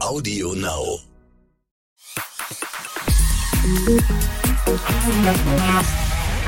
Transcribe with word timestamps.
Audio 0.00 0.54
Now. 0.54 1.00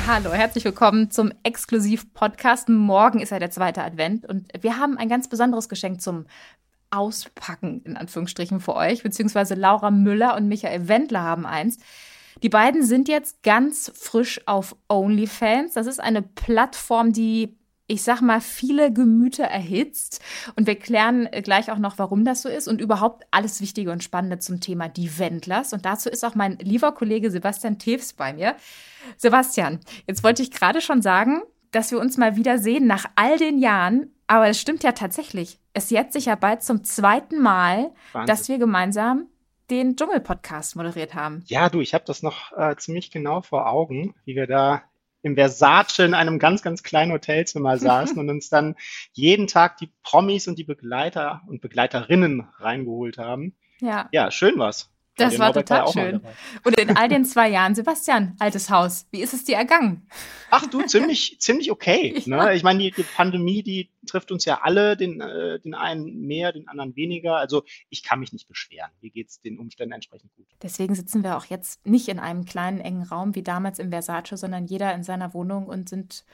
Hallo, 0.07 0.33
herzlich 0.33 0.65
willkommen 0.65 1.11
zum 1.11 1.33
Exklusiv-Podcast. 1.43 2.69
Morgen 2.69 3.19
ist 3.19 3.31
ja 3.31 3.41
der 3.41 3.51
zweite 3.51 3.83
Advent 3.83 4.25
und 4.25 4.49
wir 4.61 4.79
haben 4.79 4.97
ein 4.97 5.09
ganz 5.09 5.29
besonderes 5.29 5.69
Geschenk 5.69 6.01
zum 6.01 6.27
Auspacken, 6.91 7.83
in 7.85 7.97
Anführungsstrichen, 7.97 8.61
für 8.61 8.77
euch, 8.77 9.03
beziehungsweise 9.03 9.55
Laura 9.55 9.91
Müller 9.91 10.37
und 10.37 10.47
Michael 10.47 10.87
Wendler 10.87 11.23
haben 11.23 11.45
eins. 11.45 11.79
Die 12.45 12.49
beiden 12.49 12.85
sind 12.85 13.09
jetzt 13.09 13.43
ganz 13.43 13.91
frisch 13.95 14.41
auf 14.47 14.77
OnlyFans. 14.89 15.75
Das 15.75 15.89
ist 15.89 16.01
eine 16.01 16.23
Plattform, 16.23 17.13
die 17.13 17.57
ich 17.91 18.05
sag 18.05 18.21
mal, 18.21 18.41
viele 18.41 18.93
Gemüter 18.93 19.45
erhitzt. 19.45 20.23
Und 20.55 20.69
wir 20.69 20.77
klären 20.77 21.29
gleich 21.43 21.73
auch 21.73 21.79
noch, 21.79 21.99
warum 21.99 22.25
das 22.25 22.43
so 22.43 22.49
ist 22.49 22.69
und 22.69 22.81
überhaupt 22.81 23.25
alles 23.33 23.61
Wichtige 23.61 23.91
und 23.91 24.05
Spannende 24.05 24.39
zum 24.39 24.61
Thema 24.61 24.89
die 24.89 25.19
Wendlers. 25.19 25.73
Und 25.73 25.85
dazu 25.85 26.09
ist 26.09 26.25
auch 26.25 26.37
mein 26.37 26.57
lieber 26.59 26.93
Kollege 26.93 27.33
Sebastian 27.33 27.81
Tews 27.81 28.13
bei 28.13 28.33
mir. 28.33 28.55
Sebastian, 29.17 29.81
jetzt 30.07 30.23
wollte 30.23 30.43
ich 30.43 30.53
gerade 30.53 30.81
schon 30.81 31.03
sagen, 31.03 31.43
dass 31.73 31.91
wir 31.91 31.99
uns 31.99 32.17
mal 32.17 32.37
wieder 32.37 32.59
sehen 32.59 32.87
nach 32.87 33.07
all 33.17 33.39
den 33.39 33.59
Jahren. 33.59 34.13
Aber 34.29 34.47
es 34.47 34.61
stimmt 34.61 34.85
ja 34.85 34.93
tatsächlich. 34.93 35.59
Es 35.73 35.91
jetzt 35.91 36.13
sich 36.13 36.27
ja 36.27 36.37
bald 36.37 36.63
zum 36.63 36.85
zweiten 36.85 37.41
Mal, 37.41 37.91
Wahnsinn. 38.13 38.27
dass 38.27 38.49
wir 38.49 38.59
gemeinsam 38.59 39.27
den 39.69 39.97
Dschungel-Podcast 39.97 40.77
moderiert 40.77 41.15
haben. 41.15 41.43
Ja, 41.47 41.69
du, 41.69 41.81
ich 41.81 41.93
habe 41.93 42.05
das 42.07 42.23
noch 42.23 42.53
äh, 42.57 42.77
ziemlich 42.77 43.11
genau 43.11 43.41
vor 43.41 43.69
Augen, 43.69 44.15
wie 44.25 44.37
wir 44.37 44.47
da 44.47 44.83
im 45.23 45.35
Versace 45.35 46.01
in 46.01 46.15
einem 46.15 46.39
ganz, 46.39 46.63
ganz 46.63 46.83
kleinen 46.83 47.13
Hotelzimmer 47.13 47.77
saßen 47.79 48.19
und 48.19 48.31
uns 48.31 48.49
dann 48.49 48.77
jeden 49.13 49.47
Tag 49.47 49.77
die 49.79 49.91
Promis 50.03 50.49
und 50.49 50.59
die 50.59 50.65
Begleiter 50.65 51.43
und 51.47 51.61
Begleiterinnen 51.61 52.49
reingeholt 52.59 53.19
haben. 53.19 53.55
Ja. 53.81 54.09
Ja, 54.13 54.31
schön 54.31 54.59
war's. 54.59 54.91
Das 55.21 55.39
war 55.39 55.53
total 55.53 55.89
schön. 55.93 56.21
Und 56.65 56.79
in 56.79 56.97
all 56.97 57.09
den 57.09 57.25
zwei 57.25 57.49
Jahren, 57.49 57.75
Sebastian, 57.75 58.37
altes 58.39 58.71
Haus, 58.71 59.07
wie 59.11 59.21
ist 59.21 59.35
es 59.35 59.45
dir 59.45 59.57
ergangen? 59.57 60.09
Ach 60.51 60.67
du, 60.67 60.83
ziemlich, 60.83 61.37
ziemlich 61.41 61.71
okay. 61.71 62.23
Ne? 62.27 62.37
Ja. 62.37 62.53
Ich 62.53 62.63
meine, 62.63 62.81
die, 62.81 62.91
die, 62.91 63.03
Pandemie, 63.03 63.63
die 63.63 63.91
trifft 64.07 64.33
uns 64.33 64.45
ja 64.45 64.61
alle, 64.63 64.97
den, 64.97 65.21
äh, 65.21 65.61
den 65.61 65.75
einen 65.75 66.27
mehr, 66.27 66.53
den 66.53 66.69
anderen 66.69 66.97
weniger. 66.97 67.37
Also 67.37 67.65
ich 67.89 68.03
kann 68.03 68.21
mich 68.21 68.33
nicht 68.33 68.49
beschweren. 68.49 68.91
Mir 69.01 69.11
geht 69.11 69.29
es 69.29 69.41
den 69.41 69.59
Umständen 69.59 69.93
entsprechend 69.93 70.35
gut. 70.35 70.47
Deswegen 70.63 70.95
sitzen 70.95 71.23
wir 71.23 71.37
auch 71.37 71.45
jetzt 71.47 71.85
nicht 71.87 72.09
in 72.09 72.19
einem 72.19 72.45
kleinen, 72.45 72.81
engen 72.81 73.03
Raum 73.03 73.35
wie 73.35 73.43
damals 73.43 73.79
im 73.79 73.91
Versace, 73.91 74.39
sondern 74.39 74.67
jeder 74.67 74.95
in 74.95 75.03
seiner 75.03 75.35
Wohnung 75.35 75.67
und 75.67 75.89
sind 75.89 76.25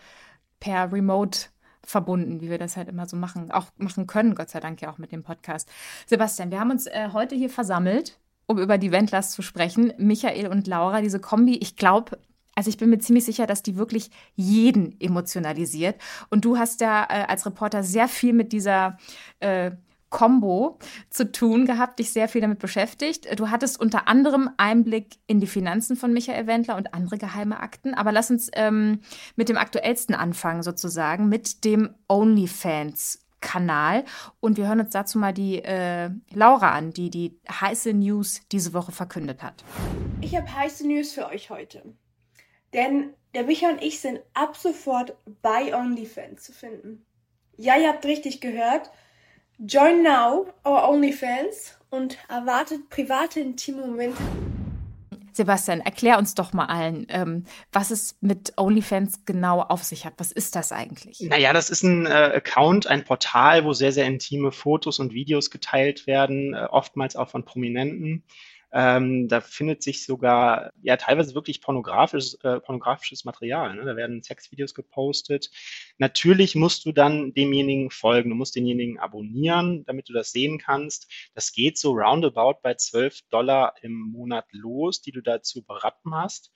per 0.61 0.93
Remote 0.93 1.39
verbunden, 1.87 2.41
wie 2.41 2.51
wir 2.51 2.59
das 2.59 2.77
halt 2.77 2.89
immer 2.89 3.07
so 3.07 3.17
machen, 3.17 3.51
auch 3.51 3.67
machen 3.77 4.07
können, 4.07 4.35
Gott 4.35 4.51
sei 4.51 4.61
Dank 4.61 4.81
ja 4.83 4.91
auch 4.91 4.99
mit 4.99 5.13
dem 5.13 5.23
Podcast. 5.23 5.69
Sebastian, 6.07 6.51
wir 6.51 6.61
haben 6.61 6.71
uns 6.71 6.87
äh, 6.87 7.11
heute 7.13 7.37
hier 7.37 7.51
versammelt 7.51 8.19
um 8.47 8.59
über 8.59 8.79
die 8.79 8.93
Wendlers 8.93 9.33
zu 9.33 9.43
sprechen. 9.43 9.93
Michael 9.99 10.49
und 10.49 10.67
Laura, 10.67 11.01
diese 11.01 11.21
Kombi, 11.21 11.57
ich 11.57 11.77
glaube, 11.77 12.19
also 12.55 12.71
ich 12.71 12.79
bin 12.79 12.91
mir 12.91 12.99
ziemlich 12.99 13.25
sicher, 13.25 13.47
dass 13.47 13.63
die 13.63 13.77
wirklich 13.77 14.11
jeden 14.35 14.99
emotionalisiert. 15.01 16.01
Und 16.31 16.45
du 16.45 16.57
hast 16.57 16.81
ja 16.81 17.05
äh, 17.05 17.25
als 17.29 17.45
Reporter 17.45 17.83
sehr 17.83 18.09
viel 18.09 18.33
mit 18.33 18.53
dieser 18.53 18.97
äh, 19.41 19.73
Combo 20.09 20.79
zu 21.11 21.31
tun 21.31 21.67
gehabt, 21.67 21.99
dich 21.99 22.13
sehr 22.13 22.29
viel 22.29 22.41
damit 22.41 22.59
beschäftigt. 22.59 23.29
Du 23.39 23.51
hattest 23.51 23.79
unter 23.79 24.09
anderem 24.09 24.49
Einblick 24.57 25.17
in 25.27 25.41
die 25.41 25.47
Finanzen 25.47 25.97
von 25.97 26.13
Michael 26.13 26.47
Wendler 26.47 26.77
und 26.77 26.95
andere 26.95 27.19
geheime 27.19 27.61
Akten. 27.61 27.93
Aber 27.93 28.13
lass 28.13 28.31
uns 28.31 28.49
ähm, 28.55 29.01
mit 29.35 29.51
dem 29.51 29.59
aktuellsten 29.59 30.15
anfangen, 30.15 30.63
sozusagen, 30.63 31.29
mit 31.29 31.65
dem 31.65 31.91
OnlyFans 32.09 33.26
Kanal. 33.47 34.05
Und 34.41 34.57
wir 34.57 34.67
hören 34.67 34.81
uns 34.81 34.91
dazu 34.91 35.19
mal 35.19 35.33
die 35.33 35.63
äh, 35.63 36.11
Laura 36.33 36.73
an, 36.73 36.93
die 36.93 37.11
die 37.11 37.39
heiße 37.49 37.95
News 37.95 38.41
diese 38.51 38.75
Woche 38.75 38.91
verkündet 38.91 39.43
hat. 39.43 39.65
Ich 40.21 40.35
habe 40.35 40.53
heiße 40.53 40.85
News 40.87 41.13
für 41.13 41.29
euch 41.29 41.49
heute. 41.49 41.83
Denn 42.75 43.15
der 43.35 43.45
Micha 43.45 43.69
und 43.69 43.81
ich 43.81 44.01
sind 44.01 44.21
ab 44.35 44.57
sofort 44.57 45.17
bei 45.43 45.75
OnlyFans 45.75 46.43
zu 46.43 46.53
finden. 46.53 47.07
Ja, 47.57 47.79
ihr 47.79 47.89
habt 47.89 48.05
richtig 48.05 48.41
gehört. 48.41 48.91
Join 49.59 50.03
now 50.03 50.49
our 50.67 50.89
OnlyFans 50.89 51.79
und 51.91 52.19
erwartet 52.29 52.91
private 52.91 53.39
intime 53.41 53.87
Momente 53.87 54.23
Sebastian, 55.37 55.81
erklär 55.81 56.19
uns 56.19 56.35
doch 56.35 56.53
mal 56.53 56.67
allen, 56.67 57.07
ähm, 57.11 57.45
was 57.73 57.91
es 57.91 58.17
mit 58.21 58.55
OnlyFans 58.57 59.25
genau 59.25 59.61
auf 59.61 59.85
sich 59.85 60.05
hat. 60.05 60.15
Was 60.17 60.33
ist 60.33 60.57
das 60.57 60.73
eigentlich? 60.73 61.21
Naja, 61.21 61.53
das 61.53 61.71
ist 61.71 61.83
ein 61.83 62.07
äh, 62.07 62.11
Account, 62.11 62.87
ein 62.87 63.05
Portal, 63.05 63.65
wo 63.65 63.73
sehr, 63.73 63.93
sehr 63.93 64.07
intime 64.07 64.53
Fotos 64.53 64.99
und 64.99 65.13
Videos 65.13 65.51
geteilt 65.51 66.07
werden, 66.07 66.55
äh, 66.55 66.67
oftmals 66.71 67.17
auch 67.17 67.29
von 67.29 67.45
Prominenten. 67.45 68.25
Ähm, 68.79 69.27
da 69.29 69.41
findet 69.41 69.83
sich 69.83 70.05
sogar 70.05 70.71
ja 70.83 70.99
teilweise 70.99 71.35
wirklich 71.35 71.63
pornografisches, 71.63 72.35
äh, 72.45 72.61
pornografisches 72.61 73.25
Material. 73.25 73.75
Ne? 73.75 73.87
Da 73.87 73.97
werden 73.97 74.23
Sexvideos 74.23 74.75
gepostet. 74.75 75.51
Natürlich 75.97 76.55
musst 76.57 76.85
du 76.85 76.93
dann 76.93 77.33
demjenigen 77.33 77.91
folgen. 77.91 78.29
Du 78.29 78.37
musst 78.37 78.55
denjenigen 78.55 78.99
abonnieren, 78.99 79.87
damit 79.87 80.11
du 80.11 80.13
das 80.13 80.31
sehen 80.31 80.59
kannst. 80.59 81.11
Das 81.33 81.53
geht 81.53 81.79
so 81.79 81.93
roundabout 81.93 82.59
bei 82.63 82.75
12 82.75 83.23
Dollar 83.31 83.73
im 83.81 83.95
Monat 83.95 84.45
los, 84.53 85.01
die 85.01 85.13
du 85.13 85.23
dazu 85.23 85.63
berappen 85.63 86.15
hast. 86.15 86.53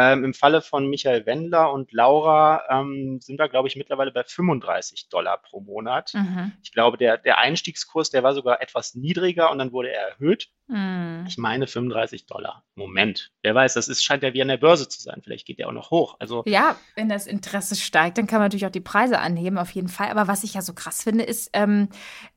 Ähm, 0.00 0.22
Im 0.22 0.32
Falle 0.32 0.62
von 0.62 0.88
Michael 0.88 1.26
Wendler 1.26 1.72
und 1.72 1.90
Laura 1.92 2.62
ähm, 2.70 3.18
sind 3.20 3.36
wir, 3.36 3.48
glaube 3.48 3.66
ich, 3.66 3.74
mittlerweile 3.74 4.12
bei 4.12 4.22
35 4.22 5.08
Dollar 5.08 5.38
pro 5.38 5.60
Monat. 5.60 6.12
Mhm. 6.14 6.52
Ich 6.62 6.70
glaube, 6.70 6.98
der, 6.98 7.18
der 7.18 7.38
Einstiegskurs, 7.38 8.10
der 8.10 8.22
war 8.22 8.32
sogar 8.32 8.62
etwas 8.62 8.94
niedriger 8.94 9.50
und 9.50 9.58
dann 9.58 9.72
wurde 9.72 9.90
er 9.90 10.10
erhöht. 10.10 10.50
Mhm. 10.68 11.24
Ich 11.26 11.36
meine 11.36 11.66
35 11.66 12.26
Dollar. 12.26 12.62
Moment. 12.76 13.32
Wer 13.42 13.56
weiß, 13.56 13.74
das 13.74 13.88
ist, 13.88 14.04
scheint 14.04 14.22
ja 14.22 14.32
wie 14.34 14.40
an 14.42 14.46
der 14.46 14.58
Börse 14.58 14.88
zu 14.88 15.02
sein. 15.02 15.20
Vielleicht 15.24 15.48
geht 15.48 15.58
der 15.58 15.66
auch 15.66 15.72
noch 15.72 15.90
hoch. 15.90 16.14
Also, 16.20 16.44
ja, 16.46 16.76
wenn 16.94 17.08
das 17.08 17.26
Interesse 17.26 17.74
steigt, 17.74 18.18
dann 18.18 18.28
kann 18.28 18.38
man 18.38 18.46
natürlich 18.46 18.66
auch 18.66 18.70
die 18.70 18.78
Preise 18.78 19.18
anheben, 19.18 19.58
auf 19.58 19.72
jeden 19.72 19.88
Fall. 19.88 20.10
Aber 20.10 20.28
was 20.28 20.44
ich 20.44 20.54
ja 20.54 20.62
so 20.62 20.74
krass 20.74 21.02
finde, 21.02 21.24
ist, 21.24 21.50
ähm, 21.54 21.88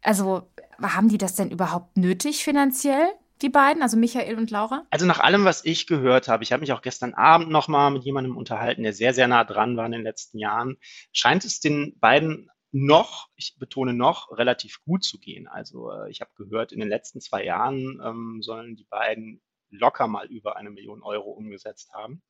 also 0.01 0.49
haben 0.81 1.09
die 1.09 1.19
das 1.19 1.35
denn 1.35 1.51
überhaupt 1.51 1.95
nötig 1.95 2.43
finanziell? 2.43 3.07
Die 3.41 3.49
beiden, 3.49 3.81
also 3.81 3.97
Michael 3.97 4.37
und 4.37 4.51
Laura? 4.51 4.85
Also 4.89 5.05
nach 5.05 5.19
allem, 5.19 5.45
was 5.45 5.65
ich 5.65 5.87
gehört 5.87 6.27
habe, 6.27 6.43
ich 6.43 6.51
habe 6.51 6.61
mich 6.61 6.73
auch 6.73 6.81
gestern 6.81 7.13
Abend 7.13 7.49
nochmal 7.49 7.91
mit 7.91 8.03
jemandem 8.03 8.37
unterhalten, 8.37 8.83
der 8.83 8.93
sehr, 8.93 9.13
sehr 9.13 9.27
nah 9.27 9.43
dran 9.43 9.77
war 9.77 9.85
in 9.85 9.91
den 9.91 10.03
letzten 10.03 10.37
Jahren, 10.37 10.77
scheint 11.11 11.45
es 11.45 11.59
den 11.59 11.97
beiden 11.99 12.49
noch, 12.71 13.27
ich 13.35 13.55
betone 13.59 13.93
noch, 13.93 14.31
relativ 14.37 14.81
gut 14.85 15.03
zu 15.03 15.19
gehen. 15.19 15.47
Also 15.47 15.91
äh, 15.91 16.09
ich 16.09 16.21
habe 16.21 16.31
gehört, 16.35 16.71
in 16.71 16.79
den 16.79 16.89
letzten 16.89 17.19
zwei 17.19 17.43
Jahren 17.43 18.01
ähm, 18.03 18.41
sollen 18.41 18.75
die 18.75 18.85
beiden 18.89 19.41
locker 19.69 20.07
mal 20.07 20.27
über 20.27 20.57
eine 20.57 20.69
Million 20.69 21.01
Euro 21.01 21.31
umgesetzt 21.31 21.91
haben. 21.93 22.21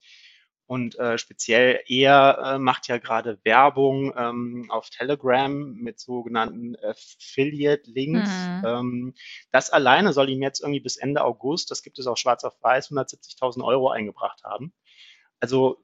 Und 0.71 0.97
äh, 0.99 1.17
speziell 1.17 1.81
er 1.87 2.39
äh, 2.45 2.57
macht 2.57 2.87
ja 2.87 2.97
gerade 2.97 3.37
Werbung 3.43 4.13
ähm, 4.15 4.67
auf 4.69 4.89
Telegram 4.89 5.73
mit 5.73 5.99
sogenannten 5.99 6.77
Affiliate-Links. 6.81 8.29
Mhm. 8.29 8.63
Ähm, 8.65 9.13
das 9.51 9.69
alleine 9.69 10.13
soll 10.13 10.29
ihm 10.29 10.41
jetzt 10.41 10.61
irgendwie 10.61 10.79
bis 10.79 10.95
Ende 10.95 11.25
August, 11.25 11.71
das 11.71 11.83
gibt 11.83 11.99
es 11.99 12.07
auch 12.07 12.15
schwarz 12.15 12.45
auf 12.45 12.53
weiß, 12.63 12.89
170.000 12.89 13.65
Euro 13.65 13.89
eingebracht 13.89 14.45
haben. 14.45 14.71
Also 15.41 15.83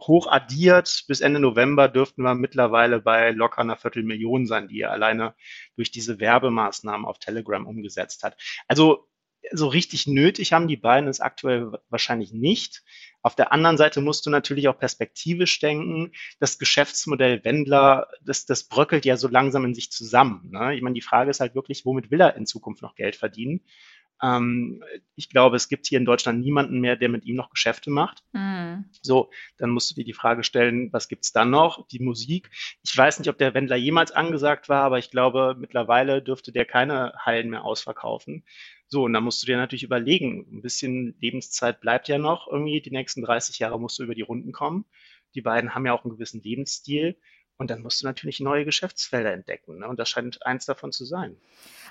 hoch 0.00 0.28
addiert 0.28 1.06
bis 1.08 1.20
Ende 1.20 1.40
November 1.40 1.88
dürften 1.88 2.22
wir 2.22 2.36
mittlerweile 2.36 3.00
bei 3.00 3.32
locker 3.32 3.62
einer 3.62 3.76
Viertelmillion 3.76 4.46
sein, 4.46 4.68
die 4.68 4.82
er 4.82 4.92
alleine 4.92 5.34
durch 5.74 5.90
diese 5.90 6.20
Werbemaßnahmen 6.20 7.06
auf 7.06 7.18
Telegram 7.18 7.66
umgesetzt 7.66 8.22
hat. 8.22 8.40
Also 8.68 9.08
so 9.52 9.68
richtig 9.68 10.06
nötig 10.06 10.52
haben 10.52 10.68
die 10.68 10.76
beiden 10.76 11.08
es 11.08 11.20
aktuell 11.20 11.72
wahrscheinlich 11.88 12.32
nicht. 12.32 12.82
Auf 13.22 13.34
der 13.34 13.52
anderen 13.52 13.76
Seite 13.76 14.00
musst 14.00 14.24
du 14.26 14.30
natürlich 14.30 14.68
auch 14.68 14.78
perspektivisch 14.78 15.58
denken. 15.58 16.12
Das 16.38 16.58
Geschäftsmodell 16.58 17.44
Wendler, 17.44 18.08
das, 18.24 18.46
das 18.46 18.64
bröckelt 18.64 19.04
ja 19.04 19.16
so 19.16 19.28
langsam 19.28 19.64
in 19.64 19.74
sich 19.74 19.90
zusammen. 19.90 20.50
Ne? 20.50 20.76
Ich 20.76 20.82
meine, 20.82 20.94
die 20.94 21.00
Frage 21.00 21.30
ist 21.30 21.40
halt 21.40 21.54
wirklich, 21.54 21.84
womit 21.84 22.10
will 22.10 22.20
er 22.20 22.36
in 22.36 22.46
Zukunft 22.46 22.82
noch 22.82 22.94
Geld 22.94 23.16
verdienen? 23.16 23.60
Ähm, 24.22 24.82
ich 25.14 25.28
glaube, 25.30 25.56
es 25.56 25.68
gibt 25.68 25.86
hier 25.86 25.98
in 25.98 26.04
Deutschland 26.04 26.40
niemanden 26.40 26.80
mehr, 26.80 26.96
der 26.96 27.08
mit 27.08 27.24
ihm 27.24 27.36
noch 27.36 27.50
Geschäfte 27.50 27.90
macht. 27.90 28.22
Mhm. 28.32 28.86
So, 29.02 29.30
dann 29.56 29.70
musst 29.70 29.90
du 29.90 29.94
dir 29.94 30.04
die 30.04 30.12
Frage 30.12 30.44
stellen, 30.44 30.92
was 30.92 31.08
gibt's 31.08 31.32
dann 31.32 31.50
noch? 31.50 31.86
Die 31.88 32.00
Musik. 32.00 32.50
Ich 32.82 32.96
weiß 32.96 33.18
nicht, 33.18 33.28
ob 33.28 33.38
der 33.38 33.54
Wendler 33.54 33.76
jemals 33.76 34.12
angesagt 34.12 34.68
war, 34.68 34.82
aber 34.82 34.98
ich 34.98 35.10
glaube, 35.10 35.56
mittlerweile 35.58 36.22
dürfte 36.22 36.52
der 36.52 36.64
keine 36.64 37.12
Hallen 37.18 37.50
mehr 37.50 37.64
ausverkaufen. 37.64 38.44
So, 38.86 39.04
und 39.04 39.12
dann 39.12 39.24
musst 39.24 39.42
du 39.42 39.46
dir 39.46 39.58
natürlich 39.58 39.84
überlegen, 39.84 40.46
ein 40.50 40.62
bisschen 40.62 41.14
Lebenszeit 41.20 41.80
bleibt 41.80 42.08
ja 42.08 42.18
noch 42.18 42.48
irgendwie, 42.50 42.80
die 42.80 42.90
nächsten 42.90 43.22
30 43.22 43.58
Jahre 43.58 43.78
musst 43.78 43.98
du 43.98 44.02
über 44.02 44.14
die 44.14 44.22
Runden 44.22 44.52
kommen. 44.52 44.86
Die 45.34 45.42
beiden 45.42 45.74
haben 45.74 45.84
ja 45.84 45.92
auch 45.92 46.04
einen 46.04 46.14
gewissen 46.14 46.42
Lebensstil. 46.42 47.18
Und 47.58 47.70
dann 47.70 47.82
musst 47.82 48.00
du 48.00 48.06
natürlich 48.06 48.38
neue 48.38 48.64
Geschäftsfelder 48.64 49.32
entdecken. 49.32 49.80
Ne? 49.80 49.88
Und 49.88 49.98
das 49.98 50.08
scheint 50.08 50.46
eins 50.46 50.64
davon 50.64 50.92
zu 50.92 51.04
sein. 51.04 51.36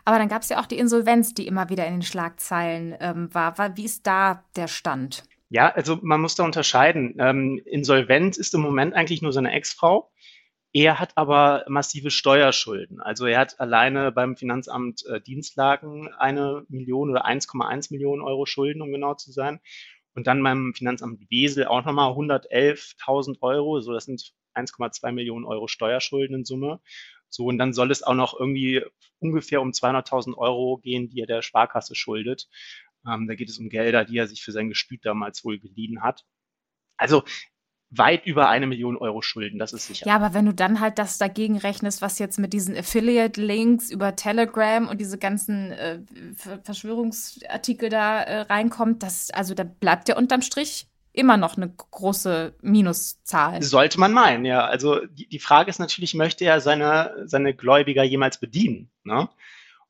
Aber 0.06 0.18
dann 0.18 0.30
gab 0.30 0.42
es 0.42 0.50
ja 0.50 0.62
auch 0.62 0.66
die 0.66 0.78
Insolvenz, 0.78 1.34
die 1.34 1.46
immer 1.46 1.70
wieder 1.70 1.86
in 1.86 1.96
den 1.96 2.02
Schlagzeilen 2.02 2.96
ähm, 3.02 3.34
war. 3.34 3.76
Wie 3.76 3.84
ist 3.84 4.08
da 4.08 4.46
der 4.56 4.70
Stand? 4.70 5.24
Ja, 5.50 5.70
also 5.70 6.00
man 6.02 6.22
muss 6.22 6.36
da 6.36 6.46
unterscheiden. 6.46 7.16
Ähm, 7.20 7.62
Insolvenz 7.66 8.38
ist 8.38 8.54
im 8.54 8.62
Moment 8.62 8.94
eigentlich 8.94 9.22
nur 9.22 9.34
seine 9.34 9.52
Ex-Frau. 9.52 10.10
Er 10.72 11.00
hat 11.00 11.12
aber 11.16 11.66
massive 11.68 12.12
Steuerschulden. 12.12 13.02
Also 13.02 13.26
er 13.26 13.40
hat 13.40 13.60
alleine 13.60 14.12
beim 14.12 14.38
Finanzamt 14.38 15.06
äh, 15.06 15.20
Dienstlagen 15.20 16.14
eine 16.14 16.66
Million 16.70 17.10
oder 17.10 17.26
1,1 17.26 17.92
Millionen 17.92 18.22
Euro 18.22 18.46
Schulden, 18.46 18.82
um 18.82 18.92
genau 18.92 19.16
zu 19.16 19.32
sein. 19.32 19.60
Und 20.14 20.28
dann 20.28 20.42
beim 20.44 20.74
Finanzamt 20.74 21.30
Wesel 21.30 21.68
auch 21.68 21.84
nochmal 21.86 22.12
111.000 22.12 23.38
Euro. 23.42 23.82
So, 23.82 23.94
das 23.94 24.06
sind 24.06 24.34
1,2 24.58 25.12
Millionen 25.12 25.46
Euro 25.46 25.68
Steuerschulden 25.68 26.38
in 26.38 26.46
Summe. 26.46 26.80
So, 27.30 27.46
und 27.46 27.58
dann 27.58 27.74
soll 27.74 27.92
es 27.92 28.04
auch 28.04 28.14
noch 28.14 28.40
irgendwie 28.40 28.84
ungefähr 29.20 29.62
um 29.62 29.72
200.000 29.72 30.38
Euro 30.38 30.78
gehen, 30.78 31.10
die 31.10 31.22
er 31.22 31.28
der 31.28 31.42
Sparkasse 31.42 31.96
schuldet. 31.96 32.48
Ähm, 33.06 33.28
da 33.28 33.36
geht 33.36 33.50
es 33.50 33.60
um 33.60 33.70
Gelder, 33.70 34.06
die 34.06 34.18
er 34.18 34.28
sich 34.28 34.44
für 34.44 34.52
sein 34.52 34.70
Gestüt 34.70 35.06
damals 35.06 35.44
wohl 35.44 35.60
geliehen 35.60 36.02
hat. 36.02 36.26
Also 36.98 37.24
weit 37.90 38.26
über 38.26 38.50
eine 38.50 38.68
Million 38.68 38.98
Euro 38.98 39.22
Schulden, 39.22 39.60
das 39.60 39.72
ist 39.72 39.88
sicher. 39.88 40.06
Ja, 40.06 40.16
aber 40.16 40.34
wenn 40.34 40.46
du 40.46 40.54
dann 40.54 40.80
halt 40.80 41.00
das 41.00 41.18
dagegen 41.18 41.58
rechnest, 41.58 42.02
was 42.02 42.20
jetzt 42.20 42.38
mit 42.38 42.52
diesen 42.52 42.76
Affiliate-Links 42.76 43.92
über 43.92 44.16
Telegram 44.16 44.88
und 44.90 45.00
diese 45.00 45.18
ganzen 45.18 45.72
äh, 45.72 46.00
Verschwörungsartikel 46.64 47.90
da 47.90 48.22
äh, 48.24 48.42
reinkommt, 48.42 49.04
das, 49.04 49.30
also 49.32 49.54
da 49.54 49.64
bleibt 49.64 50.10
ja 50.10 50.18
unterm 50.18 50.42
Strich 50.42 50.88
immer 51.18 51.38
noch 51.38 51.58
eine 51.58 51.70
große 51.70 52.56
Minuszahl. 52.62 53.62
Sollte 53.62 54.00
man 54.00 54.14
meinen, 54.14 54.46
ja. 54.46 54.66
Also 54.66 55.06
die, 55.06 55.28
die 55.28 55.40
Frage 55.40 55.70
ist 55.70 55.80
natürlich, 55.80 56.14
möchte 56.14 56.46
er 56.46 56.62
seine, 56.62 57.24
seine 57.26 57.54
Gläubiger 57.54 58.04
jemals 58.04 58.40
bedienen? 58.40 58.90
Ne? 59.04 59.28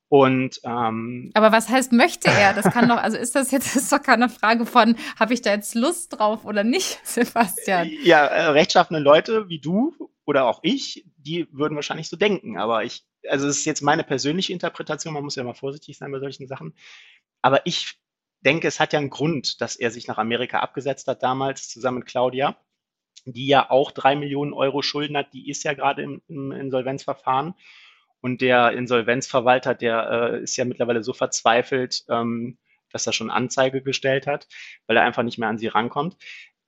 Und 0.08 0.60
ähm, 0.64 1.30
aber 1.34 1.52
was 1.52 1.68
heißt 1.68 1.92
möchte 1.92 2.28
er? 2.28 2.54
Das 2.54 2.72
kann 2.72 2.88
doch, 2.88 2.96
also 2.96 3.18
ist 3.18 3.34
das 3.34 3.50
jetzt 3.50 3.76
ist 3.76 3.92
doch 3.92 4.02
keine 4.02 4.30
Frage 4.30 4.64
von, 4.64 4.96
habe 5.20 5.34
ich 5.34 5.42
da 5.42 5.50
jetzt 5.50 5.74
Lust 5.74 6.18
drauf 6.18 6.46
oder 6.46 6.64
nicht, 6.64 6.98
Sebastian? 7.04 7.90
Ja, 8.02 8.24
äh, 8.24 8.46
rechtschaffene 8.48 9.00
Leute 9.00 9.50
wie 9.50 9.60
du 9.60 9.94
oder 10.24 10.46
auch 10.46 10.60
ich, 10.62 11.04
die 11.18 11.46
würden 11.52 11.74
wahrscheinlich 11.74 12.08
so 12.08 12.16
denken. 12.16 12.56
Aber 12.56 12.84
ich, 12.84 13.04
also 13.28 13.46
es 13.46 13.58
ist 13.58 13.64
jetzt 13.66 13.82
meine 13.82 14.02
persönliche 14.02 14.54
Interpretation. 14.54 15.12
Man 15.12 15.24
muss 15.24 15.36
ja 15.36 15.44
mal 15.44 15.54
vorsichtig 15.54 15.98
sein 15.98 16.10
bei 16.10 16.20
solchen 16.20 16.46
Sachen. 16.46 16.74
Aber 17.42 17.60
ich 17.66 17.98
denke, 18.40 18.68
es 18.68 18.80
hat 18.80 18.92
ja 18.92 18.98
einen 18.98 19.10
Grund, 19.10 19.60
dass 19.60 19.76
er 19.76 19.90
sich 19.90 20.06
nach 20.06 20.18
Amerika 20.18 20.60
abgesetzt 20.60 21.08
hat 21.08 21.22
damals 21.22 21.68
zusammen 21.68 21.98
mit 21.98 22.06
Claudia, 22.06 22.56
die 23.24 23.46
ja 23.46 23.70
auch 23.70 23.90
drei 23.90 24.16
Millionen 24.16 24.52
Euro 24.52 24.82
Schulden 24.82 25.16
hat. 25.16 25.32
Die 25.32 25.48
ist 25.48 25.64
ja 25.64 25.74
gerade 25.74 26.02
im, 26.02 26.22
im 26.28 26.52
Insolvenzverfahren. 26.52 27.54
Und 28.20 28.40
der 28.40 28.72
Insolvenzverwalter, 28.72 29.74
der 29.74 30.10
äh, 30.10 30.42
ist 30.42 30.56
ja 30.56 30.64
mittlerweile 30.64 31.02
so 31.04 31.12
verzweifelt, 31.12 32.04
ähm, 32.08 32.58
dass 32.90 33.06
er 33.06 33.12
schon 33.12 33.30
Anzeige 33.30 33.82
gestellt 33.82 34.26
hat, 34.26 34.48
weil 34.86 34.96
er 34.96 35.04
einfach 35.04 35.22
nicht 35.22 35.38
mehr 35.38 35.48
an 35.48 35.58
sie 35.58 35.68
rankommt. 35.68 36.16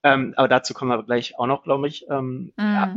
Ähm, 0.03 0.33
aber 0.37 0.47
dazu 0.47 0.73
kommen 0.73 0.91
wir 0.91 1.03
gleich 1.03 1.37
auch 1.37 1.47
noch, 1.47 1.63
glaube 1.63 1.87
ich. 1.87 2.05
Ähm, 2.09 2.53
mm. 2.55 2.61
ja, 2.61 2.95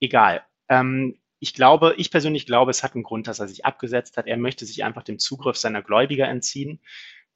egal. 0.00 0.42
Ähm, 0.68 1.18
ich 1.40 1.54
glaube, 1.54 1.94
ich 1.96 2.10
persönlich 2.10 2.46
glaube, 2.46 2.70
es 2.70 2.82
hat 2.82 2.94
einen 2.94 3.04
Grund, 3.04 3.28
dass 3.28 3.38
er 3.38 3.48
sich 3.48 3.64
abgesetzt 3.64 4.16
hat. 4.16 4.26
Er 4.26 4.36
möchte 4.36 4.66
sich 4.66 4.84
einfach 4.84 5.04
dem 5.04 5.18
Zugriff 5.18 5.56
seiner 5.56 5.82
Gläubiger 5.82 6.28
entziehen. 6.28 6.80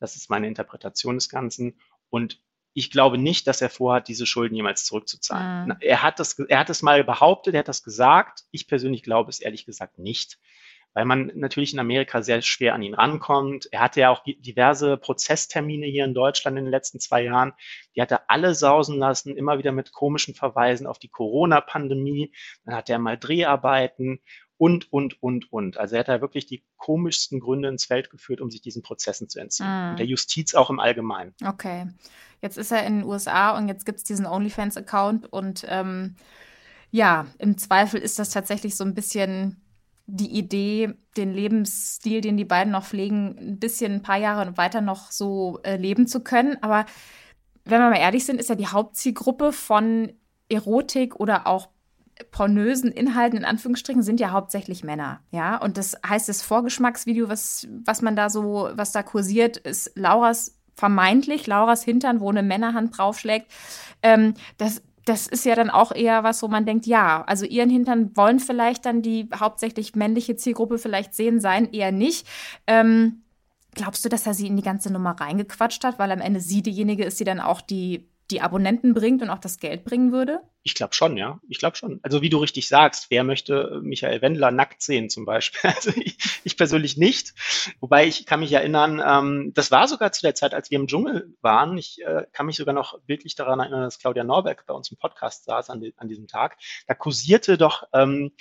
Das 0.02 0.16
ist 0.16 0.28
meine 0.30 0.48
Interpretation 0.48 1.14
des 1.14 1.28
Ganzen. 1.28 1.78
Und 2.10 2.40
ich 2.74 2.90
glaube 2.90 3.18
nicht, 3.18 3.46
dass 3.46 3.62
er 3.62 3.70
vorhat, 3.70 4.08
diese 4.08 4.26
Schulden 4.26 4.56
jemals 4.56 4.84
zurückzuzahlen. 4.84 5.68
Mhm. 5.68 5.76
Er 5.78 6.02
hat 6.02 6.18
das, 6.18 6.36
er 6.40 6.58
hat 6.58 6.70
es 6.70 6.82
mal 6.82 7.04
behauptet, 7.04 7.54
er 7.54 7.60
hat 7.60 7.68
das 7.68 7.84
gesagt. 7.84 8.42
Ich 8.50 8.66
persönlich 8.66 9.04
glaube 9.04 9.30
es 9.30 9.38
ehrlich 9.38 9.64
gesagt 9.64 10.00
nicht, 10.00 10.40
weil 10.92 11.04
man 11.04 11.30
natürlich 11.36 11.72
in 11.72 11.78
Amerika 11.78 12.20
sehr 12.20 12.42
schwer 12.42 12.74
an 12.74 12.82
ihn 12.82 12.94
rankommt. 12.94 13.68
Er 13.70 13.78
hatte 13.78 14.00
ja 14.00 14.10
auch 14.10 14.24
diverse 14.24 14.96
Prozesstermine 14.96 15.86
hier 15.86 16.04
in 16.04 16.14
Deutschland 16.14 16.58
in 16.58 16.64
den 16.64 16.72
letzten 16.72 16.98
zwei 16.98 17.22
Jahren. 17.22 17.52
Die 17.94 18.02
hat 18.02 18.10
er 18.10 18.28
alle 18.28 18.56
sausen 18.56 18.98
lassen, 18.98 19.36
immer 19.36 19.58
wieder 19.58 19.70
mit 19.70 19.92
komischen 19.92 20.34
Verweisen 20.34 20.88
auf 20.88 20.98
die 20.98 21.10
Corona-Pandemie. 21.10 22.32
Dann 22.64 22.74
hat 22.74 22.90
er 22.90 22.98
mal 22.98 23.16
Dreharbeiten 23.16 24.20
und, 24.58 24.92
und, 24.92 25.22
und, 25.22 25.52
und. 25.52 25.76
Also 25.76 25.96
er 25.96 26.00
hat 26.00 26.08
da 26.08 26.20
wirklich 26.20 26.46
die 26.46 26.64
komischsten 26.76 27.40
Gründe 27.40 27.68
ins 27.68 27.84
Feld 27.84 28.10
geführt, 28.10 28.40
um 28.40 28.50
sich 28.50 28.60
diesen 28.60 28.82
Prozessen 28.82 29.28
zu 29.28 29.40
entziehen. 29.40 29.66
Mm. 29.66 29.90
Und 29.90 29.98
der 29.98 30.06
Justiz 30.06 30.54
auch 30.54 30.70
im 30.70 30.78
Allgemeinen. 30.78 31.34
Okay. 31.44 31.88
Jetzt 32.40 32.58
ist 32.58 32.72
er 32.72 32.86
in 32.86 32.98
den 33.00 33.04
USA 33.04 33.56
und 33.56 33.68
jetzt 33.68 33.86
gibt 33.86 33.98
es 33.98 34.04
diesen 34.04 34.26
OnlyFans-Account 34.26 35.32
und 35.32 35.64
ähm, 35.68 36.16
ja, 36.90 37.26
im 37.38 37.56
Zweifel 37.56 38.00
ist 38.00 38.18
das 38.18 38.30
tatsächlich 38.30 38.76
so 38.76 38.84
ein 38.84 38.94
bisschen 38.94 39.62
die 40.06 40.36
Idee, 40.36 40.94
den 41.16 41.32
Lebensstil, 41.32 42.20
den 42.20 42.36
die 42.36 42.44
beiden 42.44 42.72
noch 42.72 42.84
pflegen, 42.84 43.36
ein 43.38 43.58
bisschen 43.58 43.92
ein 43.92 44.02
paar 44.02 44.18
Jahre 44.18 44.56
weiter 44.56 44.80
noch 44.80 45.10
so 45.10 45.60
äh, 45.62 45.76
leben 45.76 46.06
zu 46.06 46.20
können. 46.20 46.62
Aber 46.62 46.84
wenn 47.64 47.80
wir 47.80 47.90
mal 47.90 47.96
ehrlich 47.96 48.24
sind, 48.24 48.40
ist 48.40 48.48
ja 48.48 48.56
die 48.56 48.66
Hauptzielgruppe 48.66 49.52
von 49.52 50.12
Erotik 50.48 51.16
oder 51.16 51.46
auch 51.46 51.68
pornösen 52.30 52.90
Inhalten 52.90 53.38
in 53.38 53.44
Anführungsstrichen 53.44 54.02
sind 54.02 54.20
ja 54.20 54.30
hauptsächlich 54.30 54.84
Männer, 54.84 55.20
ja. 55.30 55.56
Und 55.56 55.76
das 55.76 55.96
heißt, 56.06 56.28
das 56.28 56.42
Vorgeschmacksvideo, 56.42 57.28
was, 57.28 57.66
was 57.84 58.02
man 58.02 58.16
da 58.16 58.30
so, 58.30 58.70
was 58.74 58.92
da 58.92 59.02
kursiert, 59.02 59.56
ist 59.56 59.92
Lauras 59.96 60.58
vermeintlich, 60.74 61.46
Lauras 61.46 61.84
Hintern, 61.84 62.20
wo 62.20 62.30
eine 62.30 62.42
Männerhand 62.42 62.96
draufschlägt. 62.96 63.46
Ähm, 64.02 64.34
das, 64.58 64.82
das 65.04 65.26
ist 65.26 65.44
ja 65.44 65.54
dann 65.54 65.70
auch 65.70 65.92
eher 65.92 66.24
was, 66.24 66.42
wo 66.42 66.48
man 66.48 66.64
denkt, 66.64 66.86
ja, 66.86 67.24
also 67.24 67.44
ihren 67.44 67.70
Hintern 67.70 68.16
wollen 68.16 68.40
vielleicht 68.40 68.86
dann 68.86 69.02
die 69.02 69.28
hauptsächlich 69.34 69.94
männliche 69.94 70.36
Zielgruppe 70.36 70.78
vielleicht 70.78 71.14
sehen 71.14 71.40
sein, 71.40 71.72
eher 71.72 71.92
nicht. 71.92 72.26
Ähm, 72.66 73.22
glaubst 73.74 74.04
du, 74.04 74.08
dass 74.08 74.26
er 74.26 74.34
sie 74.34 74.46
in 74.46 74.56
die 74.56 74.62
ganze 74.62 74.92
Nummer 74.92 75.12
reingequatscht 75.12 75.84
hat, 75.84 75.98
weil 75.98 76.12
am 76.12 76.20
Ende 76.20 76.40
sie 76.40 76.62
diejenige 76.62 77.04
ist, 77.04 77.18
die 77.20 77.24
dann 77.24 77.40
auch 77.40 77.60
die 77.60 78.08
die 78.32 78.40
Abonnenten 78.40 78.94
bringt 78.94 79.22
und 79.22 79.30
auch 79.30 79.38
das 79.38 79.58
Geld 79.58 79.84
bringen 79.84 80.10
würde? 80.10 80.40
Ich 80.62 80.74
glaube 80.74 80.94
schon, 80.94 81.16
ja. 81.16 81.40
Ich 81.48 81.58
glaube 81.58 81.76
schon. 81.76 82.00
Also 82.02 82.22
wie 82.22 82.30
du 82.30 82.38
richtig 82.38 82.66
sagst, 82.66 83.10
wer 83.10 83.24
möchte 83.24 83.80
Michael 83.82 84.22
Wendler 84.22 84.50
nackt 84.50 84.82
sehen 84.82 85.10
zum 85.10 85.24
Beispiel? 85.24 85.70
Also 85.82 85.90
ich, 85.96 86.16
ich 86.44 86.56
persönlich 86.56 86.96
nicht. 86.96 87.34
Wobei 87.80 88.06
ich 88.06 88.26
kann 88.26 88.40
mich 88.40 88.52
erinnern, 88.52 89.02
ähm, 89.04 89.52
das 89.54 89.70
war 89.70 89.88
sogar 89.88 90.12
zu 90.12 90.22
der 90.22 90.34
Zeit, 90.34 90.54
als 90.54 90.70
wir 90.70 90.78
im 90.78 90.86
Dschungel 90.86 91.34
waren. 91.40 91.76
Ich 91.76 92.00
äh, 92.02 92.26
kann 92.32 92.46
mich 92.46 92.56
sogar 92.56 92.74
noch 92.74 92.98
bildlich 93.00 93.34
daran 93.34 93.60
erinnern, 93.60 93.82
dass 93.82 93.98
Claudia 93.98 94.24
Norberg 94.24 94.64
bei 94.66 94.74
uns 94.74 94.90
im 94.90 94.96
Podcast 94.96 95.44
saß 95.44 95.70
an, 95.70 95.80
die, 95.80 95.94
an 95.96 96.08
diesem 96.08 96.28
Tag. 96.28 96.56
Da 96.86 96.94
kursierte 96.94 97.58
doch 97.58 97.84
ähm, 97.92 98.32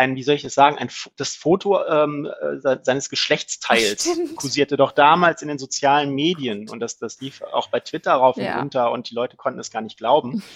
ein, 0.00 0.16
wie 0.16 0.22
soll 0.22 0.34
ich 0.34 0.42
das 0.42 0.54
sagen, 0.54 0.78
ein, 0.78 0.88
das 1.16 1.36
Foto 1.36 1.84
ähm, 1.84 2.26
äh, 2.26 2.78
seines 2.82 3.10
Geschlechtsteils 3.10 4.02
Stimmt. 4.10 4.36
kursierte 4.36 4.78
doch 4.78 4.92
damals 4.92 5.42
in 5.42 5.48
den 5.48 5.58
sozialen 5.58 6.14
Medien 6.14 6.70
und 6.70 6.80
das, 6.80 6.96
das 6.96 7.20
lief 7.20 7.42
auch 7.42 7.68
bei 7.68 7.80
Twitter 7.80 8.14
rauf 8.14 8.38
ja. 8.38 8.54
und 8.54 8.60
runter 8.60 8.90
und 8.92 9.10
die 9.10 9.14
Leute 9.14 9.36
konnten 9.36 9.60
es 9.60 9.70
gar 9.70 9.82
nicht 9.82 9.98
glauben. 9.98 10.42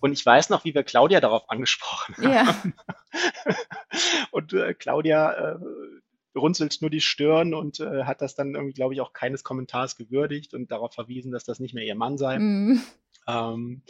Und 0.00 0.12
ich 0.12 0.24
weiß 0.24 0.50
noch, 0.50 0.64
wie 0.64 0.76
wir 0.76 0.84
Claudia 0.84 1.20
darauf 1.20 1.50
angesprochen 1.50 2.14
haben. 2.18 2.32
Ja. 2.32 3.56
und 4.30 4.52
äh, 4.52 4.72
Claudia 4.72 5.32
äh, 5.32 5.58
runzelt 6.36 6.80
nur 6.80 6.90
die 6.90 7.00
Stirn 7.00 7.52
und 7.52 7.80
äh, 7.80 8.04
hat 8.04 8.22
das 8.22 8.36
dann 8.36 8.54
irgendwie, 8.54 8.74
glaube 8.74 8.94
ich, 8.94 9.00
auch 9.00 9.12
keines 9.12 9.42
Kommentars 9.42 9.96
gewürdigt 9.96 10.54
und 10.54 10.70
darauf 10.70 10.94
verwiesen, 10.94 11.32
dass 11.32 11.42
das 11.42 11.58
nicht 11.58 11.74
mehr 11.74 11.82
ihr 11.82 11.96
Mann 11.96 12.16
sei. 12.16 12.38
Mm. 12.38 12.80
Ähm, 13.26 13.82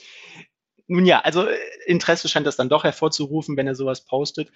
nun 0.88 1.04
ja, 1.04 1.21
also 1.21 1.47
äh, 1.47 1.57
Interesse 1.87 2.28
scheint 2.28 2.47
das 2.47 2.57
dann 2.57 2.71
doch 2.71 2.83
hervorzurufen, 2.83 3.57
wenn 3.57 3.66
er 3.66 3.75
sowas 3.75 4.04
postet. 4.04 4.50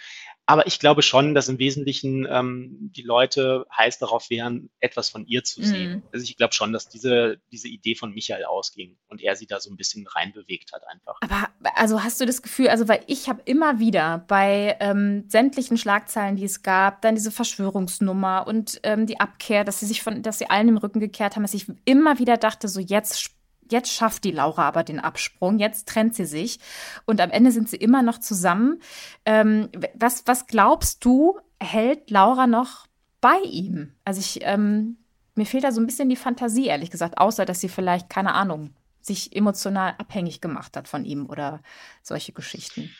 Aber 0.46 0.66
ich 0.66 0.78
glaube 0.78 1.02
schon, 1.02 1.34
dass 1.34 1.48
im 1.48 1.58
Wesentlichen 1.58 2.26
ähm, 2.28 2.90
die 2.96 3.02
Leute 3.02 3.66
heiß 3.76 3.98
darauf 3.98 4.30
wären, 4.30 4.70
etwas 4.80 5.10
von 5.10 5.26
ihr 5.26 5.44
zu 5.44 5.62
sehen. 5.62 5.96
Mhm. 5.96 6.02
Also 6.12 6.24
ich 6.24 6.36
glaube 6.36 6.54
schon, 6.54 6.72
dass 6.72 6.88
diese, 6.88 7.38
diese 7.52 7.68
Idee 7.68 7.94
von 7.94 8.12
Michael 8.12 8.46
ausging 8.46 8.96
und 9.08 9.22
er 9.22 9.36
sie 9.36 9.46
da 9.46 9.60
so 9.60 9.70
ein 9.70 9.76
bisschen 9.76 10.06
reinbewegt 10.06 10.72
hat 10.72 10.82
einfach. 10.88 11.18
Aber 11.20 11.48
also 11.76 12.02
hast 12.02 12.20
du 12.20 12.26
das 12.26 12.40
Gefühl, 12.40 12.68
also 12.68 12.88
weil 12.88 13.02
ich 13.06 13.28
habe 13.28 13.42
immer 13.44 13.78
wieder 13.78 14.24
bei 14.26 14.76
ähm, 14.80 15.24
sämtlichen 15.28 15.76
Schlagzeilen, 15.76 16.36
die 16.36 16.44
es 16.44 16.62
gab, 16.62 17.02
dann 17.02 17.14
diese 17.14 17.30
Verschwörungsnummer 17.30 18.46
und 18.46 18.80
ähm, 18.84 19.06
die 19.06 19.20
Abkehr, 19.20 19.64
dass 19.64 19.80
sie 19.80 19.86
sich 19.86 20.02
von, 20.02 20.22
dass 20.22 20.38
sie 20.38 20.48
allen 20.48 20.68
im 20.68 20.78
Rücken 20.78 21.00
gekehrt 21.00 21.36
haben, 21.36 21.42
dass 21.42 21.54
ich 21.54 21.66
immer 21.84 22.18
wieder 22.18 22.38
dachte, 22.38 22.68
so 22.68 22.80
jetzt 22.80 23.30
Jetzt 23.72 23.92
schafft 23.92 24.24
die 24.24 24.30
Laura 24.30 24.68
aber 24.68 24.84
den 24.84 25.00
Absprung, 25.00 25.58
jetzt 25.58 25.88
trennt 25.88 26.14
sie 26.14 26.26
sich 26.26 26.60
und 27.06 27.20
am 27.20 27.30
Ende 27.30 27.50
sind 27.50 27.68
sie 27.68 27.76
immer 27.76 28.02
noch 28.02 28.18
zusammen. 28.18 28.80
Ähm, 29.24 29.70
was, 29.94 30.26
was 30.26 30.46
glaubst 30.46 31.04
du, 31.04 31.38
hält 31.60 32.10
Laura 32.10 32.46
noch 32.46 32.86
bei 33.20 33.38
ihm? 33.44 33.94
Also 34.04 34.20
ich, 34.20 34.40
ähm, 34.42 34.98
mir 35.34 35.46
fehlt 35.46 35.64
da 35.64 35.72
so 35.72 35.80
ein 35.80 35.86
bisschen 35.86 36.08
die 36.08 36.16
Fantasie, 36.16 36.66
ehrlich 36.66 36.90
gesagt, 36.90 37.18
außer 37.18 37.44
dass 37.44 37.60
sie 37.60 37.68
vielleicht, 37.68 38.10
keine 38.10 38.34
Ahnung, 38.34 38.74
sich 39.00 39.34
emotional 39.34 39.94
abhängig 39.98 40.40
gemacht 40.40 40.76
hat 40.76 40.86
von 40.86 41.04
ihm 41.04 41.26
oder 41.28 41.60
solche 42.02 42.32
Geschichten 42.32 42.90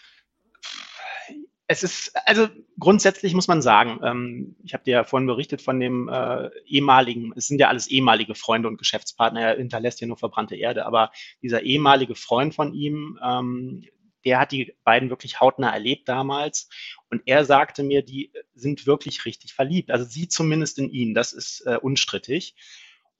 es 1.73 1.83
ist, 1.83 2.12
also 2.26 2.49
grundsätzlich 2.79 3.35
muss 3.35 3.49
man 3.49 3.62
sagen, 3.62 3.99
ähm, 4.05 4.57
ich 4.62 4.75
habe 4.75 4.85
dir 4.85 4.91
ja 4.93 5.05
vorhin 5.05 5.26
berichtet 5.26 5.62
von 5.62 5.81
dem 5.81 6.09
äh, 6.09 6.50
ehemaligen, 6.67 7.33
es 7.35 7.47
sind 7.47 7.59
ja 7.61 7.69
alles 7.69 7.88
ehemalige 7.88 8.35
Freunde 8.35 8.69
und 8.69 8.76
Geschäftspartner, 8.76 9.41
er 9.41 9.57
hinterlässt 9.57 10.00
ja 10.00 10.07
nur 10.07 10.19
verbrannte 10.19 10.55
Erde, 10.55 10.85
aber 10.85 11.11
dieser 11.41 11.62
ehemalige 11.62 12.14
Freund 12.14 12.55
von 12.55 12.75
ihm, 12.75 13.19
ähm, 13.25 13.85
der 14.25 14.38
hat 14.38 14.52
die 14.52 14.75
beiden 14.85 15.11
wirklich 15.11 15.41
hautnah 15.41 15.73
erlebt 15.73 16.09
damals 16.09 16.69
und 17.11 17.23
er 17.26 17.45
sagte 17.45 17.83
mir, 17.83 18.02
die 18.02 18.31
sind 18.55 18.87
wirklich 18.87 19.25
richtig 19.25 19.55
verliebt, 19.55 19.91
also 19.91 20.05
sie 20.05 20.29
zumindest 20.29 20.79
in 20.79 20.91
ihn, 20.91 21.14
das 21.14 21.33
ist 21.33 21.62
äh, 21.62 21.79
unstrittig. 21.81 22.55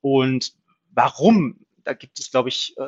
Und 0.01 0.53
warum? 0.91 1.65
Da 1.85 1.95
gibt 1.95 2.19
es, 2.21 2.31
glaube 2.31 2.51
ich, 2.51 2.77
äh, 2.77 2.87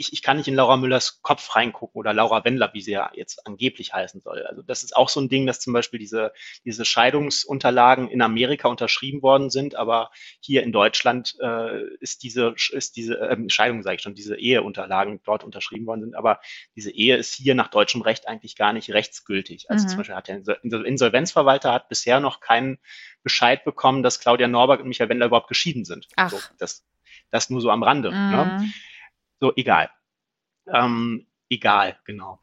ich, 0.00 0.14
ich 0.14 0.22
kann 0.22 0.38
nicht 0.38 0.48
in 0.48 0.54
Laura 0.54 0.78
Müllers 0.78 1.20
Kopf 1.20 1.54
reingucken 1.54 1.98
oder 1.98 2.14
Laura 2.14 2.42
Wendler, 2.42 2.70
wie 2.72 2.80
sie 2.80 2.92
ja 2.92 3.10
jetzt 3.14 3.46
angeblich 3.46 3.92
heißen 3.92 4.22
soll. 4.22 4.44
Also 4.46 4.62
das 4.62 4.82
ist 4.82 4.96
auch 4.96 5.10
so 5.10 5.20
ein 5.20 5.28
Ding, 5.28 5.46
dass 5.46 5.60
zum 5.60 5.74
Beispiel 5.74 6.00
diese, 6.00 6.32
diese 6.64 6.86
Scheidungsunterlagen 6.86 8.08
in 8.08 8.22
Amerika 8.22 8.68
unterschrieben 8.68 9.20
worden 9.20 9.50
sind, 9.50 9.74
aber 9.74 10.10
hier 10.40 10.62
in 10.62 10.72
Deutschland 10.72 11.36
äh, 11.42 11.82
ist 12.00 12.22
diese, 12.22 12.54
ist 12.70 12.96
diese 12.96 13.20
äh, 13.20 13.36
Scheidung, 13.50 13.82
sage 13.82 13.96
ich 13.96 14.02
schon, 14.02 14.14
diese 14.14 14.36
Eheunterlagen 14.36 15.20
dort 15.22 15.44
unterschrieben 15.44 15.86
worden 15.86 16.00
sind, 16.00 16.16
aber 16.16 16.40
diese 16.74 16.90
Ehe 16.90 17.16
ist 17.16 17.34
hier 17.34 17.54
nach 17.54 17.68
deutschem 17.68 18.00
Recht 18.00 18.26
eigentlich 18.26 18.56
gar 18.56 18.72
nicht 18.72 18.90
rechtsgültig. 18.90 19.70
Also 19.70 19.84
mhm. 19.84 19.88
zum 19.90 19.98
Beispiel 19.98 20.16
hat 20.16 20.28
der 20.28 20.64
Insolvenzverwalter 20.64 21.74
hat 21.74 21.90
bisher 21.90 22.20
noch 22.20 22.40
keinen 22.40 22.78
Bescheid 23.22 23.64
bekommen, 23.64 24.02
dass 24.02 24.18
Claudia 24.18 24.48
Norberg 24.48 24.80
und 24.80 24.88
Michael 24.88 25.10
Wendler 25.10 25.26
überhaupt 25.26 25.48
geschieden 25.48 25.84
sind. 25.84 26.08
Ach. 26.16 26.30
So, 26.30 26.38
das, 26.58 26.86
das 27.30 27.50
nur 27.50 27.60
so 27.60 27.70
am 27.70 27.82
Rande. 27.82 28.10
Ne? 28.10 28.16
Mhm. 28.16 28.64
Ne? 28.64 28.72
So, 29.40 29.52
egal. 29.56 29.90
Ähm, 30.72 31.26
egal, 31.48 31.96
genau. 32.04 32.40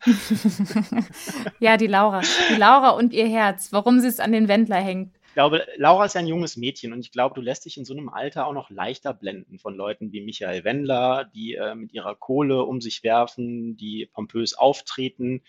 ja, 1.59 1.77
die 1.77 1.87
Laura. 1.87 2.21
Die 2.49 2.55
Laura 2.55 2.89
und 2.89 3.13
ihr 3.13 3.27
Herz, 3.27 3.71
warum 3.71 3.99
sie 3.99 4.07
es 4.07 4.19
an 4.19 4.31
den 4.31 4.47
Wendler 4.47 4.77
hängt. 4.77 5.15
Ich 5.27 5.33
glaube, 5.33 5.67
Laura 5.77 6.05
ist 6.05 6.15
ein 6.15 6.25
junges 6.25 6.57
Mädchen 6.57 6.93
und 6.93 7.01
ich 7.01 7.11
glaube, 7.11 7.35
du 7.35 7.41
lässt 7.41 7.65
dich 7.65 7.77
in 7.77 7.85
so 7.85 7.93
einem 7.93 8.09
Alter 8.09 8.47
auch 8.47 8.53
noch 8.53 8.71
leichter 8.71 9.13
blenden 9.13 9.59
von 9.59 9.75
Leuten 9.75 10.11
wie 10.11 10.21
Michael 10.21 10.63
Wendler, 10.63 11.25
die 11.35 11.53
äh, 11.53 11.75
mit 11.75 11.93
ihrer 11.93 12.15
Kohle 12.15 12.63
um 12.63 12.81
sich 12.81 13.03
werfen, 13.03 13.77
die 13.77 14.07
pompös 14.07 14.55
auftreten 14.55 15.43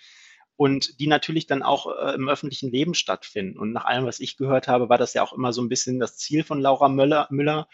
und 0.59 0.99
die 0.99 1.07
natürlich 1.07 1.47
dann 1.47 1.63
auch 1.63 1.87
äh, 1.87 2.17
im 2.17 2.29
öffentlichen 2.29 2.73
Leben 2.73 2.95
stattfinden. 2.95 3.61
Und 3.61 3.73
nach 3.73 3.85
allem, 3.85 4.07
was 4.07 4.19
ich 4.19 4.37
gehört 4.37 4.67
habe, 4.67 4.89
war 4.89 4.99
das 4.99 5.15
ja 5.15 5.23
auch 5.23 5.33
immer 5.33 5.53
so 5.53 5.63
ein 5.63 5.69
bisschen 5.69 6.01
das 6.01 6.17
Ziel 6.19 6.43
von 6.43 6.61
Laura 6.61 6.89
Müller, 6.89 7.29
Müller 7.31 7.69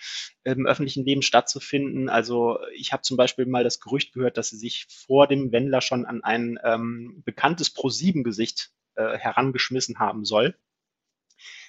im 0.45 0.67
öffentlichen 0.67 1.03
Leben 1.03 1.23
stattzufinden. 1.23 2.11
Also 2.11 2.59
ich 2.77 2.93
habe 2.93 3.01
zum 3.01 3.17
Beispiel 3.17 3.47
mal 3.47 3.65
das 3.65 3.81
Gerücht 3.81 4.13
gehört, 4.13 4.37
dass 4.37 4.51
sie 4.51 4.59
sich 4.59 4.87
vor 4.91 5.27
dem 5.27 5.51
Wendler 5.51 5.81
schon 5.81 6.05
an 6.05 6.23
ein 6.23 6.59
ähm, 6.63 7.23
bekanntes 7.25 7.71
Pro-7-Gesicht 7.71 8.71
äh, 8.97 9.17
herangeschmissen 9.17 9.99
haben 9.99 10.27
soll. 10.27 10.55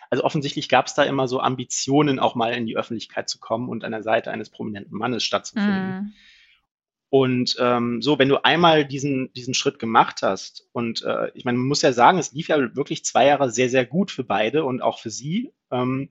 Also 0.09 0.25
offensichtlich 0.25 0.67
gab 0.67 0.87
es 0.87 0.95
da 0.95 1.03
immer 1.03 1.29
so 1.29 1.39
Ambitionen, 1.39 2.19
auch 2.19 2.35
mal 2.35 2.53
in 2.53 2.65
die 2.65 2.75
Öffentlichkeit 2.75 3.29
zu 3.29 3.39
kommen 3.39 3.69
und 3.69 3.85
an 3.85 3.93
der 3.93 4.03
Seite 4.03 4.31
eines 4.31 4.49
prominenten 4.49 4.97
Mannes 4.97 5.23
stattzufinden. 5.23 5.97
Mm. 5.97 6.13
Und 7.09 7.55
ähm, 7.59 8.01
so, 8.01 8.19
wenn 8.19 8.29
du 8.29 8.43
einmal 8.43 8.85
diesen, 8.85 9.31
diesen 9.33 9.53
Schritt 9.53 9.79
gemacht 9.79 10.21
hast, 10.21 10.67
und 10.73 11.03
äh, 11.03 11.29
ich 11.33 11.45
meine, 11.45 11.57
man 11.57 11.67
muss 11.67 11.81
ja 11.81 11.93
sagen, 11.93 12.17
es 12.17 12.33
lief 12.33 12.47
ja 12.47 12.75
wirklich 12.75 13.05
zwei 13.05 13.27
Jahre 13.27 13.51
sehr, 13.51 13.69
sehr 13.69 13.85
gut 13.85 14.11
für 14.11 14.23
beide 14.23 14.65
und 14.65 14.81
auch 14.81 14.99
für 14.99 15.11
sie. 15.11 15.53
Ähm, 15.71 16.09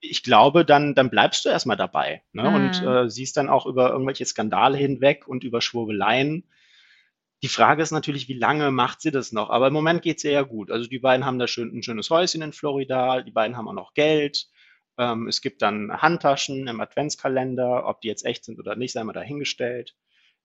ich 0.00 0.22
glaube, 0.22 0.64
dann, 0.64 0.94
dann 0.94 1.10
bleibst 1.10 1.44
du 1.44 1.48
erstmal 1.48 1.76
dabei 1.76 2.22
ne? 2.32 2.48
Mhm. 2.48 2.54
und 2.54 2.82
äh, 2.82 3.08
siehst 3.08 3.36
dann 3.36 3.48
auch 3.48 3.66
über 3.66 3.90
irgendwelche 3.90 4.24
Skandale 4.26 4.76
hinweg 4.76 5.26
und 5.26 5.44
über 5.44 5.60
Schwurbeleien. 5.60 6.44
Die 7.42 7.48
Frage 7.48 7.82
ist 7.82 7.90
natürlich, 7.90 8.28
wie 8.28 8.38
lange 8.38 8.70
macht 8.70 9.02
sie 9.02 9.10
das 9.10 9.32
noch? 9.32 9.50
Aber 9.50 9.68
im 9.68 9.72
Moment 9.72 10.02
geht 10.02 10.18
es 10.18 10.24
ihr 10.24 10.32
ja 10.32 10.42
gut. 10.42 10.70
Also 10.70 10.88
die 10.88 10.98
beiden 10.98 11.26
haben 11.26 11.38
da 11.38 11.46
schön, 11.46 11.76
ein 11.76 11.82
schönes 11.82 12.10
Häuschen 12.10 12.42
in 12.42 12.52
Florida, 12.52 13.22
die 13.22 13.32
beiden 13.32 13.56
haben 13.56 13.68
auch 13.68 13.74
noch 13.74 13.94
Geld. 13.94 14.46
Ähm, 14.98 15.28
es 15.28 15.40
gibt 15.40 15.62
dann 15.62 15.92
Handtaschen 15.92 16.68
im 16.68 16.80
Adventskalender, 16.80 17.86
ob 17.86 18.00
die 18.00 18.08
jetzt 18.08 18.24
echt 18.24 18.44
sind 18.44 18.58
oder 18.58 18.76
nicht, 18.76 18.92
sei 18.92 19.04
mal 19.04 19.12
dahingestellt. 19.12 19.94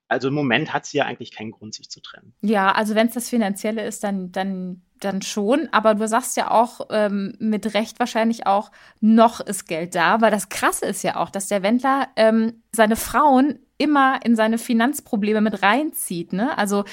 Also 0.09 0.27
im 0.27 0.33
Moment 0.33 0.73
hat 0.73 0.85
sie 0.85 0.97
ja 0.97 1.05
eigentlich 1.05 1.31
keinen 1.31 1.51
Grund, 1.51 1.75
sich 1.75 1.89
zu 1.89 2.01
trennen. 2.01 2.33
Ja, 2.41 2.71
also 2.71 2.95
wenn 2.95 3.07
es 3.07 3.13
das 3.13 3.29
Finanzielle 3.29 3.85
ist, 3.85 4.03
dann, 4.03 4.31
dann, 4.31 4.81
dann 4.99 5.21
schon. 5.21 5.69
Aber 5.71 5.95
du 5.95 6.07
sagst 6.07 6.35
ja 6.35 6.51
auch 6.51 6.87
ähm, 6.89 7.35
mit 7.39 7.73
Recht 7.73 7.99
wahrscheinlich 7.99 8.47
auch, 8.47 8.71
noch 8.99 9.39
ist 9.39 9.67
Geld 9.67 9.95
da. 9.95 10.19
Weil 10.19 10.31
das 10.31 10.49
Krasse 10.49 10.87
ist 10.87 11.03
ja 11.03 11.15
auch, 11.15 11.29
dass 11.29 11.47
der 11.47 11.63
Wendler 11.63 12.07
ähm, 12.15 12.63
seine 12.71 12.95
Frauen 12.95 13.59
immer 13.77 14.19
in 14.25 14.35
seine 14.35 14.57
Finanzprobleme 14.57 15.41
mit 15.41 15.61
reinzieht. 15.61 16.33
Ne? 16.33 16.57
Also 16.57 16.83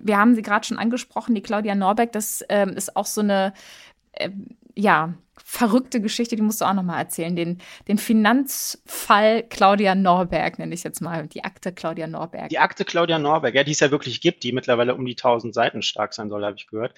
wir 0.00 0.18
haben 0.18 0.34
sie 0.34 0.42
gerade 0.42 0.66
schon 0.66 0.78
angesprochen, 0.78 1.34
die 1.34 1.42
Claudia 1.42 1.74
Norbeck, 1.74 2.12
das 2.12 2.44
ähm, 2.48 2.70
ist 2.70 2.96
auch 2.96 3.06
so 3.06 3.20
eine, 3.20 3.52
äh, 4.12 4.30
ja, 4.74 5.14
verrückte 5.36 6.00
Geschichte, 6.00 6.36
die 6.36 6.42
musst 6.42 6.60
du 6.60 6.64
auch 6.64 6.74
nochmal 6.74 6.98
erzählen. 6.98 7.34
Den, 7.34 7.58
den 7.88 7.98
Finanzfall 7.98 9.42
Claudia 9.42 9.94
Norberg, 9.94 10.58
nenne 10.58 10.74
ich 10.74 10.84
jetzt 10.84 11.00
mal. 11.00 11.26
Die 11.26 11.44
Akte 11.44 11.72
Claudia 11.72 12.06
Norberg. 12.06 12.48
Die 12.50 12.58
Akte 12.58 12.84
Claudia 12.84 13.18
Norberg, 13.18 13.54
ja, 13.54 13.64
die 13.64 13.72
es 13.72 13.80
ja 13.80 13.90
wirklich 13.90 14.20
gibt, 14.20 14.44
die 14.44 14.52
mittlerweile 14.52 14.94
um 14.94 15.04
die 15.04 15.12
1000 15.12 15.54
Seiten 15.54 15.82
stark 15.82 16.14
sein 16.14 16.28
soll, 16.28 16.44
habe 16.44 16.56
ich 16.56 16.66
gehört. 16.66 16.94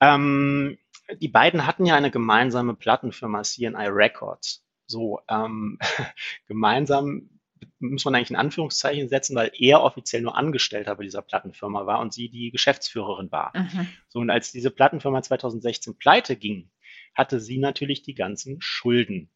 Ähm, 0.00 0.78
die 1.20 1.28
beiden 1.28 1.66
hatten 1.66 1.86
ja 1.86 1.94
eine 1.94 2.10
gemeinsame 2.10 2.74
Plattenfirma, 2.74 3.42
CNI 3.42 3.88
Records. 3.88 4.64
So, 4.86 5.20
ähm, 5.28 5.78
gemeinsam 6.48 7.30
muss 7.78 8.04
man 8.04 8.14
eigentlich 8.14 8.30
in 8.30 8.36
Anführungszeichen 8.36 9.08
setzen, 9.08 9.36
weil 9.36 9.50
er 9.58 9.82
offiziell 9.82 10.22
nur 10.22 10.36
Angestellter 10.36 10.94
bei 10.96 11.04
dieser 11.04 11.22
Plattenfirma 11.22 11.86
war 11.86 12.00
und 12.00 12.12
sie 12.12 12.28
die 12.28 12.50
Geschäftsführerin 12.50 13.30
war. 13.30 13.52
Mhm. 13.54 13.88
So, 14.08 14.20
und 14.20 14.30
als 14.30 14.52
diese 14.52 14.70
Plattenfirma 14.70 15.22
2016 15.22 15.96
pleite 15.96 16.36
ging, 16.36 16.70
hatte 17.14 17.40
sie 17.40 17.58
natürlich 17.58 18.02
die 18.02 18.14
ganzen 18.14 18.60
Schulden 18.60 19.30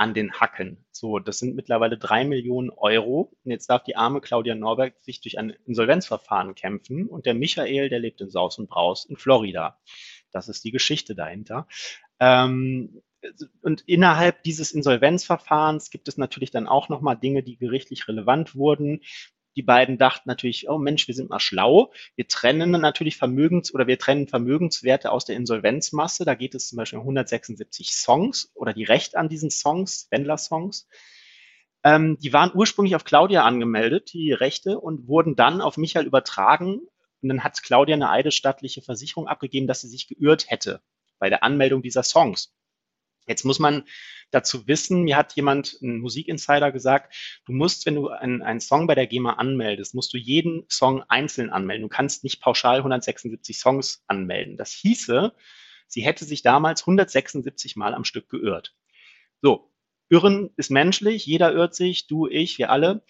an 0.00 0.14
den 0.14 0.32
Hacken. 0.32 0.86
So, 0.92 1.18
das 1.18 1.38
sind 1.38 1.54
mittlerweile 1.54 1.98
drei 1.98 2.24
Millionen 2.24 2.70
Euro. 2.70 3.36
Und 3.44 3.50
jetzt 3.50 3.68
darf 3.68 3.84
die 3.84 3.96
arme 3.96 4.22
Claudia 4.22 4.54
Norberg 4.54 4.94
sich 5.00 5.20
durch 5.20 5.38
ein 5.38 5.50
Insolvenzverfahren 5.66 6.54
kämpfen. 6.54 7.06
Und 7.06 7.26
der 7.26 7.34
Michael, 7.34 7.90
der 7.90 7.98
lebt 7.98 8.22
in 8.22 8.30
Saus 8.30 8.58
und 8.58 8.70
Braus 8.70 9.04
in 9.04 9.18
Florida. 9.18 9.78
Das 10.32 10.48
ist 10.48 10.64
die 10.64 10.70
Geschichte 10.70 11.14
dahinter. 11.14 11.68
Ähm, 12.18 13.02
und 13.60 13.82
innerhalb 13.82 14.42
dieses 14.42 14.72
Insolvenzverfahrens 14.72 15.90
gibt 15.90 16.08
es 16.08 16.16
natürlich 16.16 16.50
dann 16.50 16.66
auch 16.66 16.88
nochmal 16.88 17.18
Dinge, 17.18 17.42
die 17.42 17.58
gerichtlich 17.58 18.08
relevant 18.08 18.54
wurden. 18.54 19.02
Die 19.56 19.62
beiden 19.62 19.98
dachten 19.98 20.28
natürlich, 20.28 20.68
oh 20.68 20.78
Mensch, 20.78 21.08
wir 21.08 21.14
sind 21.14 21.30
mal 21.30 21.40
schlau. 21.40 21.92
Wir 22.14 22.28
trennen 22.28 22.70
natürlich 22.70 23.16
Vermögens- 23.16 23.74
oder 23.74 23.86
wir 23.86 23.98
trennen 23.98 24.28
Vermögenswerte 24.28 25.10
aus 25.10 25.24
der 25.24 25.36
Insolvenzmasse. 25.36 26.24
Da 26.24 26.34
geht 26.34 26.54
es 26.54 26.68
zum 26.68 26.76
Beispiel 26.76 26.98
um 26.98 27.04
176 27.04 27.94
Songs 27.94 28.52
oder 28.54 28.72
die 28.72 28.84
Rechte 28.84 29.18
an 29.18 29.28
diesen 29.28 29.50
Songs, 29.50 30.06
Wendler-Songs. 30.10 30.86
Ähm, 31.82 32.18
die 32.20 32.32
waren 32.32 32.52
ursprünglich 32.54 32.94
auf 32.94 33.04
Claudia 33.04 33.44
angemeldet, 33.44 34.12
die 34.12 34.32
Rechte, 34.32 34.78
und 34.78 35.08
wurden 35.08 35.34
dann 35.34 35.60
auf 35.60 35.76
Michael 35.76 36.06
übertragen. 36.06 36.80
Und 37.22 37.28
dann 37.28 37.42
hat 37.42 37.62
Claudia 37.62 37.96
eine 37.96 38.10
eidesstattliche 38.10 38.82
Versicherung 38.82 39.26
abgegeben, 39.26 39.66
dass 39.66 39.80
sie 39.80 39.88
sich 39.88 40.06
geirrt 40.08 40.50
hätte 40.50 40.80
bei 41.18 41.28
der 41.28 41.42
Anmeldung 41.42 41.82
dieser 41.82 42.02
Songs. 42.02 42.54
Jetzt 43.30 43.44
muss 43.44 43.60
man 43.60 43.84
dazu 44.32 44.66
wissen, 44.66 45.02
mir 45.04 45.16
hat 45.16 45.36
jemand, 45.36 45.80
ein 45.82 46.00
Musikinsider 46.00 46.72
gesagt, 46.72 47.14
du 47.46 47.52
musst, 47.52 47.86
wenn 47.86 47.94
du 47.94 48.08
einen, 48.08 48.42
einen 48.42 48.58
Song 48.58 48.88
bei 48.88 48.96
der 48.96 49.06
GEMA 49.06 49.34
anmeldest, 49.34 49.94
musst 49.94 50.12
du 50.12 50.18
jeden 50.18 50.64
Song 50.68 51.04
einzeln 51.08 51.48
anmelden. 51.50 51.82
Du 51.82 51.88
kannst 51.88 52.24
nicht 52.24 52.42
pauschal 52.42 52.78
176 52.78 53.56
Songs 53.56 54.02
anmelden. 54.08 54.56
Das 54.56 54.72
hieße, 54.72 55.32
sie 55.86 56.02
hätte 56.02 56.24
sich 56.24 56.42
damals 56.42 56.82
176 56.82 57.76
Mal 57.76 57.94
am 57.94 58.04
Stück 58.04 58.28
geirrt. 58.28 58.74
So, 59.42 59.72
Irren 60.08 60.50
ist 60.56 60.72
menschlich, 60.72 61.24
jeder 61.24 61.52
irrt 61.52 61.76
sich, 61.76 62.08
du, 62.08 62.26
ich, 62.26 62.58
wir 62.58 62.70
alle, 62.70 63.04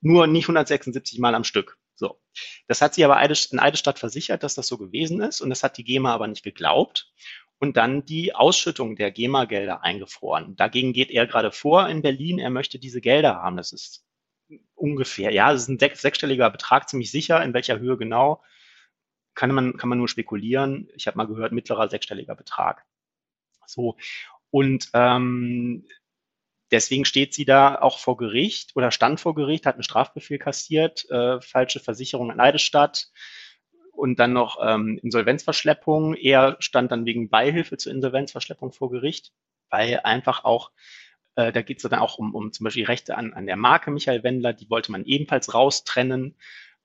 nur 0.00 0.26
nicht 0.26 0.46
176 0.46 1.20
Mal 1.20 1.36
am 1.36 1.44
Stück. 1.44 1.78
So. 1.94 2.20
Das 2.66 2.82
hat 2.82 2.94
sie 2.94 3.04
aber 3.04 3.22
in 3.22 3.60
Eidesstadt 3.60 4.00
versichert, 4.00 4.42
dass 4.42 4.56
das 4.56 4.66
so 4.66 4.78
gewesen 4.78 5.20
ist 5.20 5.40
und 5.40 5.50
das 5.50 5.62
hat 5.62 5.78
die 5.78 5.84
GEMA 5.84 6.12
aber 6.12 6.26
nicht 6.26 6.42
geglaubt 6.42 7.12
und 7.64 7.78
dann 7.78 8.04
die 8.04 8.34
Ausschüttung 8.34 8.94
der 8.94 9.10
GEMA-Gelder 9.10 9.82
eingefroren. 9.82 10.54
Dagegen 10.54 10.92
geht 10.92 11.10
er 11.10 11.26
gerade 11.26 11.50
vor 11.50 11.88
in 11.88 12.02
Berlin. 12.02 12.38
Er 12.38 12.50
möchte 12.50 12.78
diese 12.78 13.00
Gelder 13.00 13.36
haben. 13.36 13.56
Das 13.56 13.72
ist 13.72 14.04
ungefähr, 14.74 15.32
ja, 15.32 15.50
das 15.50 15.62
ist 15.62 15.68
ein 15.68 15.78
sechs, 15.78 16.02
sechsstelliger 16.02 16.50
Betrag, 16.50 16.90
ziemlich 16.90 17.10
sicher. 17.10 17.42
In 17.42 17.54
welcher 17.54 17.78
Höhe 17.78 17.96
genau, 17.96 18.42
kann 19.32 19.50
man, 19.52 19.78
kann 19.78 19.88
man 19.88 19.96
nur 19.96 20.08
spekulieren. 20.08 20.90
Ich 20.94 21.06
habe 21.06 21.16
mal 21.16 21.26
gehört, 21.26 21.52
mittlerer 21.52 21.88
sechsstelliger 21.88 22.34
Betrag. 22.34 22.84
So. 23.66 23.96
Und 24.50 24.90
ähm, 24.92 25.86
deswegen 26.70 27.06
steht 27.06 27.32
sie 27.32 27.46
da 27.46 27.76
auch 27.76 27.98
vor 27.98 28.18
Gericht 28.18 28.76
oder 28.76 28.90
stand 28.90 29.20
vor 29.20 29.34
Gericht, 29.34 29.64
hat 29.64 29.76
einen 29.76 29.84
Strafbefehl 29.84 30.38
kassiert, 30.38 31.08
äh, 31.08 31.40
falsche 31.40 31.80
Versicherung 31.80 32.30
in 32.30 32.40
Eidesstadt 32.40 33.10
und 33.96 34.18
dann 34.18 34.32
noch 34.32 34.58
ähm, 34.62 34.98
Insolvenzverschleppung. 35.02 36.14
Er 36.14 36.56
stand 36.58 36.92
dann 36.92 37.06
wegen 37.06 37.28
Beihilfe 37.28 37.76
zur 37.76 37.92
Insolvenzverschleppung 37.92 38.72
vor 38.72 38.90
Gericht, 38.90 39.32
weil 39.70 40.00
einfach 40.04 40.44
auch, 40.44 40.70
äh, 41.36 41.52
da 41.52 41.62
geht 41.62 41.78
es 41.78 41.88
dann 41.88 42.00
auch 42.00 42.18
um, 42.18 42.34
um 42.34 42.52
zum 42.52 42.64
Beispiel 42.64 42.84
Rechte 42.84 43.16
an, 43.16 43.32
an 43.32 43.46
der 43.46 43.56
Marke 43.56 43.90
Michael 43.90 44.22
Wendler, 44.22 44.52
die 44.52 44.70
wollte 44.70 44.92
man 44.92 45.04
ebenfalls 45.04 45.54
raustrennen 45.54 46.36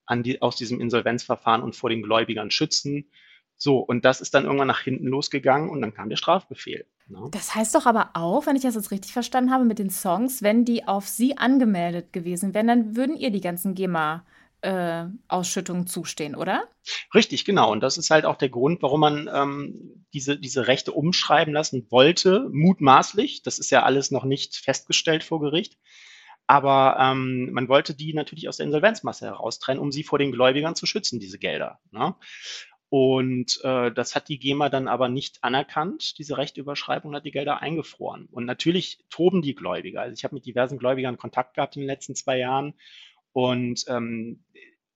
an 0.06 0.22
die, 0.22 0.42
aus 0.42 0.56
diesem 0.56 0.80
Insolvenzverfahren 0.80 1.62
und 1.62 1.76
vor 1.76 1.90
den 1.90 2.02
Gläubigern 2.02 2.50
schützen. 2.50 3.10
So, 3.56 3.78
und 3.78 4.04
das 4.04 4.20
ist 4.20 4.32
dann 4.34 4.44
irgendwann 4.44 4.68
nach 4.68 4.80
hinten 4.80 5.06
losgegangen 5.06 5.68
und 5.68 5.82
dann 5.82 5.92
kam 5.92 6.08
der 6.08 6.16
Strafbefehl. 6.16 6.86
Ne? 7.08 7.28
Das 7.30 7.54
heißt 7.54 7.74
doch 7.74 7.84
aber 7.86 8.10
auch, 8.14 8.46
wenn 8.46 8.56
ich 8.56 8.62
das 8.62 8.74
jetzt 8.74 8.90
richtig 8.90 9.12
verstanden 9.12 9.50
habe, 9.50 9.64
mit 9.64 9.78
den 9.78 9.90
Songs, 9.90 10.42
wenn 10.42 10.64
die 10.64 10.88
auf 10.88 11.06
Sie 11.06 11.36
angemeldet 11.36 12.12
gewesen 12.12 12.54
wären, 12.54 12.68
dann 12.68 12.96
würden 12.96 13.16
ihr 13.16 13.30
die 13.30 13.42
ganzen 13.42 13.74
GEMA 13.74 14.24
äh, 14.62 15.06
Ausschüttungen 15.28 15.86
zustehen, 15.86 16.34
oder? 16.34 16.68
Richtig, 17.14 17.44
genau. 17.44 17.70
Und 17.72 17.80
das 17.80 17.98
ist 17.98 18.10
halt 18.10 18.24
auch 18.24 18.36
der 18.36 18.48
Grund, 18.48 18.82
warum 18.82 19.00
man 19.00 19.30
ähm, 19.32 20.04
diese, 20.12 20.38
diese 20.38 20.66
Rechte 20.66 20.92
umschreiben 20.92 21.52
lassen 21.52 21.86
wollte, 21.90 22.48
mutmaßlich. 22.52 23.42
Das 23.42 23.58
ist 23.58 23.70
ja 23.70 23.82
alles 23.82 24.10
noch 24.10 24.24
nicht 24.24 24.56
festgestellt 24.56 25.24
vor 25.24 25.40
Gericht. 25.40 25.78
Aber 26.46 26.96
ähm, 26.98 27.52
man 27.52 27.68
wollte 27.68 27.94
die 27.94 28.12
natürlich 28.12 28.48
aus 28.48 28.56
der 28.56 28.66
Insolvenzmasse 28.66 29.26
heraustrennen, 29.26 29.80
um 29.80 29.92
sie 29.92 30.02
vor 30.02 30.18
den 30.18 30.32
Gläubigern 30.32 30.74
zu 30.74 30.84
schützen, 30.84 31.20
diese 31.20 31.38
Gelder. 31.38 31.78
Ne? 31.92 32.16
Und 32.90 33.60
äh, 33.62 33.92
das 33.92 34.16
hat 34.16 34.28
die 34.28 34.40
GEMA 34.40 34.68
dann 34.68 34.88
aber 34.88 35.08
nicht 35.08 35.44
anerkannt, 35.44 36.18
diese 36.18 36.36
Rechtüberschreibung, 36.36 37.14
hat 37.14 37.24
die 37.24 37.30
Gelder 37.30 37.62
eingefroren. 37.62 38.26
Und 38.32 38.46
natürlich 38.46 39.04
toben 39.10 39.42
die 39.42 39.54
Gläubiger. 39.54 40.00
Also 40.00 40.14
ich 40.14 40.24
habe 40.24 40.34
mit 40.34 40.44
diversen 40.44 40.76
Gläubigern 40.76 41.16
Kontakt 41.16 41.54
gehabt 41.54 41.76
in 41.76 41.82
den 41.82 41.86
letzten 41.86 42.16
zwei 42.16 42.38
Jahren. 42.38 42.74
Und 43.32 43.84
ähm, 43.88 44.44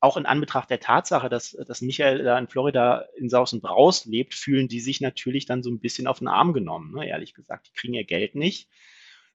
auch 0.00 0.17
in 0.17 0.26
Anbetracht 0.26 0.69
der 0.69 0.81
Tatsache, 0.81 1.29
dass, 1.29 1.57
dass 1.67 1.81
Michael 1.81 2.23
da 2.23 2.38
in 2.38 2.49
Florida 2.49 3.07
in 3.17 3.31
Saus 3.31 3.53
und 3.53 3.62
Braus 3.62 4.05
lebt, 4.05 4.35
fühlen 4.35 4.69
die 4.69 4.81
sich 4.81 5.00
natürlich 5.00 5.47
dann 5.47 5.62
so 5.62 5.71
ein 5.71 5.81
bisschen 5.81 6.07
auf 6.07 6.19
den 6.19 6.29
Arm 6.29 6.53
genommen, 6.53 6.93
ne, 6.95 7.09
ehrlich 7.09 7.35
gesagt. 7.35 7.69
Die 7.69 7.73
kriegen 7.73 7.95
ihr 7.95 8.05
Geld 8.05 8.35
nicht 8.35 8.69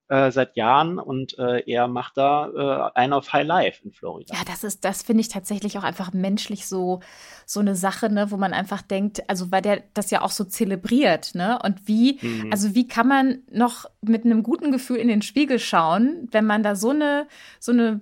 äh, 0.09 0.31
seit 0.31 0.57
Jahren 0.57 0.97
und 0.97 1.37
äh, 1.37 1.63
er 1.71 1.87
macht 1.87 2.17
da 2.17 2.91
äh, 2.93 2.99
einen 2.99 3.13
auf 3.13 3.31
High 3.31 3.45
Life 3.45 3.83
in 3.83 3.91
Florida. 3.91 4.33
Ja, 4.35 4.41
das 4.45 4.63
ist, 4.63 4.83
das 4.83 5.03
finde 5.03 5.21
ich 5.21 5.27
tatsächlich 5.29 5.77
auch 5.77 5.83
einfach 5.83 6.13
menschlich 6.13 6.67
so, 6.67 6.99
so 7.45 7.59
eine 7.59 7.75
Sache, 7.75 8.11
ne, 8.11 8.31
wo 8.31 8.37
man 8.37 8.53
einfach 8.53 8.81
denkt, 8.81 9.27
also 9.29 9.51
weil 9.51 9.61
der 9.61 9.83
das 9.93 10.09
ja 10.09 10.21
auch 10.21 10.31
so 10.31 10.43
zelebriert, 10.43 11.35
ne? 11.35 11.59
Und 11.63 11.87
wie, 11.87 12.19
mhm. 12.21 12.51
also 12.51 12.73
wie 12.73 12.87
kann 12.87 13.07
man 13.07 13.43
noch 13.51 13.85
mit 14.01 14.25
einem 14.25 14.41
guten 14.41 14.71
Gefühl 14.71 14.97
in 14.97 15.07
den 15.07 15.21
Spiegel 15.21 15.59
schauen, 15.59 16.27
wenn 16.31 16.45
man 16.45 16.63
da 16.63 16.75
so 16.75 16.89
eine, 16.89 17.27
so 17.59 17.71
eine 17.71 18.01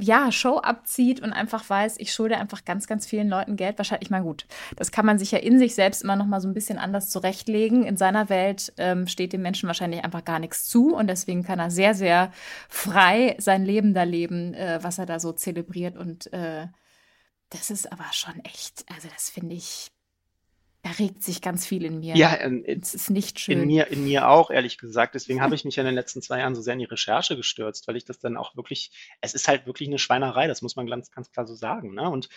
ja, 0.00 0.30
Show 0.30 0.58
abzieht 0.58 1.20
und 1.20 1.32
einfach 1.32 1.68
weiß, 1.68 1.96
ich 1.98 2.12
schulde 2.12 2.38
einfach 2.38 2.64
ganz, 2.64 2.86
ganz 2.86 3.06
vielen 3.06 3.28
Leuten 3.28 3.56
Geld. 3.56 3.78
Wahrscheinlich, 3.78 4.06
ich 4.06 4.10
meine, 4.10 4.24
gut, 4.24 4.46
das 4.76 4.92
kann 4.92 5.04
man 5.04 5.18
sich 5.18 5.32
ja 5.32 5.38
in 5.38 5.58
sich 5.58 5.74
selbst 5.74 6.02
immer 6.02 6.16
noch 6.16 6.26
mal 6.26 6.40
so 6.40 6.48
ein 6.48 6.54
bisschen 6.54 6.78
anders 6.78 7.10
zurechtlegen. 7.10 7.84
In 7.84 7.96
seiner 7.96 8.28
Welt 8.28 8.72
ähm, 8.76 9.06
steht 9.06 9.32
dem 9.32 9.42
Menschen 9.42 9.66
wahrscheinlich 9.66 10.04
einfach 10.04 10.24
gar 10.24 10.38
nichts 10.38 10.68
zu 10.68 10.94
und 10.94 11.08
deswegen 11.08 11.42
kann 11.42 11.58
er 11.58 11.70
sehr, 11.70 11.94
sehr 11.94 12.32
frei 12.68 13.36
sein 13.38 13.64
Leben 13.64 13.94
da 13.94 14.04
leben, 14.04 14.54
äh, 14.54 14.78
was 14.82 14.98
er 14.98 15.06
da 15.06 15.18
so 15.18 15.32
zelebriert 15.32 15.96
und 15.96 16.32
äh, 16.32 16.66
das 17.50 17.70
ist 17.70 17.90
aber 17.90 18.04
schon 18.12 18.38
echt, 18.44 18.84
also 18.94 19.08
das 19.08 19.30
finde 19.30 19.54
ich 19.54 19.90
da 20.82 20.90
regt 20.90 21.22
sich 21.22 21.42
ganz 21.42 21.66
viel 21.66 21.84
in 21.84 21.98
mir. 21.98 22.16
Ja, 22.16 22.38
ähm, 22.40 22.64
es 22.64 22.94
ist 22.94 23.10
nicht 23.10 23.40
schön. 23.40 23.62
In 23.62 23.66
mir, 23.66 23.88
in 23.88 24.04
mir 24.04 24.28
auch, 24.28 24.50
ehrlich 24.50 24.78
gesagt. 24.78 25.14
Deswegen 25.14 25.40
habe 25.40 25.54
ich 25.54 25.64
mich 25.64 25.76
in 25.76 25.84
den 25.84 25.94
letzten 25.94 26.22
zwei 26.22 26.38
Jahren 26.38 26.54
so 26.54 26.62
sehr 26.62 26.74
in 26.74 26.78
die 26.78 26.84
Recherche 26.84 27.36
gestürzt, 27.36 27.88
weil 27.88 27.96
ich 27.96 28.04
das 28.04 28.20
dann 28.20 28.36
auch 28.36 28.56
wirklich, 28.56 28.92
es 29.20 29.34
ist 29.34 29.48
halt 29.48 29.66
wirklich 29.66 29.88
eine 29.88 29.98
Schweinerei, 29.98 30.46
das 30.46 30.62
muss 30.62 30.76
man 30.76 30.86
ganz, 30.86 31.10
ganz 31.10 31.32
klar 31.32 31.46
so 31.46 31.54
sagen. 31.54 31.94
Ne? 31.94 32.08
Und 32.08 32.28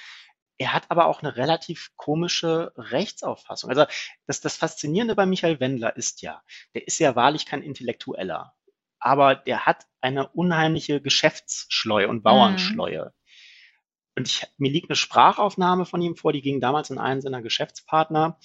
er 0.57 0.73
hat 0.73 0.89
aber 0.89 1.07
auch 1.07 1.21
eine 1.21 1.37
relativ 1.37 1.91
komische 1.95 2.71
Rechtsauffassung. 2.75 3.69
Also 3.69 3.85
das, 4.27 4.41
das 4.41 4.57
Faszinierende 4.57 5.15
bei 5.15 5.25
Michael 5.25 5.59
Wendler 5.59 5.95
ist 5.95 6.21
ja, 6.21 6.41
der 6.73 6.87
ist 6.87 6.99
ja 6.99 7.15
wahrlich 7.15 7.45
kein 7.45 7.61
Intellektueller, 7.61 8.53
aber 8.99 9.35
der 9.35 9.65
hat 9.65 9.87
eine 10.01 10.27
unheimliche 10.29 11.01
Geschäftsschleue 11.01 12.07
und 12.07 12.17
mhm. 12.17 12.23
Bauernschleue. 12.23 13.05
Mhm. 13.05 13.20
Und 14.15 14.27
ich, 14.27 14.47
mir 14.57 14.71
liegt 14.71 14.89
eine 14.89 14.95
Sprachaufnahme 14.95 15.85
von 15.85 16.01
ihm 16.01 16.15
vor, 16.15 16.33
die 16.33 16.41
ging 16.41 16.59
damals 16.59 16.91
an 16.91 16.97
einen 16.97 17.21
seiner 17.21 17.41
Geschäftspartner. 17.41 18.37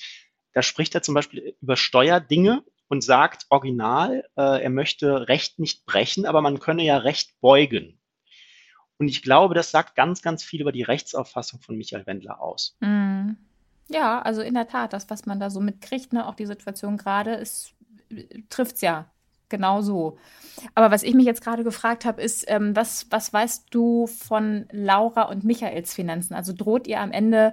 Da 0.53 0.63
spricht 0.63 0.95
er 0.95 1.03
zum 1.03 1.15
Beispiel 1.15 1.57
über 1.61 1.77
Steuerdinge 1.77 2.63
und 2.89 3.03
sagt 3.03 3.47
original, 3.51 4.25
äh, 4.37 4.63
er 4.63 4.71
möchte 4.71 5.29
Recht 5.29 5.59
nicht 5.59 5.87
brechen, 5.87 6.25
aber 6.25 6.41
man 6.41 6.61
könne 6.61 6.85
ja 6.85 6.99
Recht 6.99 7.41
beugen. 7.41 7.99
Und 8.99 9.09
ich 9.09 9.23
glaube, 9.23 9.55
das 9.55 9.71
sagt 9.71 9.95
ganz, 9.95 10.23
ganz 10.23 10.43
viel 10.43 10.63
über 10.63 10.73
die 10.73 10.85
Rechtsauffassung 10.85 11.61
von 11.61 11.77
Michael 11.77 12.07
Wendler 12.07 12.41
aus. 12.41 12.77
Mm. 12.81 13.33
Ja, 13.89 14.21
also 14.23 14.41
in 14.41 14.55
der 14.55 14.67
Tat, 14.67 14.93
das, 14.93 15.11
was 15.11 15.27
man 15.27 15.39
da 15.39 15.49
so 15.49 15.61
mitkriegt, 15.61 16.13
ne, 16.13 16.27
auch 16.27 16.35
die 16.35 16.47
Situation 16.47 16.97
gerade, 16.97 17.35
ist 17.35 17.75
trifft's 18.49 18.81
ja 18.81 19.11
genau 19.49 19.83
so. 19.83 20.19
Aber 20.75 20.91
was 20.91 21.03
ich 21.03 21.15
mich 21.15 21.27
jetzt 21.27 21.43
gerade 21.43 21.65
gefragt 21.65 22.05
habe, 22.05 22.23
ist, 22.23 22.45
ähm, 22.49 22.75
was, 22.75 23.07
was 23.11 23.33
weißt 23.33 23.67
du 23.71 24.07
von 24.07 24.67
Laura 24.73 25.23
und 25.23 25.45
Michaels 25.45 25.95
Finanzen? 25.95 26.35
Also 26.35 26.53
droht 26.53 26.87
ihr 26.87 27.01
am 27.01 27.13
Ende 27.13 27.53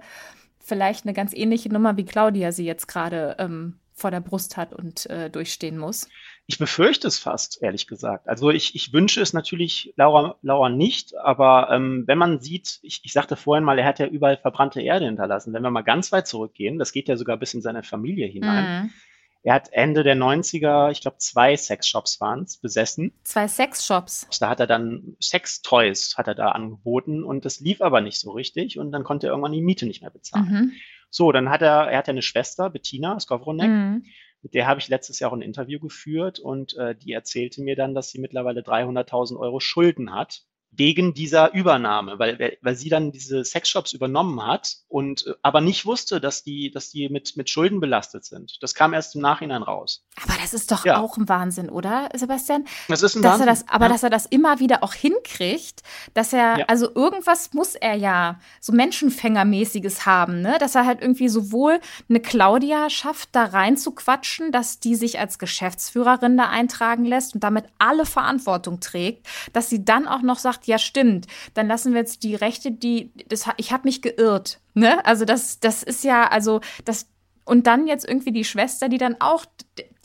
vielleicht 0.60 1.06
eine 1.06 1.14
ganz 1.14 1.34
ähnliche 1.34 1.70
Nummer, 1.70 1.98
wie 1.98 2.06
Claudia 2.06 2.52
sie 2.52 2.66
jetzt 2.66 2.88
gerade 2.88 3.36
ähm, 3.40 3.80
vor 3.94 4.12
der 4.12 4.22
Brust 4.22 4.58
hat 4.58 4.74
und 4.74 5.10
äh, 5.10 5.30
durchstehen 5.30 5.78
muss? 5.78 6.10
Ich 6.48 6.58
befürchte 6.58 7.08
es 7.08 7.20
fast, 7.20 7.62
ehrlich 7.62 7.88
gesagt. 7.88 8.28
Also 8.28 8.50
ich, 8.50 8.76
ich 8.76 8.92
wünsche 8.92 9.22
es 9.22 9.34
natürlich 9.34 9.94
Laura, 9.96 10.36
Laura 10.42 10.70
nicht, 10.70 11.16
aber 11.18 11.70
ähm, 11.72 12.04
wenn 12.08 12.18
man 12.18 12.40
sieht, 12.40 12.80
ich, 12.82 13.02
ich 13.04 13.14
sagte 13.14 13.36
vorhin 13.36 13.64
mal, 13.64 13.78
er 13.78 13.86
hat 13.86 14.00
ja 14.00 14.08
überall 14.08 14.38
verbrannte 14.38 14.82
Erde 14.82 15.06
hinterlassen. 15.06 15.54
Wenn 15.54 15.64
wir 15.64 15.72
mal 15.72 15.84
ganz 15.84 16.12
weit 16.12 16.28
zurückgehen, 16.28 16.80
das 16.80 16.92
geht 16.92 17.08
ja 17.08 17.18
sogar 17.18 17.38
bis 17.38 17.54
in 17.54 17.62
seine 17.62 17.84
Familie 17.84 18.28
hinein. 18.28 18.84
Mhm 18.84 18.94
er 19.44 19.56
hat 19.56 19.74
Ende 19.74 20.04
der 20.04 20.16
90er, 20.16 20.90
ich 20.92 21.02
glaube, 21.02 21.18
zwei 21.18 21.56
Sexshops 21.58 22.22
waren 22.22 22.44
es, 22.44 22.58
besessen. 22.58 23.12
Zwei 23.24 23.50
Sexshops. 23.50 24.26
Da 24.40 24.50
hat 24.50 24.62
er 24.62 24.68
dann 24.68 25.18
Sextoys 25.22 26.18
hat 26.18 26.28
er 26.28 26.36
da 26.36 26.50
angeboten 26.50 27.24
und 27.26 27.44
das 27.44 27.60
lief 27.60 27.82
aber 27.82 28.00
nicht 28.00 28.20
so 28.20 28.32
richtig 28.32 28.80
und 28.80 28.92
dann 28.92 29.04
konnte 29.04 29.28
er 29.28 29.32
irgendwann 29.32 29.52
die 29.52 29.62
Miete 29.62 29.86
nicht 29.86 30.02
mehr 30.02 30.12
bezahlen. 30.12 30.50
Mhm. 30.50 30.72
So, 31.10 31.32
dann 31.34 31.50
hat 31.50 31.62
er, 31.62 31.92
er 31.92 31.98
hat 31.98 32.08
eine 32.08 32.22
Schwester, 32.22 32.70
Bettina 32.70 33.20
Skowronek, 33.20 33.70
mhm. 33.70 34.06
mit 34.42 34.54
der 34.54 34.66
habe 34.66 34.80
ich 34.80 34.88
letztes 34.88 35.20
Jahr 35.20 35.32
auch 35.32 35.36
ein 35.36 35.42
Interview 35.42 35.80
geführt 35.80 36.40
und 36.40 36.76
äh, 36.78 36.96
die 36.96 37.12
erzählte 37.12 37.62
mir 37.62 37.76
dann, 37.76 37.94
dass 37.94 38.12
sie 38.12 38.20
mittlerweile 38.20 38.62
300.000 38.62 39.38
Euro 39.38 39.60
Schulden 39.60 40.16
hat 40.16 40.44
wegen 40.76 41.14
dieser 41.14 41.54
Übernahme, 41.54 42.20
weil, 42.20 42.58
weil 42.62 42.76
sie 42.76 42.90
dann 42.90 43.12
diese 43.12 43.44
Sexshops 43.44 43.94
übernommen 43.94 44.46
hat 44.46 44.78
und 44.88 45.28
äh, 45.28 45.34
aber 45.42 45.62
nicht 45.62 45.86
wusste, 45.86 46.20
dass 46.20 46.44
die, 46.44 46.72
dass 46.72 46.90
die 46.90 47.10
mit, 47.10 47.38
mit 47.38 47.50
Schulden 47.50 47.80
belastet 47.80 48.26
sind. 48.26 48.58
Das 48.62 48.74
kam 48.74 48.94
erst 48.94 49.16
im 49.16 49.22
Nachhinein 49.22 49.64
raus. 49.64 50.04
Aber 50.24 50.34
das 50.42 50.54
ist 50.54 50.72
doch 50.72 50.86
ja. 50.86 51.00
auch 51.00 51.18
ein 51.18 51.30
Wahnsinn, 51.30 51.70
oder, 51.70 52.10
Sebastian? 52.16 52.66
Das 52.88 53.04
ist 53.04 53.16
ein 53.16 53.22
dass 53.22 53.34
Wahnsinn. 53.34 53.48
Er 53.48 53.52
das, 53.52 53.68
aber 53.68 53.86
ja. 53.86 53.92
dass 53.92 54.04
er 54.04 54.10
das 54.10 54.26
immer 54.26 54.60
wieder 54.60 54.84
auch 54.84 54.94
hinkriegt, 54.94 55.84
dass 56.14 56.34
er, 56.34 56.60
ja. 56.60 56.66
also 56.66 56.94
irgendwas 56.94 57.54
muss 57.54 57.76
er 57.76 57.96
ja 57.96 58.40
so 58.60 58.74
Menschenfängermäßiges 58.74 60.06
haben, 60.06 60.42
ne? 60.42 60.58
Dass 60.60 60.76
er 60.76 60.86
halt 60.86 61.02
irgendwie 61.02 61.30
sowohl 61.30 61.80
eine 62.10 62.20
Claudia 62.20 62.90
schafft, 62.90 63.30
da 63.34 63.46
reinzuquatschen, 63.46 64.52
dass 64.52 64.80
die 64.80 64.96
sich 64.96 65.20
als 65.20 65.38
Geschäftsführerin 65.40 66.38
da 66.38 66.50
eintragen 66.50 67.06
lässt 67.06 67.36
und 67.36 67.44
damit 67.44 67.66
alle 67.78 68.06
Verantwortung 68.06 68.80
trägt, 68.80 69.28
dass 69.54 69.70
sie 69.70 69.86
dann 69.86 70.08
auch 70.08 70.22
noch 70.22 70.40
sagt, 70.40 70.63
ja 70.68 70.78
stimmt, 70.78 71.28
dann 71.54 71.68
lassen 71.68 71.94
wir 71.94 72.00
jetzt 72.00 72.24
die 72.24 72.36
Rechte, 72.36 72.72
die, 72.72 73.12
das, 73.28 73.48
ich 73.58 73.72
habe 73.72 73.84
mich 73.86 74.02
geirrt. 74.02 74.60
Ne? 74.74 75.06
Also 75.06 75.26
das, 75.26 75.60
das 75.60 75.84
ist 75.84 76.04
ja, 76.04 76.28
also 76.28 76.62
das, 76.86 77.08
und 77.46 77.68
dann 77.68 77.88
jetzt 77.88 78.08
irgendwie 78.08 78.32
die 78.32 78.46
Schwester, 78.46 78.90
die 78.90 78.98
dann 78.98 79.18
auch 79.20 79.46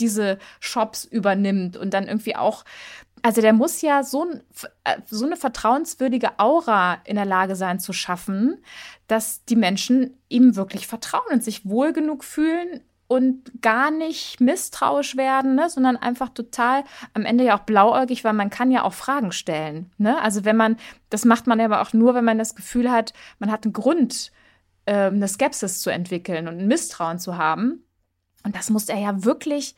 diese 0.00 0.38
Shops 0.60 1.04
übernimmt 1.04 1.76
und 1.76 1.94
dann 1.94 2.06
irgendwie 2.06 2.36
auch, 2.36 2.64
also 3.22 3.40
der 3.40 3.52
muss 3.52 3.82
ja 3.82 4.02
so, 4.02 4.26
äh, 4.84 4.98
so 5.06 5.26
eine 5.26 5.36
vertrauenswürdige 5.36 6.38
Aura 6.38 6.98
in 7.04 7.16
der 7.16 7.24
Lage 7.24 7.56
sein 7.56 7.80
zu 7.80 7.92
schaffen, 7.92 8.62
dass 9.06 9.44
die 9.44 9.56
Menschen 9.56 10.18
ihm 10.28 10.56
wirklich 10.56 10.86
vertrauen 10.86 11.32
und 11.32 11.44
sich 11.44 11.68
wohl 11.68 11.92
genug 11.92 12.24
fühlen, 12.24 12.80
und 13.08 13.62
gar 13.62 13.90
nicht 13.90 14.38
misstrauisch 14.38 15.16
werden, 15.16 15.54
ne, 15.54 15.68
sondern 15.70 15.96
einfach 15.96 16.28
total 16.28 16.84
am 17.14 17.24
Ende 17.24 17.44
ja 17.44 17.58
auch 17.58 17.64
blauäugig, 17.64 18.22
weil 18.22 18.34
man 18.34 18.50
kann 18.50 18.70
ja 18.70 18.84
auch 18.84 18.92
Fragen 18.92 19.32
stellen. 19.32 19.90
Ne? 19.96 20.20
Also 20.20 20.44
wenn 20.44 20.56
man, 20.56 20.76
das 21.08 21.24
macht 21.24 21.46
man 21.46 21.58
aber 21.60 21.80
auch 21.80 21.94
nur, 21.94 22.14
wenn 22.14 22.26
man 22.26 22.38
das 22.38 22.54
Gefühl 22.54 22.90
hat, 22.90 23.14
man 23.38 23.50
hat 23.50 23.64
einen 23.64 23.72
Grund, 23.72 24.30
äh, 24.84 25.06
eine 25.06 25.26
Skepsis 25.26 25.80
zu 25.80 25.90
entwickeln 25.90 26.48
und 26.48 26.58
ein 26.58 26.68
Misstrauen 26.68 27.18
zu 27.18 27.38
haben. 27.38 27.82
Und 28.44 28.54
das 28.54 28.68
muss 28.68 28.90
er 28.90 28.98
ja 28.98 29.24
wirklich 29.24 29.74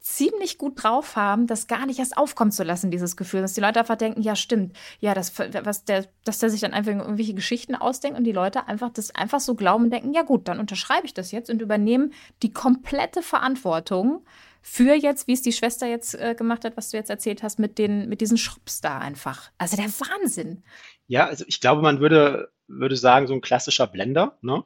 ziemlich 0.00 0.56
gut 0.56 0.82
drauf 0.82 1.14
haben, 1.14 1.46
das 1.46 1.66
gar 1.66 1.86
nicht 1.86 1.98
erst 1.98 2.16
aufkommen 2.16 2.52
zu 2.52 2.64
lassen, 2.64 2.90
dieses 2.90 3.16
Gefühl, 3.16 3.42
dass 3.42 3.52
die 3.52 3.60
Leute 3.60 3.80
einfach 3.80 3.96
denken, 3.96 4.22
ja, 4.22 4.34
stimmt, 4.34 4.76
ja, 4.98 5.14
das, 5.14 5.38
was 5.38 5.84
der, 5.84 6.06
dass 6.24 6.38
der 6.38 6.50
sich 6.50 6.60
dann 6.60 6.72
einfach 6.72 6.92
irgendwelche 6.92 7.34
Geschichten 7.34 7.74
ausdenkt 7.74 8.18
und 8.18 8.24
die 8.24 8.32
Leute 8.32 8.66
einfach 8.66 8.90
das 8.90 9.14
einfach 9.14 9.40
so 9.40 9.54
glauben 9.54 9.84
und 9.84 9.90
denken, 9.90 10.14
ja 10.14 10.22
gut, 10.22 10.48
dann 10.48 10.58
unterschreibe 10.58 11.06
ich 11.06 11.14
das 11.14 11.32
jetzt 11.32 11.50
und 11.50 11.60
übernehmen 11.60 12.12
die 12.42 12.52
komplette 12.52 13.22
Verantwortung 13.22 14.24
für 14.62 14.94
jetzt, 14.94 15.26
wie 15.26 15.32
es 15.32 15.42
die 15.42 15.52
Schwester 15.52 15.86
jetzt 15.86 16.14
äh, 16.14 16.34
gemacht 16.34 16.64
hat, 16.64 16.76
was 16.76 16.90
du 16.90 16.96
jetzt 16.96 17.10
erzählt 17.10 17.42
hast, 17.42 17.58
mit 17.58 17.78
den, 17.78 18.08
mit 18.08 18.20
diesen 18.20 18.36
Shops 18.36 18.80
da 18.80 18.98
einfach. 18.98 19.50
Also 19.58 19.76
der 19.76 19.86
Wahnsinn. 19.86 20.62
Ja, 21.06 21.26
also 21.26 21.44
ich 21.46 21.60
glaube, 21.60 21.82
man 21.82 22.00
würde, 22.00 22.52
würde 22.68 22.96
sagen, 22.96 23.26
so 23.26 23.34
ein 23.34 23.40
klassischer 23.40 23.86
Blender, 23.86 24.38
ne? 24.42 24.64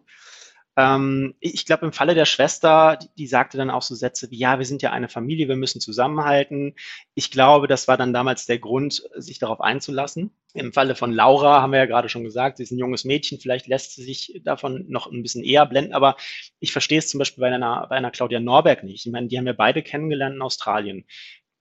Ähm, 0.77 1.35
ich 1.41 1.67
glaube, 1.67 1.87
im 1.87 1.93
Falle 1.93 2.15
der 2.15 2.25
Schwester, 2.25 2.99
die, 3.01 3.09
die, 3.17 3.27
sagte 3.27 3.57
dann 3.57 3.71
auch 3.71 3.83
so 3.83 3.95
Sätze 3.95 4.31
wie, 4.31 4.39
ja, 4.39 4.59
wir 4.59 4.67
sind 4.67 4.83
ja 4.83 4.91
eine 4.91 5.09
Familie, 5.09 5.49
wir 5.49 5.57
müssen 5.57 5.81
zusammenhalten. 5.81 6.75
Ich 7.15 7.31
glaube, 7.31 7.69
das 7.69 7.87
war 7.87 7.97
dann 7.97 8.13
damals 8.13 8.47
der 8.47 8.59
Grund, 8.59 9.03
sich 9.15 9.39
darauf 9.39 9.61
einzulassen. 9.61 10.33
Im 10.53 10.73
Falle 10.73 10.97
von 10.97 11.13
Laura 11.13 11.63
haben 11.63 11.73
wir 11.73 11.79
ja 11.79 11.87
gerade 11.87 12.09
schon 12.09 12.25
gesagt, 12.25 12.57
sie 12.57 12.65
ist 12.65 12.73
ein 12.73 12.79
junges 12.79 13.05
Mädchen, 13.05 13.39
vielleicht 13.39 13.69
lässt 13.69 13.95
sie 13.95 14.03
sich 14.03 14.41
davon 14.45 14.87
noch 14.89 15.07
ein 15.07 15.23
bisschen 15.23 15.45
eher 15.45 15.67
blenden, 15.67 15.95
aber 15.95 16.17
ich 16.61 16.73
verstehe 16.73 16.99
es 16.99 17.09
zum 17.09 17.19
Beispiel 17.19 17.43
bei 17.43 17.53
einer, 17.53 17.87
bei 17.89 17.97
einer 17.97 18.11
Claudia 18.11 18.41
Norberg 18.41 18.83
nicht. 18.83 19.07
Ich 19.07 19.13
meine, 19.13 19.29
die 19.29 19.39
haben 19.39 19.47
wir 19.47 19.55
beide 19.55 19.83
kennengelernt 19.83 20.37
in 20.37 20.43
Australien. 20.43 21.05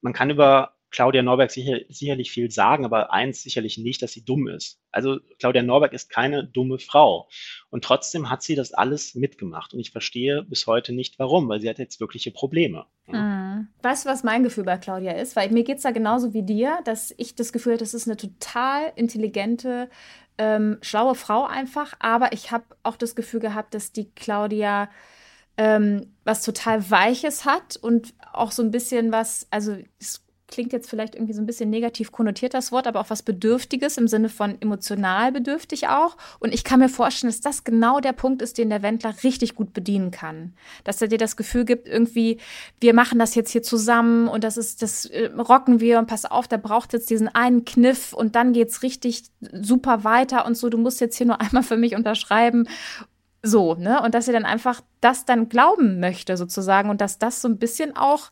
Man 0.01 0.13
kann 0.13 0.29
über 0.29 0.75
Claudia 0.93 1.23
Norberg 1.23 1.51
sicher, 1.51 1.79
sicherlich 1.89 2.31
viel 2.31 2.51
sagen, 2.51 2.85
aber 2.85 3.11
eins 3.11 3.41
sicherlich 3.41 3.79
nicht, 3.79 4.01
dass 4.03 4.13
sie 4.13 4.23
dumm 4.23 4.47
ist. 4.47 4.79
Also 4.91 5.19
Claudia 5.39 5.63
Norberg 5.63 5.91
ist 5.91 6.09
keine 6.09 6.45
dumme 6.45 6.77
Frau. 6.77 7.27
Und 7.71 7.83
trotzdem 7.83 8.29
hat 8.29 8.43
sie 8.43 8.55
das 8.55 8.73
alles 8.73 9.15
mitgemacht. 9.15 9.73
Und 9.73 9.79
ich 9.79 9.91
verstehe 9.91 10.43
bis 10.43 10.67
heute 10.67 10.93
nicht 10.93 11.17
warum, 11.17 11.49
weil 11.49 11.59
sie 11.59 11.69
hat 11.69 11.79
jetzt 11.79 11.99
wirkliche 11.99 12.29
Probleme. 12.29 12.85
Mhm. 13.07 13.13
Hm. 13.13 13.67
Weißt 13.81 14.05
du, 14.05 14.09
was 14.09 14.23
mein 14.23 14.43
Gefühl 14.43 14.63
bei 14.63 14.77
Claudia 14.77 15.13
ist? 15.13 15.35
Weil 15.35 15.49
mir 15.49 15.63
geht 15.63 15.77
es 15.77 15.83
da 15.83 15.91
genauso 15.91 16.33
wie 16.33 16.43
dir, 16.43 16.79
dass 16.85 17.13
ich 17.17 17.35
das 17.35 17.51
Gefühl 17.51 17.73
habe, 17.73 17.79
das 17.79 17.95
ist 17.95 18.07
eine 18.07 18.17
total 18.17 18.93
intelligente, 18.95 19.89
ähm, 20.37 20.77
schlaue 20.81 21.15
Frau 21.15 21.45
einfach. 21.45 21.95
Aber 21.99 22.33
ich 22.33 22.51
habe 22.51 22.65
auch 22.83 22.97
das 22.97 23.15
Gefühl 23.15 23.39
gehabt, 23.39 23.73
dass 23.73 23.91
die 23.91 24.11
Claudia 24.11 24.89
ähm, 25.57 26.13
was 26.23 26.43
total 26.43 26.89
Weiches 26.89 27.45
hat 27.45 27.77
und 27.77 28.13
auch 28.31 28.51
so 28.51 28.63
ein 28.63 28.71
bisschen 28.71 29.11
was, 29.11 29.47
also 29.51 29.77
es 29.99 30.23
klingt 30.53 30.71
jetzt 30.71 30.87
vielleicht 30.87 31.15
irgendwie 31.15 31.33
so 31.33 31.41
ein 31.41 31.47
bisschen 31.47 31.71
negativ 31.71 32.11
konnotiert, 32.11 32.53
das 32.53 32.71
Wort, 32.71 32.85
aber 32.85 32.99
auch 32.99 33.09
was 33.09 33.23
Bedürftiges 33.23 33.97
im 33.97 34.07
Sinne 34.07 34.29
von 34.29 34.61
emotional 34.61 35.31
bedürftig 35.31 35.87
auch. 35.87 36.15
Und 36.39 36.53
ich 36.53 36.63
kann 36.63 36.79
mir 36.79 36.89
vorstellen, 36.89 37.31
dass 37.31 37.41
das 37.41 37.63
genau 37.63 37.99
der 37.99 38.13
Punkt 38.13 38.43
ist, 38.43 38.59
den 38.59 38.69
der 38.69 38.83
Wendler 38.83 39.15
richtig 39.23 39.55
gut 39.55 39.73
bedienen 39.73 40.11
kann. 40.11 40.53
Dass 40.83 41.01
er 41.01 41.07
dir 41.07 41.17
das 41.17 41.37
Gefühl 41.37 41.65
gibt, 41.65 41.87
irgendwie, 41.87 42.37
wir 42.79 42.93
machen 42.93 43.17
das 43.17 43.33
jetzt 43.33 43.49
hier 43.49 43.63
zusammen 43.63 44.27
und 44.27 44.43
das 44.43 44.57
ist, 44.57 44.83
das 44.83 45.05
äh, 45.07 45.31
rocken 45.35 45.79
wir 45.79 45.97
und 45.97 46.05
pass 46.05 46.23
auf, 46.23 46.47
da 46.47 46.57
braucht 46.57 46.93
jetzt 46.93 47.09
diesen 47.09 47.29
einen 47.29 47.65
Kniff 47.65 48.13
und 48.13 48.35
dann 48.35 48.53
geht's 48.53 48.83
richtig 48.83 49.23
super 49.41 50.03
weiter 50.03 50.45
und 50.45 50.55
so, 50.55 50.69
du 50.69 50.77
musst 50.77 51.01
jetzt 51.01 51.17
hier 51.17 51.25
nur 51.25 51.41
einmal 51.41 51.63
für 51.63 51.77
mich 51.77 51.95
unterschreiben 51.95 52.67
so, 53.41 53.75
ne? 53.75 54.01
Und 54.01 54.15
dass 54.15 54.27
er 54.27 54.33
dann 54.33 54.45
einfach 54.45 54.81
das 55.01 55.25
dann 55.25 55.49
glauben 55.49 55.99
möchte, 55.99 56.37
sozusagen, 56.37 56.89
und 56.89 57.01
dass 57.01 57.19
das 57.19 57.41
so 57.41 57.49
ein 57.49 57.57
bisschen 57.57 57.97
auch 57.97 58.31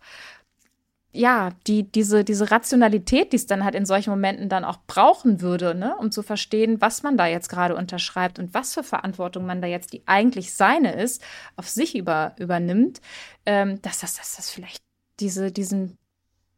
ja, 1.14 1.50
die, 1.68 1.84
diese, 1.84 2.24
diese 2.24 2.52
Rationalität, 2.52 3.34
die 3.34 3.36
es 3.36 3.46
dann 3.46 3.66
halt 3.66 3.76
in 3.76 3.86
solchen 3.86 4.12
Momenten 4.12 4.48
dann 4.48 4.64
auch 4.64 4.80
brauchen 4.88 5.42
würde, 5.42 5.76
ne, 5.76 5.96
um 5.98 6.12
zu 6.12 6.24
verstehen, 6.24 6.80
was 6.80 7.04
man 7.04 7.18
da 7.18 7.28
jetzt 7.28 7.50
gerade 7.50 7.76
unterschreibt 7.76 8.40
und 8.40 8.54
was 8.54 8.74
für 8.74 8.84
Verantwortung 8.84 9.46
man 9.46 9.62
da 9.62 9.68
jetzt, 9.68 9.92
die 9.92 10.04
eigentlich 10.06 10.54
seine 10.54 10.94
ist, 10.94 11.22
auf 11.58 11.68
sich 11.68 11.98
über, 11.98 12.34
übernimmt, 12.40 13.02
ähm, 13.46 13.82
dass 13.82 14.00
das, 14.00 14.16
dass 14.16 14.38
das 14.38 14.50
vielleicht 14.50 14.82
diese, 15.20 15.52
diesen, 15.52 15.98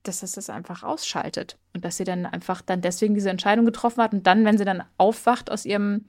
dass 0.04 0.20
das 0.20 0.34
das 0.34 0.52
einfach 0.52 0.84
ausschaltet 0.84 1.58
und 1.74 1.84
dass 1.84 1.98
sie 1.98 2.04
dann 2.04 2.28
einfach 2.28 2.62
dann 2.62 2.82
deswegen 2.82 3.16
diese 3.16 3.32
Entscheidung 3.32 3.66
getroffen 3.66 4.04
hat 4.04 4.14
und 4.14 4.28
dann, 4.28 4.46
wenn 4.46 4.60
sie 4.60 4.66
dann 4.66 4.84
aufwacht 4.98 5.50
aus 5.50 5.66
ihrem 5.66 6.06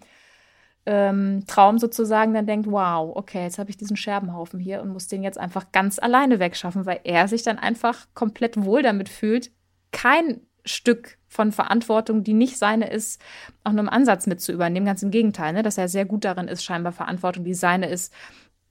ähm, 0.87 1.45
Traum 1.47 1.79
sozusagen 1.79 2.35
dann 2.35 2.47
denkt, 2.47 2.71
wow, 2.71 3.17
okay, 3.17 3.45
jetzt 3.45 3.59
habe 3.59 3.71
ich 3.71 3.77
diesen 3.77 3.97
Scherbenhaufen 3.97 4.61
hier 4.61 4.83
und 4.83 4.91
muss 4.91 5.09
den 5.09 5.23
jetzt 5.23 5.39
einfach 5.39 5.73
ganz 5.73 5.99
alleine 5.99 6.39
wegschaffen, 6.39 6.87
weil 6.87 7.01
er 7.05 7.29
sich 7.29 7.43
dann 7.43 7.59
einfach 7.59 8.07
komplett 8.15 8.63
wohl 8.65 8.83
damit 8.83 9.09
fühlt, 9.09 9.51
kein 9.93 10.41
Stück 10.65 11.19
von 11.29 11.53
Verantwortung, 11.53 12.25
die 12.25 12.33
nicht 12.33 12.59
seine 12.59 12.91
ist, 12.91 13.21
auch 13.65 13.73
nur 13.73 13.83
im 13.83 13.89
Ansatz 13.89 14.27
mit 14.27 14.41
zu 14.41 14.53
übernehmen. 14.53 14.87
Ganz 14.87 15.03
im 15.03 15.11
Gegenteil, 15.11 15.53
ne? 15.53 15.63
dass 15.63 15.79
er 15.79 15.89
sehr 15.89 16.05
gut 16.05 16.25
darin 16.25 16.49
ist, 16.49 16.65
scheinbar 16.65 16.93
Verantwortung, 16.93 17.45
die 17.45 17.55
seine 17.55 17.89
ist, 17.89 18.13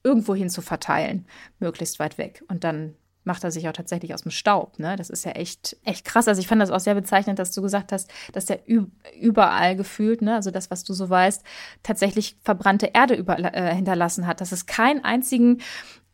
irgendwo 0.03 0.35
hin 0.35 0.49
zu 0.49 0.61
verteilen, 0.61 1.25
möglichst 1.59 1.99
weit 1.99 2.17
weg. 2.17 2.43
Und 2.47 2.63
dann 2.63 2.95
macht 3.23 3.43
er 3.43 3.51
sich 3.51 3.67
auch 3.67 3.73
tatsächlich 3.73 4.13
aus 4.13 4.23
dem 4.23 4.31
Staub. 4.31 4.79
Ne? 4.79 4.95
Das 4.95 5.09
ist 5.09 5.25
ja 5.25 5.31
echt, 5.31 5.77
echt 5.83 6.05
krass. 6.05 6.27
Also 6.27 6.39
ich 6.39 6.47
fand 6.47 6.61
das 6.61 6.71
auch 6.71 6.79
sehr 6.79 6.95
bezeichnend, 6.95 7.39
dass 7.39 7.51
du 7.51 7.61
gesagt 7.61 7.91
hast, 7.91 8.11
dass 8.31 8.45
der 8.45 8.59
überall 9.19 9.75
gefühlt, 9.75 10.21
ne, 10.21 10.35
also 10.35 10.51
das, 10.51 10.71
was 10.71 10.83
du 10.83 10.93
so 10.93 11.09
weißt, 11.09 11.43
tatsächlich 11.83 12.37
verbrannte 12.43 12.91
Erde 12.93 13.15
über, 13.15 13.37
äh, 13.39 13.73
hinterlassen 13.75 14.27
hat. 14.27 14.41
Dass 14.41 14.51
es 14.51 14.65
keinen 14.65 15.03
einzigen 15.03 15.61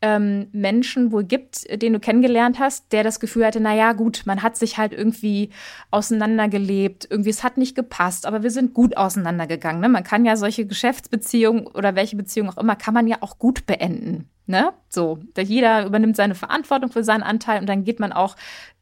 ähm, 0.02 0.48
Menschen 0.52 1.12
wohl 1.12 1.24
gibt, 1.24 1.66
den 1.82 1.92
du 1.92 2.00
kennengelernt 2.00 2.58
hast, 2.58 2.92
der 2.92 3.04
das 3.04 3.20
Gefühl 3.20 3.44
hatte, 3.44 3.60
na 3.60 3.74
ja, 3.74 3.92
gut, 3.92 4.22
man 4.24 4.42
hat 4.42 4.56
sich 4.56 4.78
halt 4.78 4.92
irgendwie 4.92 5.50
auseinandergelebt, 5.90 7.06
irgendwie 7.10 7.30
es 7.30 7.44
hat 7.44 7.58
nicht 7.58 7.74
gepasst, 7.74 8.24
aber 8.24 8.42
wir 8.42 8.50
sind 8.50 8.72
gut 8.72 8.96
auseinandergegangen. 8.96 9.80
Ne? 9.80 9.88
Man 9.88 10.04
kann 10.04 10.24
ja 10.24 10.36
solche 10.36 10.66
Geschäftsbeziehungen 10.66 11.66
oder 11.66 11.94
welche 11.96 12.16
Beziehung 12.16 12.48
auch 12.48 12.56
immer, 12.56 12.76
kann 12.76 12.94
man 12.94 13.06
ja 13.06 13.18
auch 13.20 13.38
gut 13.38 13.66
beenden. 13.66 14.28
Ne? 14.46 14.72
So, 14.88 15.18
jeder 15.38 15.84
übernimmt 15.84 16.16
seine 16.16 16.34
Verantwortung 16.34 16.90
für 16.90 17.04
seinen 17.04 17.22
Anteil 17.22 17.60
und 17.60 17.68
dann 17.68 17.84
geht 17.84 18.00
man 18.00 18.12
auch, 18.12 18.36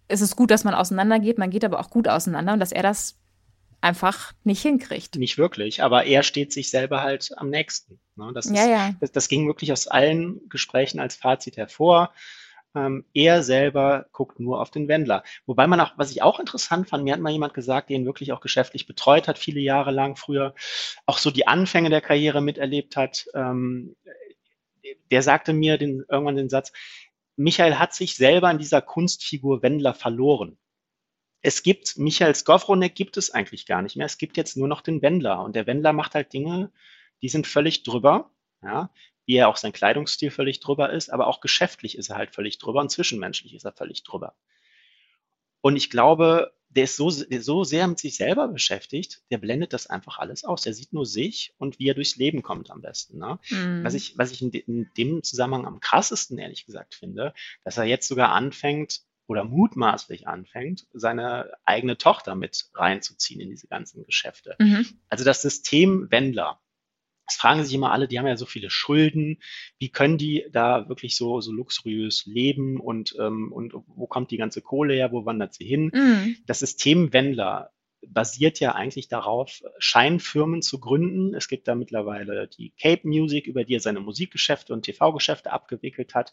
es 0.07 0.21
ist 0.21 0.37
gut, 0.37 0.51
dass 0.51 0.65
man 0.65 0.75
auseinandergeht, 0.75 1.39
man 1.39 1.51
geht 1.51 1.65
aber 1.65 1.81
auch 1.81 1.91
gut 1.91 2.09
auseinander 2.09 2.53
und 2.53 2.61
dass 2.61 2.73
er 2.73 2.83
das 2.83 3.17
einfach 3.81 4.33
nicht 4.45 4.63
hinkriegt. 4.63 5.17
Nicht 5.17 5.39
wirklich, 5.39 5.83
aber 5.83 6.05
er 6.05 6.23
steht 6.23 6.53
sich 6.53 6.71
selber 6.71 7.03
halt 7.03 7.31
am 7.37 7.51
nächsten. 7.51 8.01
Ne? 8.17 8.33
Das, 8.35 8.47
ist, 8.47 8.57
ja, 8.57 8.67
ja. 8.67 8.95
Das, 9.01 9.13
das, 9.13 9.29
ging 9.29 9.47
wirklich 9.47 9.73
aus 9.73 9.87
allen 9.87 10.49
Gesprächen 10.49 11.01
als 11.01 11.17
Fazit 11.17 11.57
hervor. 11.57 12.13
Ähm, 12.75 13.05
er 13.15 13.43
selber 13.43 14.07
guckt 14.13 14.41
nur 14.41 14.61
auf 14.61 14.71
den 14.71 14.89
Wendler. 14.89 15.23
Wobei 15.47 15.67
man 15.67 15.81
auch, 15.81 15.93
was 15.97 16.11
ich 16.11 16.23
auch 16.23 16.39
interessant 16.39 16.89
fand, 16.89 17.05
mir 17.05 17.15
hat 17.15 17.21
mal 17.21 17.33
jemand 17.33 17.55
gesagt, 17.55 17.89
der 17.89 17.97
ihn 17.97 18.07
wirklich 18.07 18.33
auch 18.33 18.41
geschäftlich 18.41 18.87
betreut 18.87 19.27
hat, 19.27 19.39
viele 19.39 19.61
Jahre 19.61 19.91
lang 19.91 20.17
früher, 20.17 20.55
auch 21.07 21.19
so 21.19 21.31
die 21.31 21.47
Anfänge 21.47 21.91
der 21.91 22.01
Karriere 22.01 22.41
miterlebt 22.41 22.97
hat. 22.97 23.27
Ähm, 23.35 23.97
der 25.11 25.23
sagte 25.23 25.53
mir 25.53 25.79
den, 25.79 26.05
irgendwann 26.09 26.37
den 26.37 26.49
Satz, 26.49 26.73
Michael 27.37 27.77
hat 27.77 27.95
sich 27.95 28.17
selber 28.17 28.51
in 28.51 28.59
dieser 28.59 28.83
Kunstfigur 28.83 29.63
Wendler 29.63 29.95
verloren. 29.95 30.59
Es 31.41 31.63
gibt, 31.63 31.97
Michael 31.97 32.35
Skowronek 32.35 32.95
gibt 32.95 33.17
es 33.17 33.31
eigentlich 33.31 33.67
gar 33.67 33.83
nicht 33.83 33.97
mehr. 33.97 34.07
Es 34.07 34.19
gibt 34.19 34.37
jetzt 34.37 34.57
nur 34.57 34.69
noch 34.69 34.81
den 34.81 35.03
Wendler. 35.03 35.43
Und 35.43 35.55
der 35.55 35.67
Wendler 35.67 35.93
macht 35.93 36.15
halt 36.15 36.33
Dinge, 36.33 36.73
die 37.23 37.29
sind 37.29 37.47
völlig 37.47 37.83
drüber. 37.85 38.31
Ja, 38.63 38.91
wie 39.29 39.37
er 39.37 39.49
auch 39.49 39.59
sein 39.59 39.73
Kleidungsstil 39.73 40.31
völlig 40.31 40.59
drüber 40.59 40.91
ist, 40.91 41.11
aber 41.11 41.27
auch 41.27 41.41
geschäftlich 41.41 41.99
ist 41.99 42.09
er 42.09 42.17
halt 42.17 42.35
völlig 42.35 42.57
drüber 42.57 42.81
und 42.81 42.91
zwischenmenschlich 42.91 43.55
ist 43.55 43.65
er 43.65 43.73
völlig 43.73 44.03
drüber. 44.03 44.35
Und 45.61 45.77
ich 45.77 45.91
glaube, 45.91 46.55
der 46.71 46.85
ist 46.85 46.97
so, 46.97 47.11
so 47.11 47.65
sehr 47.65 47.87
mit 47.87 47.99
sich 47.99 48.17
selber 48.17 48.49
beschäftigt, 48.49 49.23
der 49.31 49.37
blendet 49.37 49.75
das 49.75 49.87
einfach 49.87 50.19
alles 50.19 50.45
aus. 50.45 50.63
Der 50.63 50.73
sieht 50.73 50.95
nur 50.95 51.05
sich 51.05 51.53
und 51.59 51.79
wie 51.79 51.89
er 51.89 51.95
durchs 51.95 52.17
Leben 52.17 52.43
kommt 52.43 52.71
am 52.71 52.81
besten. 52.81 53.19
Ne? 53.19 53.39
Mm. 53.51 53.85
Was 53.85 53.93
ich, 53.93 54.17
was 54.17 54.33
ich 54.33 54.41
in, 54.41 54.51
de, 54.51 54.63
in, 54.63 54.91
dem 54.97 55.23
Zusammenhang 55.23 55.67
am 55.67 55.81
krassesten, 55.81 56.39
ehrlich 56.39 56.65
gesagt, 56.65 56.95
finde, 56.95 57.35
dass 57.65 57.77
er 57.77 57.85
jetzt 57.85 58.09
sogar 58.09 58.33
anfängt 58.33 59.03
oder 59.29 59.45
mutmaßlich 59.45 60.27
anfängt, 60.27 60.87
seine 60.93 61.53
eigene 61.65 61.99
Tochter 61.99 62.35
mit 62.35 62.71
reinzuziehen 62.75 63.41
in 63.41 63.51
diese 63.51 63.69
ganzen 63.69 64.05
Geschäfte. 64.05 64.57
Mhm. 64.59 64.87
Also 65.09 65.25
das 65.25 65.43
System 65.43 66.11
Wendler, 66.11 66.61
das 67.27 67.37
fragen 67.37 67.63
sich 67.63 67.75
immer 67.75 67.93
alle, 67.93 68.09
die 68.09 68.19
haben 68.19 68.27
ja 68.27 68.39
so 68.39 68.47
viele 68.47 68.71
Schulden, 68.71 69.39
wie 69.79 69.91
können 69.91 70.17
die 70.17 70.47
da 70.51 70.89
wirklich 70.89 71.15
so, 71.15 71.43
so 71.43 71.53
luxuriös 71.53 72.25
leben 72.25 72.81
und, 72.81 73.15
ähm, 73.21 73.53
und 73.53 73.75
wo 73.87 74.07
kommt 74.07 74.31
die 74.31 74.39
ganze 74.39 74.63
Kohle 74.63 74.95
her, 74.95 75.13
wo 75.13 75.27
wandert 75.27 75.53
sie 75.53 75.67
hin? 75.67 75.91
Mm. 75.93 76.37
Das 76.47 76.61
System 76.61 77.13
Wendler 77.13 77.71
basiert 78.07 78.61
ja 78.61 78.75
eigentlich 78.75 79.09
darauf, 79.09 79.61
Scheinfirmen 79.79 80.63
zu 80.63 80.81
gründen. 80.81 81.35
Es 81.35 81.49
gibt 81.49 81.69
da 81.69 81.75
mittlerweile 81.75 82.49
die 82.49 82.73
Cape 82.81 83.07
Music, 83.07 83.47
über 83.47 83.65
die 83.65 83.75
er 83.75 83.81
seine 83.81 84.01
Musikgeschäfte 84.01 84.73
und 84.73 84.83
TV-Geschäfte 84.83 85.53
abgewickelt 85.53 86.15
hat. 86.15 86.33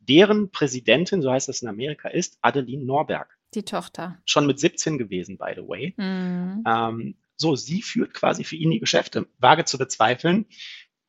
Deren 0.00 0.50
Präsidentin, 0.50 1.22
so 1.22 1.30
heißt 1.30 1.48
das 1.48 1.62
in 1.62 1.68
Amerika, 1.68 2.08
ist 2.08 2.38
Adeline 2.42 2.84
Norberg. 2.84 3.38
Die 3.54 3.64
Tochter. 3.64 4.18
Schon 4.24 4.46
mit 4.46 4.58
17 4.58 4.98
gewesen, 4.98 5.38
by 5.38 5.52
the 5.54 5.66
way. 5.66 5.94
Mm. 5.96 6.64
Ähm, 6.66 7.14
so, 7.36 7.56
sie 7.56 7.82
führt 7.82 8.14
quasi 8.14 8.44
für 8.44 8.56
ihn 8.56 8.70
die 8.70 8.80
Geschäfte. 8.80 9.26
Wage 9.38 9.64
zu 9.64 9.78
bezweifeln, 9.78 10.46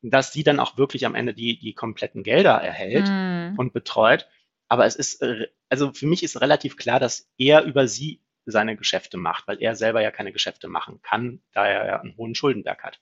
dass 0.02 0.32
sie 0.32 0.42
dann 0.42 0.60
auch 0.60 0.76
wirklich 0.76 1.06
am 1.06 1.14
Ende 1.14 1.34
die, 1.34 1.58
die 1.58 1.74
kompletten 1.74 2.22
Gelder 2.22 2.54
erhält 2.54 3.08
mm. 3.08 3.58
und 3.58 3.72
betreut. 3.72 4.28
Aber 4.68 4.86
es 4.86 4.96
ist, 4.96 5.22
äh, 5.22 5.48
also 5.68 5.92
für 5.92 6.06
mich 6.06 6.22
ist 6.22 6.40
relativ 6.40 6.76
klar, 6.76 6.98
dass 6.98 7.30
er 7.38 7.64
über 7.64 7.86
sie 7.86 8.22
seine 8.44 8.76
Geschäfte 8.76 9.16
macht, 9.16 9.46
weil 9.46 9.62
er 9.62 9.76
selber 9.76 10.02
ja 10.02 10.10
keine 10.10 10.32
Geschäfte 10.32 10.68
machen 10.68 11.00
kann, 11.02 11.40
da 11.52 11.66
er 11.66 11.86
ja 11.86 12.00
einen 12.00 12.16
hohen 12.16 12.34
Schuldenberg 12.34 12.82
hat. 12.82 13.00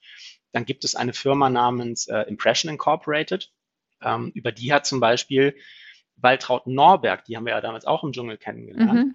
Dann 0.52 0.66
gibt 0.66 0.84
es 0.84 0.94
eine 0.94 1.12
Firma 1.12 1.48
namens 1.48 2.08
äh, 2.08 2.22
Impression 2.22 2.70
Incorporated. 2.70 3.52
Ähm, 4.02 4.30
über 4.34 4.52
die 4.52 4.72
hat 4.72 4.86
zum 4.86 5.00
Beispiel 5.00 5.56
Waltraud 6.16 6.66
Norberg, 6.66 7.24
die 7.24 7.36
haben 7.36 7.46
wir 7.46 7.52
ja 7.52 7.60
damals 7.60 7.84
auch 7.84 8.04
im 8.04 8.12
Dschungel 8.12 8.36
kennengelernt, 8.36 8.92
mhm 8.92 9.14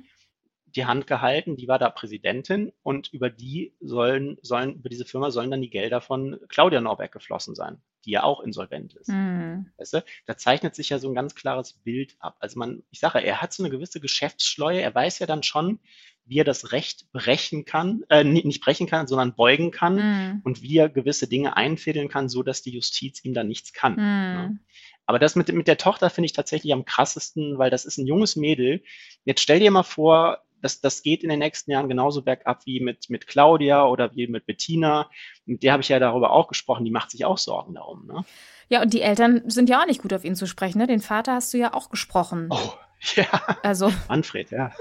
die 0.75 0.85
Hand 0.85 1.07
gehalten, 1.07 1.55
die 1.55 1.67
war 1.67 1.79
da 1.79 1.89
Präsidentin 1.89 2.71
und 2.83 3.11
über 3.13 3.29
die 3.29 3.73
sollen, 3.79 4.37
sollen, 4.41 4.75
über 4.75 4.89
diese 4.89 5.05
Firma 5.05 5.31
sollen 5.31 5.51
dann 5.51 5.61
die 5.61 5.69
Gelder 5.69 6.01
von 6.01 6.39
Claudia 6.49 6.81
Norberg 6.81 7.11
geflossen 7.11 7.55
sein, 7.55 7.81
die 8.03 8.11
ja 8.11 8.23
auch 8.23 8.41
insolvent 8.41 8.93
ist. 8.95 9.09
Mhm. 9.09 9.71
Weißt 9.77 9.93
du? 9.93 10.03
Da 10.25 10.37
zeichnet 10.37 10.75
sich 10.75 10.89
ja 10.89 10.99
so 10.99 11.07
ein 11.07 11.15
ganz 11.15 11.35
klares 11.35 11.73
Bild 11.73 12.15
ab. 12.19 12.35
Also 12.39 12.59
man, 12.59 12.83
ich 12.91 12.99
sage, 12.99 13.23
er 13.23 13.41
hat 13.41 13.53
so 13.53 13.63
eine 13.63 13.69
gewisse 13.69 14.01
Geschäftsschleue, 14.01 14.81
er 14.81 14.93
weiß 14.93 15.19
ja 15.19 15.27
dann 15.27 15.43
schon, 15.43 15.79
wie 16.25 16.39
er 16.39 16.43
das 16.43 16.71
Recht 16.71 17.11
brechen 17.11 17.65
kann, 17.65 18.03
äh, 18.09 18.23
nicht 18.23 18.61
brechen 18.61 18.87
kann, 18.87 19.07
sondern 19.07 19.35
beugen 19.35 19.71
kann 19.71 19.95
mhm. 19.95 20.41
und 20.43 20.61
wie 20.61 20.77
er 20.77 20.89
gewisse 20.89 21.27
Dinge 21.27 21.55
einfädeln 21.55 22.09
kann, 22.09 22.29
so 22.29 22.43
dass 22.43 22.63
die 22.63 22.71
Justiz 22.71 23.23
ihm 23.23 23.33
da 23.33 23.43
nichts 23.43 23.73
kann. 23.73 23.93
Mhm. 23.93 23.97
Ne? 23.99 24.59
Aber 25.05 25.19
das 25.19 25.35
mit, 25.35 25.53
mit 25.53 25.67
der 25.67 25.77
Tochter 25.77 26.09
finde 26.09 26.25
ich 26.25 26.33
tatsächlich 26.33 26.73
am 26.73 26.83
krassesten, 26.85 27.57
weil 27.59 27.69
das 27.69 27.85
ist 27.85 27.97
ein 27.97 28.07
junges 28.07 28.35
Mädel. 28.35 28.83
Jetzt 29.23 29.41
stell 29.41 29.59
dir 29.59 29.69
mal 29.69 29.83
vor, 29.83 30.39
das, 30.65 30.81
das 30.81 31.03
geht 31.03 31.21
in 31.21 31.29
den 31.29 31.37
nächsten 31.37 31.69
Jahren 31.69 31.87
genauso 31.87 32.23
bergab 32.23 32.65
wie 32.65 32.79
mit, 32.79 33.11
mit 33.11 33.27
Claudia 33.27 33.85
oder 33.85 34.15
wie 34.15 34.27
mit 34.27 34.47
Bettina. 34.47 35.11
Mit 35.45 35.61
der 35.61 35.73
habe 35.73 35.83
ich 35.83 35.89
ja 35.89 35.99
darüber 35.99 36.31
auch 36.31 36.47
gesprochen, 36.47 36.83
die 36.83 36.91
macht 36.91 37.11
sich 37.11 37.23
auch 37.23 37.37
Sorgen 37.37 37.75
darum. 37.75 38.07
Ne? 38.07 38.25
Ja, 38.67 38.81
und 38.81 38.91
die 38.91 39.01
Eltern 39.01 39.47
sind 39.47 39.69
ja 39.69 39.81
auch 39.81 39.85
nicht 39.85 40.01
gut 40.01 40.11
auf 40.11 40.25
ihn 40.25 40.35
zu 40.35 40.47
sprechen. 40.47 40.79
Ne? 40.79 40.87
Den 40.87 41.01
Vater 41.01 41.35
hast 41.35 41.53
du 41.53 41.59
ja 41.59 41.75
auch 41.75 41.91
gesprochen. 41.91 42.47
Oh, 42.49 42.73
ja. 43.15 43.27
Also. 43.61 43.93
Manfred, 44.09 44.49
ja. 44.49 44.71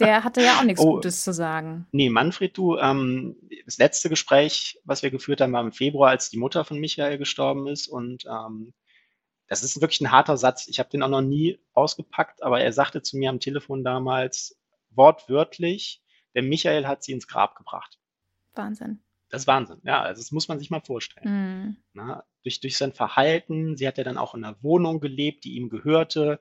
Der 0.00 0.24
hatte 0.24 0.40
ja 0.42 0.58
auch 0.58 0.64
nichts 0.64 0.80
oh, 0.80 0.94
Gutes 0.94 1.22
zu 1.22 1.34
sagen. 1.34 1.86
Nee, 1.92 2.08
Manfred, 2.08 2.56
du, 2.56 2.78
ähm, 2.78 3.36
das 3.66 3.76
letzte 3.76 4.08
Gespräch, 4.08 4.80
was 4.84 5.02
wir 5.02 5.10
geführt 5.10 5.42
haben, 5.42 5.52
war 5.52 5.60
im 5.60 5.72
Februar, 5.72 6.08
als 6.08 6.30
die 6.30 6.38
Mutter 6.38 6.64
von 6.64 6.80
Michael 6.80 7.18
gestorben 7.18 7.66
ist. 7.66 7.86
Und 7.86 8.24
ähm, 8.24 8.72
das 9.46 9.62
ist 9.62 9.78
wirklich 9.78 10.00
ein 10.00 10.10
harter 10.10 10.38
Satz. 10.38 10.68
Ich 10.68 10.78
habe 10.78 10.88
den 10.88 11.02
auch 11.02 11.10
noch 11.10 11.20
nie 11.20 11.58
ausgepackt, 11.74 12.42
aber 12.42 12.62
er 12.62 12.72
sagte 12.72 13.02
zu 13.02 13.18
mir 13.18 13.28
am 13.28 13.40
Telefon 13.40 13.84
damals 13.84 14.56
wortwörtlich, 14.96 16.02
der 16.34 16.42
Michael 16.42 16.86
hat 16.86 17.02
sie 17.02 17.12
ins 17.12 17.26
Grab 17.26 17.56
gebracht. 17.56 17.98
Wahnsinn. 18.54 19.00
Das 19.30 19.42
ist 19.42 19.46
Wahnsinn, 19.46 19.80
ja, 19.84 20.00
also 20.00 20.20
das 20.20 20.30
muss 20.30 20.48
man 20.48 20.58
sich 20.58 20.70
mal 20.70 20.80
vorstellen. 20.80 21.26
Mhm. 21.28 21.76
Na, 21.92 22.24
durch, 22.44 22.60
durch 22.60 22.76
sein 22.76 22.92
Verhalten, 22.92 23.76
sie 23.76 23.88
hat 23.88 23.98
ja 23.98 24.04
dann 24.04 24.18
auch 24.18 24.34
in 24.34 24.44
einer 24.44 24.62
Wohnung 24.62 25.00
gelebt, 25.00 25.44
die 25.44 25.54
ihm 25.54 25.70
gehörte. 25.70 26.40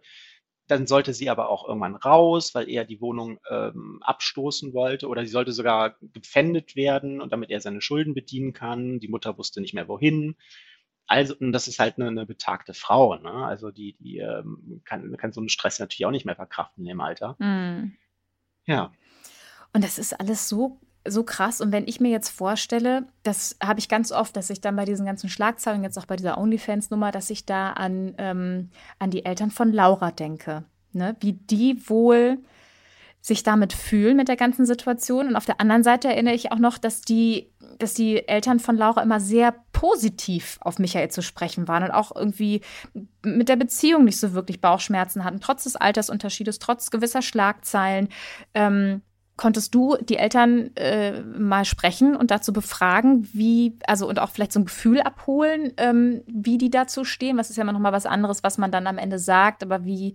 Dann 0.67 0.87
sollte 0.87 1.13
sie 1.13 1.29
aber 1.29 1.49
auch 1.49 1.67
irgendwann 1.67 1.95
raus, 1.95 2.53
weil 2.55 2.69
er 2.69 2.85
die 2.85 3.01
Wohnung 3.01 3.39
ähm, 3.49 3.99
abstoßen 4.01 4.73
wollte 4.73 5.07
oder 5.07 5.25
sie 5.25 5.31
sollte 5.31 5.51
sogar 5.51 5.97
gepfändet 6.01 6.75
werden 6.75 7.19
und 7.19 7.33
damit 7.33 7.49
er 7.49 7.61
seine 7.61 7.81
Schulden 7.81 8.13
bedienen 8.13 8.53
kann. 8.53 8.99
Die 8.99 9.09
Mutter 9.09 9.37
wusste 9.37 9.59
nicht 9.59 9.73
mehr 9.73 9.87
wohin. 9.87 10.35
Also, 11.05 11.35
und 11.37 11.51
das 11.51 11.67
ist 11.67 11.79
halt 11.79 11.97
eine, 11.97 12.07
eine 12.07 12.25
betagte 12.25 12.73
Frau, 12.73 13.15
ne? 13.15 13.31
Also 13.31 13.71
die, 13.71 13.97
die 13.99 14.19
ähm, 14.19 14.81
kann, 14.85 15.17
kann 15.17 15.33
so 15.33 15.41
einen 15.41 15.49
Stress 15.49 15.79
natürlich 15.79 16.05
auch 16.05 16.11
nicht 16.11 16.25
mehr 16.25 16.35
verkraften 16.35 16.85
im 16.85 17.01
Alter. 17.01 17.35
Mhm. 17.39 17.97
Ja. 18.65 18.91
Und 19.73 19.83
das 19.83 19.97
ist 19.97 20.19
alles 20.19 20.49
so 20.49 20.79
so 21.05 21.23
krass. 21.23 21.61
Und 21.61 21.71
wenn 21.71 21.87
ich 21.87 21.99
mir 21.99 22.09
jetzt 22.09 22.29
vorstelle, 22.29 23.05
das 23.23 23.57
habe 23.61 23.79
ich 23.79 23.89
ganz 23.89 24.11
oft, 24.11 24.35
dass 24.35 24.49
ich 24.49 24.61
dann 24.61 24.75
bei 24.75 24.85
diesen 24.85 25.05
ganzen 25.05 25.29
Schlagzeilen, 25.29 25.83
jetzt 25.83 25.97
auch 25.97 26.05
bei 26.05 26.15
dieser 26.15 26.37
OnlyFans-Nummer, 26.37 27.11
dass 27.11 27.29
ich 27.29 27.45
da 27.45 27.73
an, 27.73 28.15
ähm, 28.17 28.69
an 28.99 29.11
die 29.11 29.25
Eltern 29.25 29.51
von 29.51 29.71
Laura 29.71 30.11
denke. 30.11 30.63
Ne? 30.93 31.15
Wie 31.19 31.33
die 31.33 31.89
wohl 31.89 32.39
sich 33.21 33.43
damit 33.43 33.73
fühlen 33.73 34.17
mit 34.17 34.27
der 34.27 34.35
ganzen 34.35 34.65
Situation. 34.65 35.27
Und 35.27 35.35
auf 35.35 35.45
der 35.45 35.61
anderen 35.61 35.83
Seite 35.83 36.09
erinnere 36.09 36.35
ich 36.35 36.51
auch 36.51 36.59
noch, 36.59 36.77
dass 36.77 37.01
die, 37.01 37.52
dass 37.79 37.93
die 37.93 38.27
Eltern 38.27 38.59
von 38.59 38.77
Laura 38.77 39.01
immer 39.01 39.19
sehr 39.19 39.53
positiv 39.71 40.57
auf 40.61 40.79
Michael 40.79 41.09
zu 41.09 41.21
sprechen 41.21 41.67
waren 41.67 41.83
und 41.83 41.91
auch 41.91 42.15
irgendwie 42.15 42.61
mit 43.23 43.49
der 43.49 43.55
Beziehung 43.55 44.05
nicht 44.05 44.19
so 44.19 44.33
wirklich 44.33 44.61
Bauchschmerzen 44.61 45.23
hatten, 45.23 45.39
trotz 45.39 45.63
des 45.63 45.75
Altersunterschiedes, 45.75 46.59
trotz 46.59 46.91
gewisser 46.91 47.21
Schlagzeilen. 47.21 48.09
Ähm, 48.53 49.01
Konntest 49.35 49.73
du 49.73 49.97
die 49.97 50.17
Eltern 50.17 50.75
äh, 50.75 51.21
mal 51.21 51.65
sprechen 51.65 52.15
und 52.15 52.29
dazu 52.29 52.53
befragen, 52.53 53.27
wie, 53.33 53.79
also 53.87 54.07
und 54.07 54.19
auch 54.19 54.29
vielleicht 54.29 54.51
so 54.51 54.59
ein 54.59 54.65
Gefühl 54.65 55.01
abholen, 55.01 55.73
ähm, 55.77 56.21
wie 56.27 56.59
die 56.59 56.69
dazu 56.69 57.03
stehen? 57.03 57.37
Was 57.37 57.49
ist 57.49 57.55
ja 57.55 57.63
immer 57.63 57.73
noch 57.73 57.79
mal 57.79 57.91
was 57.91 58.05
anderes, 58.05 58.43
was 58.43 58.59
man 58.59 58.71
dann 58.71 58.85
am 58.85 58.99
Ende 58.99 59.17
sagt, 59.17 59.63
aber 59.63 59.85
wie, 59.85 60.13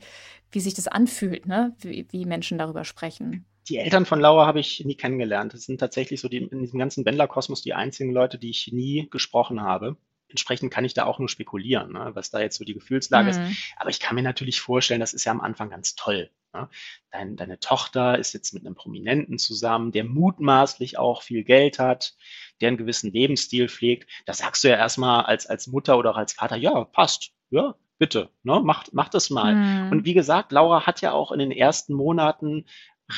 wie 0.52 0.60
sich 0.60 0.74
das 0.74 0.86
anfühlt, 0.86 1.46
ne? 1.46 1.74
wie, 1.80 2.06
wie 2.10 2.26
Menschen 2.26 2.58
darüber 2.58 2.84
sprechen. 2.84 3.44
Die 3.68 3.76
Eltern 3.76 4.06
von 4.06 4.20
Laura 4.20 4.46
habe 4.46 4.60
ich 4.60 4.84
nie 4.84 4.96
kennengelernt. 4.96 5.54
Das 5.54 5.62
sind 5.62 5.78
tatsächlich 5.78 6.20
so 6.20 6.28
die, 6.28 6.38
in 6.38 6.60
diesem 6.60 6.78
ganzen 6.78 7.04
Wendler-Kosmos 7.04 7.62
die 7.62 7.74
einzigen 7.74 8.12
Leute, 8.12 8.38
die 8.38 8.50
ich 8.50 8.72
nie 8.72 9.08
gesprochen 9.10 9.62
habe 9.62 9.96
entsprechend 10.28 10.72
kann 10.72 10.84
ich 10.84 10.94
da 10.94 11.04
auch 11.04 11.18
nur 11.18 11.28
spekulieren, 11.28 11.92
ne, 11.92 12.10
was 12.14 12.30
da 12.30 12.40
jetzt 12.40 12.58
so 12.58 12.64
die 12.64 12.74
Gefühlslage 12.74 13.32
mhm. 13.32 13.46
ist. 13.46 13.74
Aber 13.76 13.90
ich 13.90 14.00
kann 14.00 14.14
mir 14.14 14.22
natürlich 14.22 14.60
vorstellen, 14.60 15.00
das 15.00 15.14
ist 15.14 15.24
ja 15.24 15.32
am 15.32 15.40
Anfang 15.40 15.70
ganz 15.70 15.94
toll. 15.94 16.30
Ne? 16.52 16.68
Dein, 17.10 17.36
deine 17.36 17.58
Tochter 17.58 18.18
ist 18.18 18.34
jetzt 18.34 18.52
mit 18.52 18.64
einem 18.64 18.74
Prominenten 18.74 19.38
zusammen, 19.38 19.92
der 19.92 20.04
mutmaßlich 20.04 20.98
auch 20.98 21.22
viel 21.22 21.44
Geld 21.44 21.78
hat, 21.78 22.14
der 22.60 22.68
einen 22.68 22.76
gewissen 22.76 23.12
Lebensstil 23.12 23.68
pflegt. 23.68 24.10
Da 24.26 24.34
sagst 24.34 24.64
du 24.64 24.68
ja 24.68 24.76
erstmal 24.76 25.24
als, 25.24 25.46
als 25.46 25.66
Mutter 25.66 25.98
oder 25.98 26.10
auch 26.10 26.16
als 26.16 26.34
Vater, 26.34 26.56
ja, 26.56 26.84
passt, 26.84 27.32
ja, 27.50 27.74
bitte, 27.98 28.30
ne, 28.42 28.60
macht, 28.60 28.92
macht 28.92 29.14
das 29.14 29.30
mal. 29.30 29.54
Mhm. 29.54 29.92
Und 29.92 30.04
wie 30.04 30.14
gesagt, 30.14 30.52
Laura 30.52 30.86
hat 30.86 31.00
ja 31.00 31.12
auch 31.12 31.32
in 31.32 31.38
den 31.38 31.52
ersten 31.52 31.94
Monaten 31.94 32.66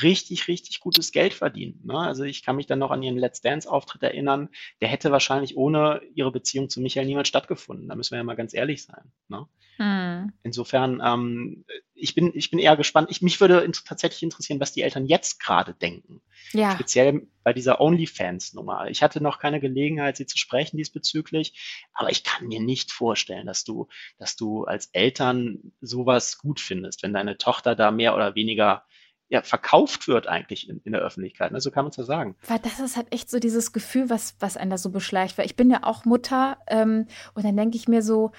richtig, 0.01 0.47
richtig 0.47 0.79
gutes 0.79 1.11
Geld 1.11 1.33
verdient. 1.33 1.85
Ne? 1.85 1.97
Also 1.97 2.23
ich 2.23 2.43
kann 2.43 2.55
mich 2.55 2.65
dann 2.65 2.79
noch 2.79 2.91
an 2.91 3.03
ihren 3.03 3.17
Let's 3.17 3.41
Dance-Auftritt 3.41 4.03
erinnern. 4.03 4.49
Der 4.79 4.87
hätte 4.87 5.11
wahrscheinlich 5.11 5.57
ohne 5.57 6.01
ihre 6.15 6.31
Beziehung 6.31 6.69
zu 6.69 6.79
Michael 6.81 7.05
niemals 7.05 7.27
stattgefunden. 7.27 7.89
Da 7.89 7.95
müssen 7.95 8.11
wir 8.11 8.17
ja 8.17 8.23
mal 8.23 8.35
ganz 8.35 8.53
ehrlich 8.53 8.83
sein. 8.83 9.11
Ne? 9.27 9.47
Hm. 9.77 10.31
Insofern, 10.43 11.01
ähm, 11.03 11.65
ich, 11.93 12.15
bin, 12.15 12.31
ich 12.33 12.51
bin 12.51 12.59
eher 12.59 12.77
gespannt. 12.77 13.09
Ich, 13.11 13.21
mich 13.21 13.41
würde 13.41 13.61
in, 13.61 13.73
tatsächlich 13.73 14.23
interessieren, 14.23 14.59
was 14.59 14.73
die 14.73 14.81
Eltern 14.81 15.05
jetzt 15.05 15.39
gerade 15.39 15.73
denken. 15.73 16.21
Ja. 16.53 16.73
Speziell 16.73 17.27
bei 17.43 17.51
dieser 17.51 17.81
OnlyFans-Nummer. 17.81 18.89
Ich 18.89 19.03
hatte 19.03 19.21
noch 19.21 19.39
keine 19.39 19.59
Gelegenheit, 19.59 20.17
sie 20.17 20.25
zu 20.25 20.37
sprechen 20.37 20.77
diesbezüglich, 20.77 21.81
aber 21.93 22.11
ich 22.11 22.23
kann 22.23 22.47
mir 22.47 22.61
nicht 22.61 22.91
vorstellen, 22.91 23.47
dass 23.47 23.63
du, 23.63 23.87
dass 24.17 24.35
du 24.35 24.63
als 24.65 24.87
Eltern 24.93 25.73
sowas 25.81 26.37
gut 26.37 26.59
findest, 26.59 27.03
wenn 27.03 27.13
deine 27.13 27.37
Tochter 27.37 27.75
da 27.75 27.91
mehr 27.91 28.15
oder 28.15 28.35
weniger 28.35 28.85
ja, 29.31 29.41
verkauft 29.41 30.09
wird 30.09 30.27
eigentlich 30.27 30.67
in, 30.67 30.81
in 30.83 30.91
der 30.91 30.99
Öffentlichkeit. 31.01 31.53
Ne? 31.53 31.61
So 31.61 31.71
kann 31.71 31.85
man 31.85 31.91
es 31.91 31.95
ja 31.95 32.03
sagen. 32.03 32.35
Weil 32.47 32.59
das 32.59 32.81
ist 32.81 32.97
halt 32.97 33.13
echt 33.13 33.29
so 33.29 33.39
dieses 33.39 33.71
Gefühl, 33.71 34.09
was, 34.09 34.35
was 34.41 34.57
einen 34.57 34.71
da 34.71 34.77
so 34.77 34.89
beschleicht. 34.89 35.37
Weil 35.37 35.45
ich 35.45 35.55
bin 35.55 35.69
ja 35.69 35.83
auch 35.83 36.03
Mutter 36.03 36.57
ähm, 36.67 37.07
und 37.33 37.45
dann 37.45 37.55
denke 37.55 37.77
ich 37.77 37.87
mir 37.87 38.01
so, 38.01 38.33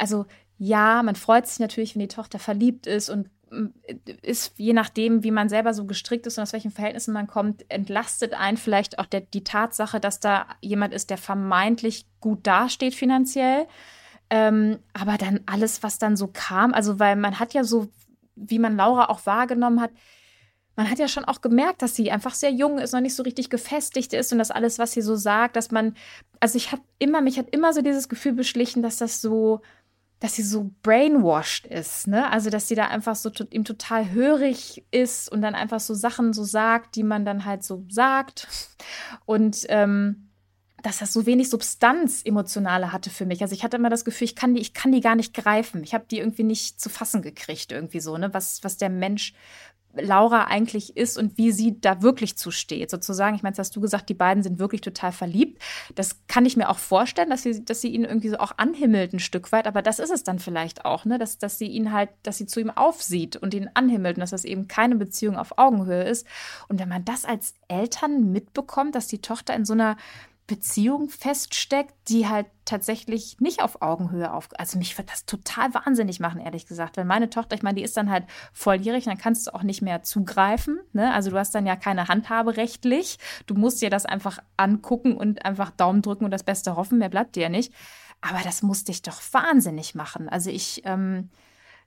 also 0.00 0.26
ja, 0.58 1.00
man 1.04 1.14
freut 1.14 1.46
sich 1.46 1.60
natürlich, 1.60 1.94
wenn 1.94 2.00
die 2.00 2.08
Tochter 2.08 2.40
verliebt 2.40 2.88
ist 2.88 3.08
und 3.08 3.30
mm, 3.50 3.66
ist 4.22 4.58
je 4.58 4.72
nachdem, 4.72 5.22
wie 5.22 5.30
man 5.30 5.48
selber 5.48 5.74
so 5.74 5.86
gestrickt 5.86 6.26
ist 6.26 6.38
und 6.38 6.42
aus 6.42 6.52
welchen 6.52 6.72
Verhältnissen 6.72 7.14
man 7.14 7.28
kommt, 7.28 7.64
entlastet 7.68 8.34
einen 8.34 8.56
vielleicht 8.56 8.98
auch 8.98 9.06
der, 9.06 9.20
die 9.20 9.44
Tatsache, 9.44 10.00
dass 10.00 10.18
da 10.18 10.46
jemand 10.60 10.92
ist, 10.92 11.10
der 11.10 11.18
vermeintlich 11.18 12.04
gut 12.18 12.44
dasteht 12.48 12.96
finanziell. 12.96 13.68
Ähm, 14.28 14.80
aber 14.92 15.18
dann 15.18 15.38
alles, 15.46 15.84
was 15.84 16.00
dann 16.00 16.16
so 16.16 16.26
kam, 16.26 16.74
also 16.74 16.98
weil 16.98 17.14
man 17.14 17.38
hat 17.38 17.54
ja 17.54 17.62
so, 17.62 17.92
wie 18.34 18.58
man 18.58 18.74
Laura 18.74 19.04
auch 19.04 19.24
wahrgenommen 19.24 19.80
hat, 19.80 19.92
man 20.76 20.90
hat 20.90 20.98
ja 20.98 21.08
schon 21.08 21.24
auch 21.24 21.40
gemerkt, 21.40 21.82
dass 21.82 21.94
sie 21.94 22.10
einfach 22.10 22.34
sehr 22.34 22.50
jung 22.50 22.78
ist, 22.78 22.92
noch 22.92 23.00
nicht 23.00 23.14
so 23.14 23.22
richtig 23.22 23.50
gefestigt 23.50 24.12
ist 24.12 24.32
und 24.32 24.38
das 24.38 24.50
alles, 24.50 24.78
was 24.78 24.92
sie 24.92 25.02
so 25.02 25.16
sagt, 25.16 25.56
dass 25.56 25.70
man, 25.70 25.94
also 26.40 26.56
ich 26.56 26.72
habe 26.72 26.82
immer, 26.98 27.20
mich 27.20 27.38
hat 27.38 27.50
immer 27.50 27.72
so 27.72 27.82
dieses 27.82 28.08
Gefühl 28.08 28.32
beschlichen, 28.32 28.82
dass 28.82 28.96
das 28.96 29.20
so, 29.20 29.60
dass 30.22 30.36
sie 30.36 30.44
so 30.44 30.70
brainwashed 30.82 31.66
ist, 31.66 32.06
ne? 32.06 32.30
Also, 32.30 32.48
dass 32.48 32.68
sie 32.68 32.76
da 32.76 32.86
einfach 32.86 33.16
so 33.16 33.30
ihm 33.50 33.64
total 33.64 34.12
hörig 34.12 34.84
ist 34.92 35.30
und 35.30 35.42
dann 35.42 35.56
einfach 35.56 35.80
so 35.80 35.94
Sachen 35.94 36.32
so 36.32 36.44
sagt, 36.44 36.94
die 36.94 37.02
man 37.02 37.24
dann 37.24 37.44
halt 37.44 37.64
so 37.64 37.84
sagt. 37.88 38.46
Und 39.26 39.66
ähm, 39.68 40.28
dass 40.82 40.98
das 40.98 41.12
so 41.12 41.26
wenig 41.26 41.48
Substanz 41.48 42.22
emotionale 42.24 42.92
hatte 42.92 43.10
für 43.10 43.26
mich. 43.26 43.42
Also 43.42 43.54
ich 43.54 43.62
hatte 43.64 43.76
immer 43.76 43.90
das 43.90 44.04
Gefühl, 44.04 44.26
ich 44.26 44.36
kann 44.36 44.54
die, 44.54 44.60
ich 44.60 44.74
kann 44.74 44.92
die 44.92 45.00
gar 45.00 45.14
nicht 45.14 45.34
greifen. 45.34 45.82
Ich 45.84 45.94
habe 45.94 46.04
die 46.10 46.18
irgendwie 46.18 46.44
nicht 46.44 46.80
zu 46.80 46.88
fassen 46.88 47.22
gekriegt, 47.22 47.72
irgendwie 47.72 48.00
so, 48.00 48.16
ne? 48.16 48.32
Was, 48.34 48.62
was 48.62 48.76
der 48.76 48.90
Mensch 48.90 49.32
Laura 49.94 50.44
eigentlich 50.44 50.96
ist 50.96 51.18
und 51.18 51.36
wie 51.36 51.52
sie 51.52 51.80
da 51.80 52.02
wirklich 52.02 52.36
zusteht. 52.36 52.90
Sozusagen, 52.90 53.36
ich 53.36 53.42
meine, 53.42 53.56
hast 53.56 53.76
du 53.76 53.80
gesagt, 53.80 54.08
die 54.08 54.14
beiden 54.14 54.42
sind 54.42 54.58
wirklich 54.58 54.80
total 54.80 55.12
verliebt. 55.12 55.60
Das 55.94 56.26
kann 56.28 56.46
ich 56.46 56.56
mir 56.56 56.70
auch 56.70 56.78
vorstellen, 56.78 57.30
dass 57.30 57.42
sie, 57.42 57.64
dass 57.64 57.80
sie 57.80 57.88
ihn 57.88 58.04
irgendwie 58.04 58.30
so 58.30 58.38
auch 58.38 58.52
anhimmelt 58.56 59.12
ein 59.12 59.20
Stück 59.20 59.52
weit, 59.52 59.66
aber 59.66 59.82
das 59.82 59.98
ist 59.98 60.10
es 60.10 60.24
dann 60.24 60.38
vielleicht 60.38 60.84
auch, 60.84 61.04
ne? 61.04 61.18
Dass, 61.18 61.38
dass 61.38 61.58
sie 61.58 61.66
ihn 61.66 61.92
halt, 61.92 62.10
dass 62.22 62.38
sie 62.38 62.46
zu 62.46 62.60
ihm 62.60 62.70
aufsieht 62.70 63.36
und 63.36 63.54
ihn 63.54 63.70
anhimmelt 63.74 64.16
und 64.16 64.20
dass 64.20 64.30
das 64.30 64.44
eben 64.44 64.68
keine 64.68 64.96
Beziehung 64.96 65.36
auf 65.36 65.58
Augenhöhe 65.58 66.04
ist. 66.04 66.26
Und 66.68 66.80
wenn 66.80 66.88
man 66.88 67.04
das 67.04 67.24
als 67.24 67.54
Eltern 67.68 68.32
mitbekommt, 68.32 68.94
dass 68.94 69.06
die 69.06 69.20
Tochter 69.20 69.54
in 69.54 69.64
so 69.64 69.74
einer 69.74 69.96
Beziehung 70.46 71.08
feststeckt, 71.08 71.94
die 72.08 72.28
halt 72.28 72.46
tatsächlich 72.64 73.40
nicht 73.40 73.62
auf 73.62 73.80
Augenhöhe 73.80 74.32
auf. 74.32 74.48
Also 74.58 74.76
mich 74.78 74.96
wird 74.98 75.10
das 75.10 75.24
total 75.24 75.72
wahnsinnig 75.72 76.20
machen, 76.20 76.40
ehrlich 76.40 76.66
gesagt. 76.66 76.96
Wenn 76.96 77.06
meine 77.06 77.30
Tochter, 77.30 77.54
ich 77.54 77.62
meine, 77.62 77.76
die 77.76 77.82
ist 77.82 77.96
dann 77.96 78.10
halt 78.10 78.26
volljährig, 78.52 79.04
dann 79.04 79.18
kannst 79.18 79.46
du 79.46 79.54
auch 79.54 79.62
nicht 79.62 79.82
mehr 79.82 80.02
zugreifen. 80.02 80.80
Ne? 80.92 81.12
Also 81.14 81.30
du 81.30 81.38
hast 81.38 81.54
dann 81.54 81.66
ja 81.66 81.76
keine 81.76 82.08
Handhabe 82.08 82.56
rechtlich. 82.56 83.18
Du 83.46 83.54
musst 83.54 83.82
dir 83.82 83.90
das 83.90 84.04
einfach 84.04 84.38
angucken 84.56 85.16
und 85.16 85.44
einfach 85.44 85.70
Daumen 85.70 86.02
drücken 86.02 86.24
und 86.24 86.32
das 86.32 86.42
Beste 86.42 86.76
hoffen. 86.76 86.98
Mehr 86.98 87.08
bleibt 87.08 87.36
dir 87.36 87.48
nicht. 87.48 87.72
Aber 88.20 88.40
das 88.42 88.62
muss 88.62 88.84
dich 88.84 89.02
doch 89.02 89.20
wahnsinnig 89.32 89.94
machen. 89.94 90.28
Also 90.28 90.50
ich, 90.50 90.82
ähm, 90.84 91.30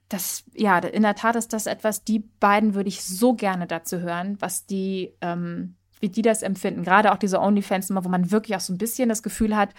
das, 0.08 0.44
ja, 0.54 0.78
in 0.78 1.02
der 1.02 1.14
Tat 1.14 1.36
ist 1.36 1.52
das 1.52 1.66
etwas, 1.66 2.04
die 2.04 2.20
beiden 2.20 2.74
würde 2.74 2.88
ich 2.88 3.04
so 3.04 3.34
gerne 3.34 3.66
dazu 3.66 4.00
hören, 4.00 4.36
was 4.40 4.66
die, 4.66 5.14
ähm, 5.20 5.76
wie 6.00 6.08
die 6.08 6.22
das 6.22 6.42
empfinden. 6.42 6.84
Gerade 6.84 7.12
auch 7.12 7.16
diese 7.16 7.40
OnlyFans-Nummer, 7.40 8.04
wo 8.04 8.08
man 8.08 8.30
wirklich 8.30 8.56
auch 8.56 8.60
so 8.60 8.72
ein 8.72 8.78
bisschen 8.78 9.08
das 9.08 9.22
Gefühl 9.22 9.56
hat, 9.56 9.70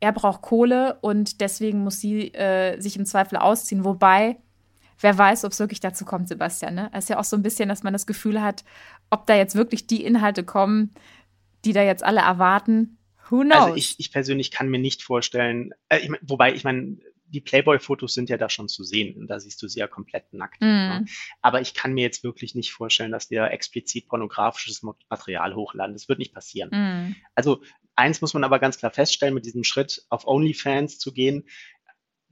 er 0.00 0.12
braucht 0.12 0.42
Kohle 0.42 0.98
und 1.00 1.40
deswegen 1.40 1.82
muss 1.82 2.00
sie 2.00 2.34
äh, 2.34 2.80
sich 2.80 2.96
im 2.96 3.06
Zweifel 3.06 3.38
ausziehen. 3.38 3.84
Wobei, 3.84 4.36
wer 5.00 5.16
weiß, 5.16 5.44
ob 5.44 5.52
es 5.52 5.60
wirklich 5.60 5.80
dazu 5.80 6.04
kommt, 6.04 6.28
Sebastian. 6.28 6.74
Ne? 6.74 6.90
Es 6.92 7.04
ist 7.04 7.08
ja 7.08 7.18
auch 7.18 7.24
so 7.24 7.36
ein 7.36 7.42
bisschen, 7.42 7.68
dass 7.68 7.82
man 7.82 7.92
das 7.92 8.06
Gefühl 8.06 8.42
hat, 8.42 8.64
ob 9.10 9.26
da 9.26 9.34
jetzt 9.34 9.54
wirklich 9.54 9.86
die 9.86 10.04
Inhalte 10.04 10.44
kommen, 10.44 10.92
die 11.64 11.72
da 11.72 11.82
jetzt 11.82 12.04
alle 12.04 12.20
erwarten. 12.20 12.98
Who 13.30 13.40
knows? 13.40 13.62
Also 13.62 13.76
ich, 13.76 13.98
ich 13.98 14.12
persönlich 14.12 14.50
kann 14.50 14.68
mir 14.68 14.78
nicht 14.78 15.02
vorstellen, 15.02 15.72
äh, 15.88 16.00
ich 16.00 16.08
mein, 16.08 16.20
wobei 16.22 16.52
ich 16.52 16.64
meine, 16.64 16.98
die 17.32 17.40
Playboy-Fotos 17.40 18.14
sind 18.14 18.28
ja 18.28 18.36
da 18.36 18.48
schon 18.48 18.68
zu 18.68 18.84
sehen 18.84 19.16
und 19.16 19.26
da 19.28 19.40
siehst 19.40 19.62
du 19.62 19.68
sie 19.68 19.80
ja 19.80 19.88
komplett 19.88 20.32
nackt. 20.32 20.60
Mm. 20.60 20.64
Ne? 20.64 21.04
Aber 21.40 21.60
ich 21.60 21.74
kann 21.74 21.94
mir 21.94 22.02
jetzt 22.02 22.22
wirklich 22.22 22.54
nicht 22.54 22.72
vorstellen, 22.72 23.10
dass 23.10 23.28
der 23.28 23.52
explizit 23.52 24.08
pornografisches 24.08 24.82
Material 24.82 25.54
hochladen. 25.54 25.94
Das 25.94 26.08
wird 26.08 26.18
nicht 26.18 26.34
passieren. 26.34 26.70
Mm. 26.70 27.16
Also 27.34 27.62
eins 27.96 28.20
muss 28.20 28.34
man 28.34 28.44
aber 28.44 28.58
ganz 28.58 28.78
klar 28.78 28.92
feststellen, 28.92 29.34
mit 29.34 29.46
diesem 29.46 29.64
Schritt 29.64 30.04
auf 30.10 30.26
OnlyFans 30.26 30.98
zu 30.98 31.12
gehen, 31.12 31.48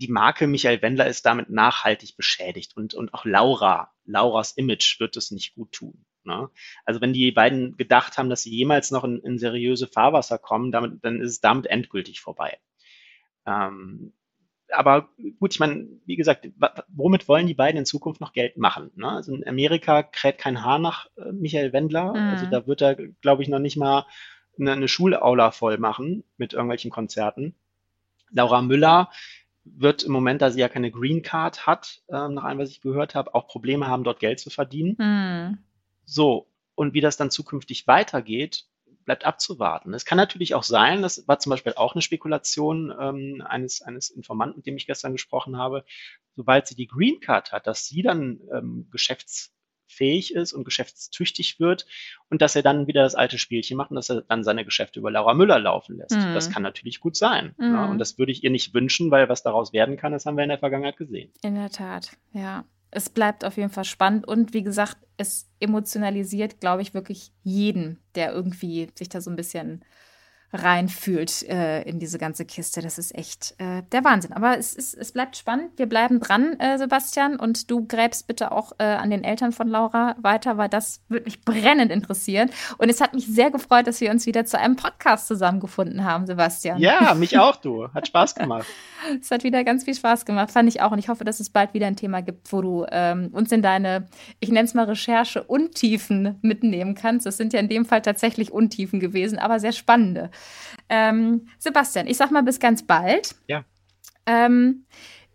die 0.00 0.08
Marke 0.08 0.46
Michael 0.46 0.80
Wendler 0.80 1.06
ist 1.06 1.26
damit 1.26 1.50
nachhaltig 1.50 2.16
beschädigt 2.16 2.74
und, 2.76 2.94
und 2.94 3.12
auch 3.12 3.26
Laura, 3.26 3.92
Lauras 4.06 4.52
Image 4.52 4.98
wird 4.98 5.16
es 5.16 5.30
nicht 5.30 5.54
gut 5.54 5.72
tun. 5.72 6.06
Ne? 6.24 6.50
Also 6.84 7.00
wenn 7.00 7.12
die 7.12 7.30
beiden 7.32 7.76
gedacht 7.76 8.16
haben, 8.16 8.30
dass 8.30 8.42
sie 8.42 8.50
jemals 8.50 8.90
noch 8.90 9.04
in, 9.04 9.20
in 9.20 9.38
seriöse 9.38 9.86
Fahrwasser 9.86 10.38
kommen, 10.38 10.72
damit, 10.72 11.04
dann 11.04 11.20
ist 11.20 11.32
es 11.32 11.40
damit 11.40 11.66
endgültig 11.66 12.20
vorbei. 12.20 12.58
Ähm, 13.46 14.14
aber 14.72 15.09
gut, 15.38 15.54
ich 15.54 15.61
meine, 15.61 15.87
wie 16.06 16.16
gesagt, 16.16 16.48
womit 16.88 17.28
wollen 17.28 17.46
die 17.46 17.54
beiden 17.54 17.78
in 17.78 17.87
Zukunft 17.87 18.20
noch 18.20 18.33
Geld 18.33 18.56
machen? 18.56 18.90
Ne? 18.96 19.09
Also 19.09 19.35
in 19.35 19.46
Amerika 19.46 20.02
kräht 20.02 20.38
kein 20.38 20.64
Haar 20.64 20.78
nach 20.78 21.06
äh, 21.16 21.33
Michael 21.33 21.72
Wendler. 21.72 22.11
Mhm. 22.11 22.30
Also 22.30 22.46
da 22.46 22.66
wird 22.66 22.83
er, 22.83 22.94
glaube 22.94 23.42
ich, 23.42 23.48
noch 23.48 23.59
nicht 23.59 23.76
mal 23.76 24.06
eine, 24.59 24.72
eine 24.72 24.88
Schulaula 24.88 25.50
voll 25.50 25.78
machen 25.78 26.24
mit 26.37 26.52
irgendwelchen 26.52 26.90
Konzerten. 26.90 27.54
Laura 28.30 28.62
Müller 28.62 29.11
wird 29.64 30.02
im 30.02 30.12
Moment, 30.12 30.42
da 30.42 30.50
sie 30.50 30.61
ja 30.61 30.68
keine 30.68 30.90
Green 30.90 31.22
Card 31.22 31.66
hat, 31.66 32.02
äh, 32.09 32.28
nach 32.28 32.44
allem, 32.44 32.59
was 32.59 32.70
ich 32.70 32.80
gehört 32.80 33.14
habe, 33.14 33.35
auch 33.35 33.46
Probleme 33.46 33.87
haben, 33.87 34.04
dort 34.04 34.20
Geld 34.20 34.40
zu 34.40 34.50
verdienen. 34.50 34.96
Mhm. 34.98 35.59
So, 36.04 36.48
und 36.74 36.94
wie 36.94 37.00
das 37.00 37.16
dann 37.16 37.30
zukünftig 37.30 37.87
weitergeht, 37.87 38.64
bleibt 39.04 39.24
abzuwarten. 39.24 39.94
Es 39.94 40.04
kann 40.04 40.18
natürlich 40.18 40.54
auch 40.54 40.62
sein, 40.62 41.02
das 41.02 41.26
war 41.26 41.38
zum 41.38 41.50
Beispiel 41.50 41.74
auch 41.74 41.94
eine 41.94 42.02
Spekulation 42.02 42.94
ähm, 42.98 43.42
eines, 43.46 43.82
eines 43.82 44.10
Informanten, 44.10 44.58
mit 44.58 44.66
dem 44.66 44.76
ich 44.76 44.86
gestern 44.86 45.12
gesprochen 45.12 45.56
habe, 45.56 45.84
sobald 46.36 46.66
sie 46.66 46.74
die 46.74 46.86
Green 46.86 47.20
Card 47.20 47.52
hat, 47.52 47.66
dass 47.66 47.86
sie 47.86 48.02
dann 48.02 48.40
ähm, 48.52 48.88
geschäftsfähig 48.90 50.34
ist 50.34 50.52
und 50.52 50.64
geschäftstüchtig 50.64 51.60
wird 51.60 51.86
und 52.28 52.42
dass 52.42 52.56
er 52.56 52.62
dann 52.62 52.86
wieder 52.86 53.02
das 53.02 53.14
alte 53.14 53.38
Spielchen 53.38 53.76
macht 53.76 53.90
und 53.90 53.96
dass 53.96 54.10
er 54.10 54.22
dann 54.22 54.44
seine 54.44 54.64
Geschäfte 54.64 55.00
über 55.00 55.10
Laura 55.10 55.34
Müller 55.34 55.58
laufen 55.58 55.96
lässt. 55.96 56.16
Mhm. 56.16 56.34
Das 56.34 56.50
kann 56.50 56.62
natürlich 56.62 57.00
gut 57.00 57.16
sein. 57.16 57.54
Mhm. 57.58 57.74
Ja, 57.74 57.86
und 57.86 57.98
das 57.98 58.18
würde 58.18 58.32
ich 58.32 58.44
ihr 58.44 58.50
nicht 58.50 58.74
wünschen, 58.74 59.10
weil 59.10 59.28
was 59.28 59.42
daraus 59.42 59.72
werden 59.72 59.96
kann, 59.96 60.12
das 60.12 60.26
haben 60.26 60.36
wir 60.36 60.44
in 60.44 60.50
der 60.50 60.58
Vergangenheit 60.58 60.96
gesehen. 60.96 61.32
In 61.42 61.54
der 61.54 61.70
Tat, 61.70 62.16
ja 62.32 62.64
es 62.90 63.09
bleibt 63.09 63.44
auf 63.44 63.57
jeden 63.57 63.70
Fall 63.70 63.85
spannend 63.85 64.26
und 64.26 64.53
wie 64.53 64.62
gesagt, 64.62 64.96
es 65.16 65.48
emotionalisiert, 65.61 66.61
glaube 66.61 66.83
ich, 66.83 66.94
wirklich 66.94 67.33
jeden, 67.42 68.00
der 68.14 68.33
irgendwie 68.33 68.88
sich 68.96 69.09
da 69.09 69.20
so 69.20 69.31
ein 69.31 69.37
bisschen 69.37 69.85
reinfühlt 70.52 71.44
äh, 71.48 71.82
in 71.82 72.00
diese 72.00 72.18
ganze 72.18 72.44
Kiste. 72.44 72.82
Das 72.82 72.98
ist 72.98 73.14
echt 73.14 73.54
äh, 73.58 73.82
der 73.92 74.04
Wahnsinn. 74.04 74.32
Aber 74.32 74.58
es, 74.58 74.74
ist, 74.74 74.94
es 74.94 75.12
bleibt 75.12 75.36
spannend. 75.36 75.70
Wir 75.76 75.86
bleiben 75.86 76.18
dran, 76.18 76.58
äh, 76.58 76.76
Sebastian. 76.76 77.36
Und 77.36 77.70
du 77.70 77.86
gräbst 77.86 78.26
bitte 78.26 78.50
auch 78.50 78.72
äh, 78.78 78.84
an 78.84 79.10
den 79.10 79.22
Eltern 79.22 79.52
von 79.52 79.68
Laura 79.68 80.16
weiter, 80.20 80.56
weil 80.56 80.68
das 80.68 81.02
würde 81.08 81.26
mich 81.26 81.42
brennend 81.42 81.92
interessieren. 81.92 82.50
Und 82.78 82.88
es 82.88 83.00
hat 83.00 83.14
mich 83.14 83.26
sehr 83.26 83.50
gefreut, 83.50 83.86
dass 83.86 84.00
wir 84.00 84.10
uns 84.10 84.26
wieder 84.26 84.44
zu 84.44 84.58
einem 84.58 84.76
Podcast 84.76 85.28
zusammengefunden 85.28 86.04
haben, 86.04 86.26
Sebastian. 86.26 86.78
Ja, 86.78 87.14
mich 87.18 87.38
auch, 87.38 87.56
du. 87.56 87.88
Hat 87.94 88.08
Spaß 88.08 88.34
gemacht. 88.34 88.66
es 89.20 89.30
hat 89.30 89.44
wieder 89.44 89.62
ganz 89.62 89.84
viel 89.84 89.94
Spaß 89.94 90.24
gemacht, 90.24 90.50
fand 90.50 90.68
ich 90.68 90.82
auch. 90.82 90.90
Und 90.90 90.98
ich 90.98 91.08
hoffe, 91.08 91.24
dass 91.24 91.38
es 91.38 91.50
bald 91.50 91.74
wieder 91.74 91.86
ein 91.86 91.96
Thema 91.96 92.22
gibt, 92.22 92.52
wo 92.52 92.60
du 92.60 92.86
ähm, 92.90 93.28
uns 93.32 93.52
in 93.52 93.62
deine, 93.62 94.08
ich 94.40 94.50
nenne 94.50 94.64
es 94.64 94.74
mal 94.74 94.86
Recherche, 94.86 95.44
Untiefen 95.44 96.38
mitnehmen 96.42 96.96
kannst. 96.96 97.24
Das 97.24 97.36
sind 97.36 97.52
ja 97.52 97.60
in 97.60 97.68
dem 97.68 97.84
Fall 97.84 98.02
tatsächlich 98.02 98.50
Untiefen 98.50 98.98
gewesen, 98.98 99.38
aber 99.38 99.60
sehr 99.60 99.72
spannende. 99.72 100.30
Ähm, 100.88 101.48
Sebastian, 101.59 102.07
ich 102.07 102.16
sag 102.16 102.31
mal 102.31 102.42
bis 102.42 102.59
ganz 102.59 102.87
bald. 102.87 103.35
Ja. 103.46 103.64
Ähm, 104.26 104.87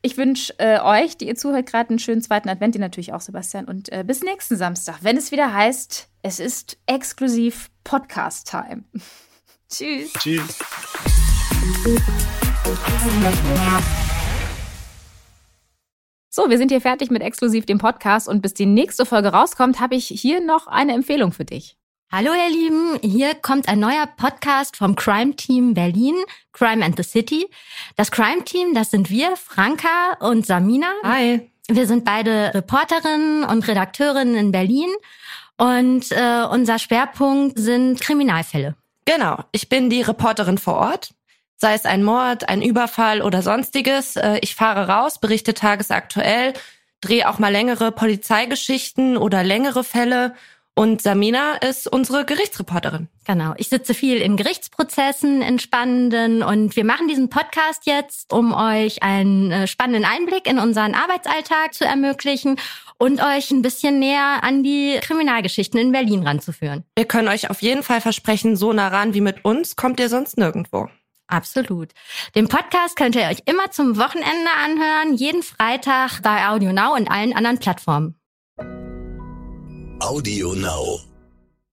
ich 0.02 0.18
wünsche 0.18 0.54
äh, 0.60 0.80
euch, 0.82 1.18
die 1.18 1.28
ihr 1.28 1.36
zuhört, 1.36 1.65
gerade 1.65 1.89
einen 1.89 2.00
schönen 2.00 2.22
zweiten 2.22 2.48
Advent, 2.48 2.76
ihr 2.76 2.82
natürlich 2.82 3.13
auch, 3.13 3.22
Sebastian. 3.22 3.65
Und 3.65 3.91
äh, 3.91 4.04
bis 4.06 4.22
nächsten 4.22 4.56
Samstag, 4.56 5.00
wenn 5.02 5.18
es 5.18 5.32
wieder 5.32 5.52
heißt, 5.52 6.10
es 6.22 6.39
ist 6.39 6.78
exklusiv 6.86 7.72
Podcast-Time. 7.84 8.84
Tschüss. 9.70 10.13
Tschüss. 10.13 10.60
So, 16.30 16.50
wir 16.50 16.58
sind 16.58 16.70
hier 16.70 16.82
fertig 16.82 17.10
mit 17.10 17.24
exklusiv 17.24 17.65
dem 17.65 17.78
Podcast 17.80 18.28
und 18.28 18.41
bis 18.41 18.54
die 18.54 18.65
nächste 18.65 19.06
Folge 19.06 19.30
rauskommt, 19.30 19.80
habe 19.80 19.96
ich 19.96 20.06
hier 20.08 20.39
noch 20.39 20.68
eine 20.68 20.94
Empfehlung 20.94 21.32
für 21.32 21.46
dich. 21.46 21.78
Hallo 22.17 22.32
ihr 22.34 22.49
Lieben, 22.49 22.97
hier 23.01 23.36
kommt 23.36 23.67
ein 23.67 23.80
neuer 23.80 24.08
Podcast 24.08 24.78
vom 24.78 24.95
Crime 24.95 25.36
Team 25.36 25.73
Berlin, 25.73 26.15
Crime 26.54 26.86
and 26.86 26.95
the 26.95 27.04
City. 27.04 27.49
Das 27.97 28.10
Crime 28.10 28.45
Team, 28.45 28.73
das 28.73 28.89
sind 28.89 29.10
wir, 29.10 29.36
Franka 29.36 30.15
und 30.21 30.45
Samina. 30.45 30.88
Hi. 31.04 31.51
Wir 31.67 31.88
sind 31.88 32.06
beide 32.06 32.54
Reporterinnen 32.54 33.43
und 33.43 33.67
Redakteurinnen 33.67 34.36
in 34.36 34.54
Berlin 34.54 34.88
und 35.58 36.10
äh, 36.13 36.45
unser 36.49 36.80
Schwerpunkt 36.80 37.60
sind 37.60 37.99
Kriminalfälle. 37.99 38.75
Genau, 39.04 39.43
ich 39.51 39.67
bin 39.67 39.89
die 39.89 40.01
Reporterin 40.01 40.58
vor 40.58 40.75
Ort. 40.75 41.10
Sei 41.58 41.73
es 41.73 41.84
ein 41.84 42.01
Mord, 42.01 42.47
ein 42.47 42.62
Überfall 42.62 43.21
oder 43.23 43.41
sonstiges. 43.41 44.15
Äh, 44.15 44.39
ich 44.39 44.56
fahre 44.56 44.88
raus, 44.88 45.19
berichte 45.19 45.54
tagesaktuell, 45.54 46.54
drehe 47.01 47.28
auch 47.30 47.39
mal 47.39 47.51
längere 47.51 47.91
Polizeigeschichten 47.91 49.17
oder 49.17 49.43
längere 49.43 49.84
Fälle 49.84 50.34
und 50.75 51.01
Samina 51.01 51.55
ist 51.55 51.88
unsere 51.88 52.25
Gerichtsreporterin. 52.25 53.07
Genau. 53.25 53.53
Ich 53.57 53.69
sitze 53.69 53.93
viel 53.93 54.17
in 54.17 54.35
Gerichtsprozessen, 54.35 55.41
in 55.41 55.57
spannenden 55.57 56.43
und 56.43 56.75
wir 56.75 56.83
machen 56.83 57.07
diesen 57.07 57.29
Podcast 57.29 57.85
jetzt, 57.85 58.33
um 58.33 58.53
euch 58.53 59.01
einen 59.01 59.51
äh, 59.51 59.67
spannenden 59.67 60.03
Einblick 60.03 60.47
in 60.47 60.59
unseren 60.59 60.93
Arbeitsalltag 60.93 61.73
zu 61.73 61.85
ermöglichen 61.85 62.57
und 62.97 63.23
euch 63.23 63.51
ein 63.51 63.61
bisschen 63.61 63.99
näher 63.99 64.43
an 64.43 64.63
die 64.63 64.99
Kriminalgeschichten 65.01 65.79
in 65.79 65.91
Berlin 65.93 66.27
ranzuführen. 66.27 66.83
Wir 66.95 67.05
können 67.05 67.29
euch 67.29 67.49
auf 67.49 67.61
jeden 67.61 67.83
Fall 67.83 68.01
versprechen, 68.01 68.57
so 68.57 68.73
nah 68.73 68.89
ran 68.89 69.13
wie 69.13 69.21
mit 69.21 69.45
uns 69.45 69.77
kommt 69.77 69.99
ihr 69.99 70.09
sonst 70.09 70.38
nirgendwo. 70.38 70.89
Absolut. 71.27 71.89
Den 72.35 72.47
Podcast 72.47 72.97
könnt 72.97 73.15
ihr 73.15 73.23
euch 73.23 73.39
immer 73.45 73.71
zum 73.71 73.97
Wochenende 73.97 74.51
anhören, 74.63 75.15
jeden 75.15 75.41
Freitag 75.41 76.21
bei 76.21 76.47
Audio 76.47 76.71
Now 76.71 76.93
und 76.95 77.09
allen 77.09 77.33
anderen 77.33 77.59
Plattformen. 77.59 78.15
Audio 80.01 80.51
Now. 80.53 81.14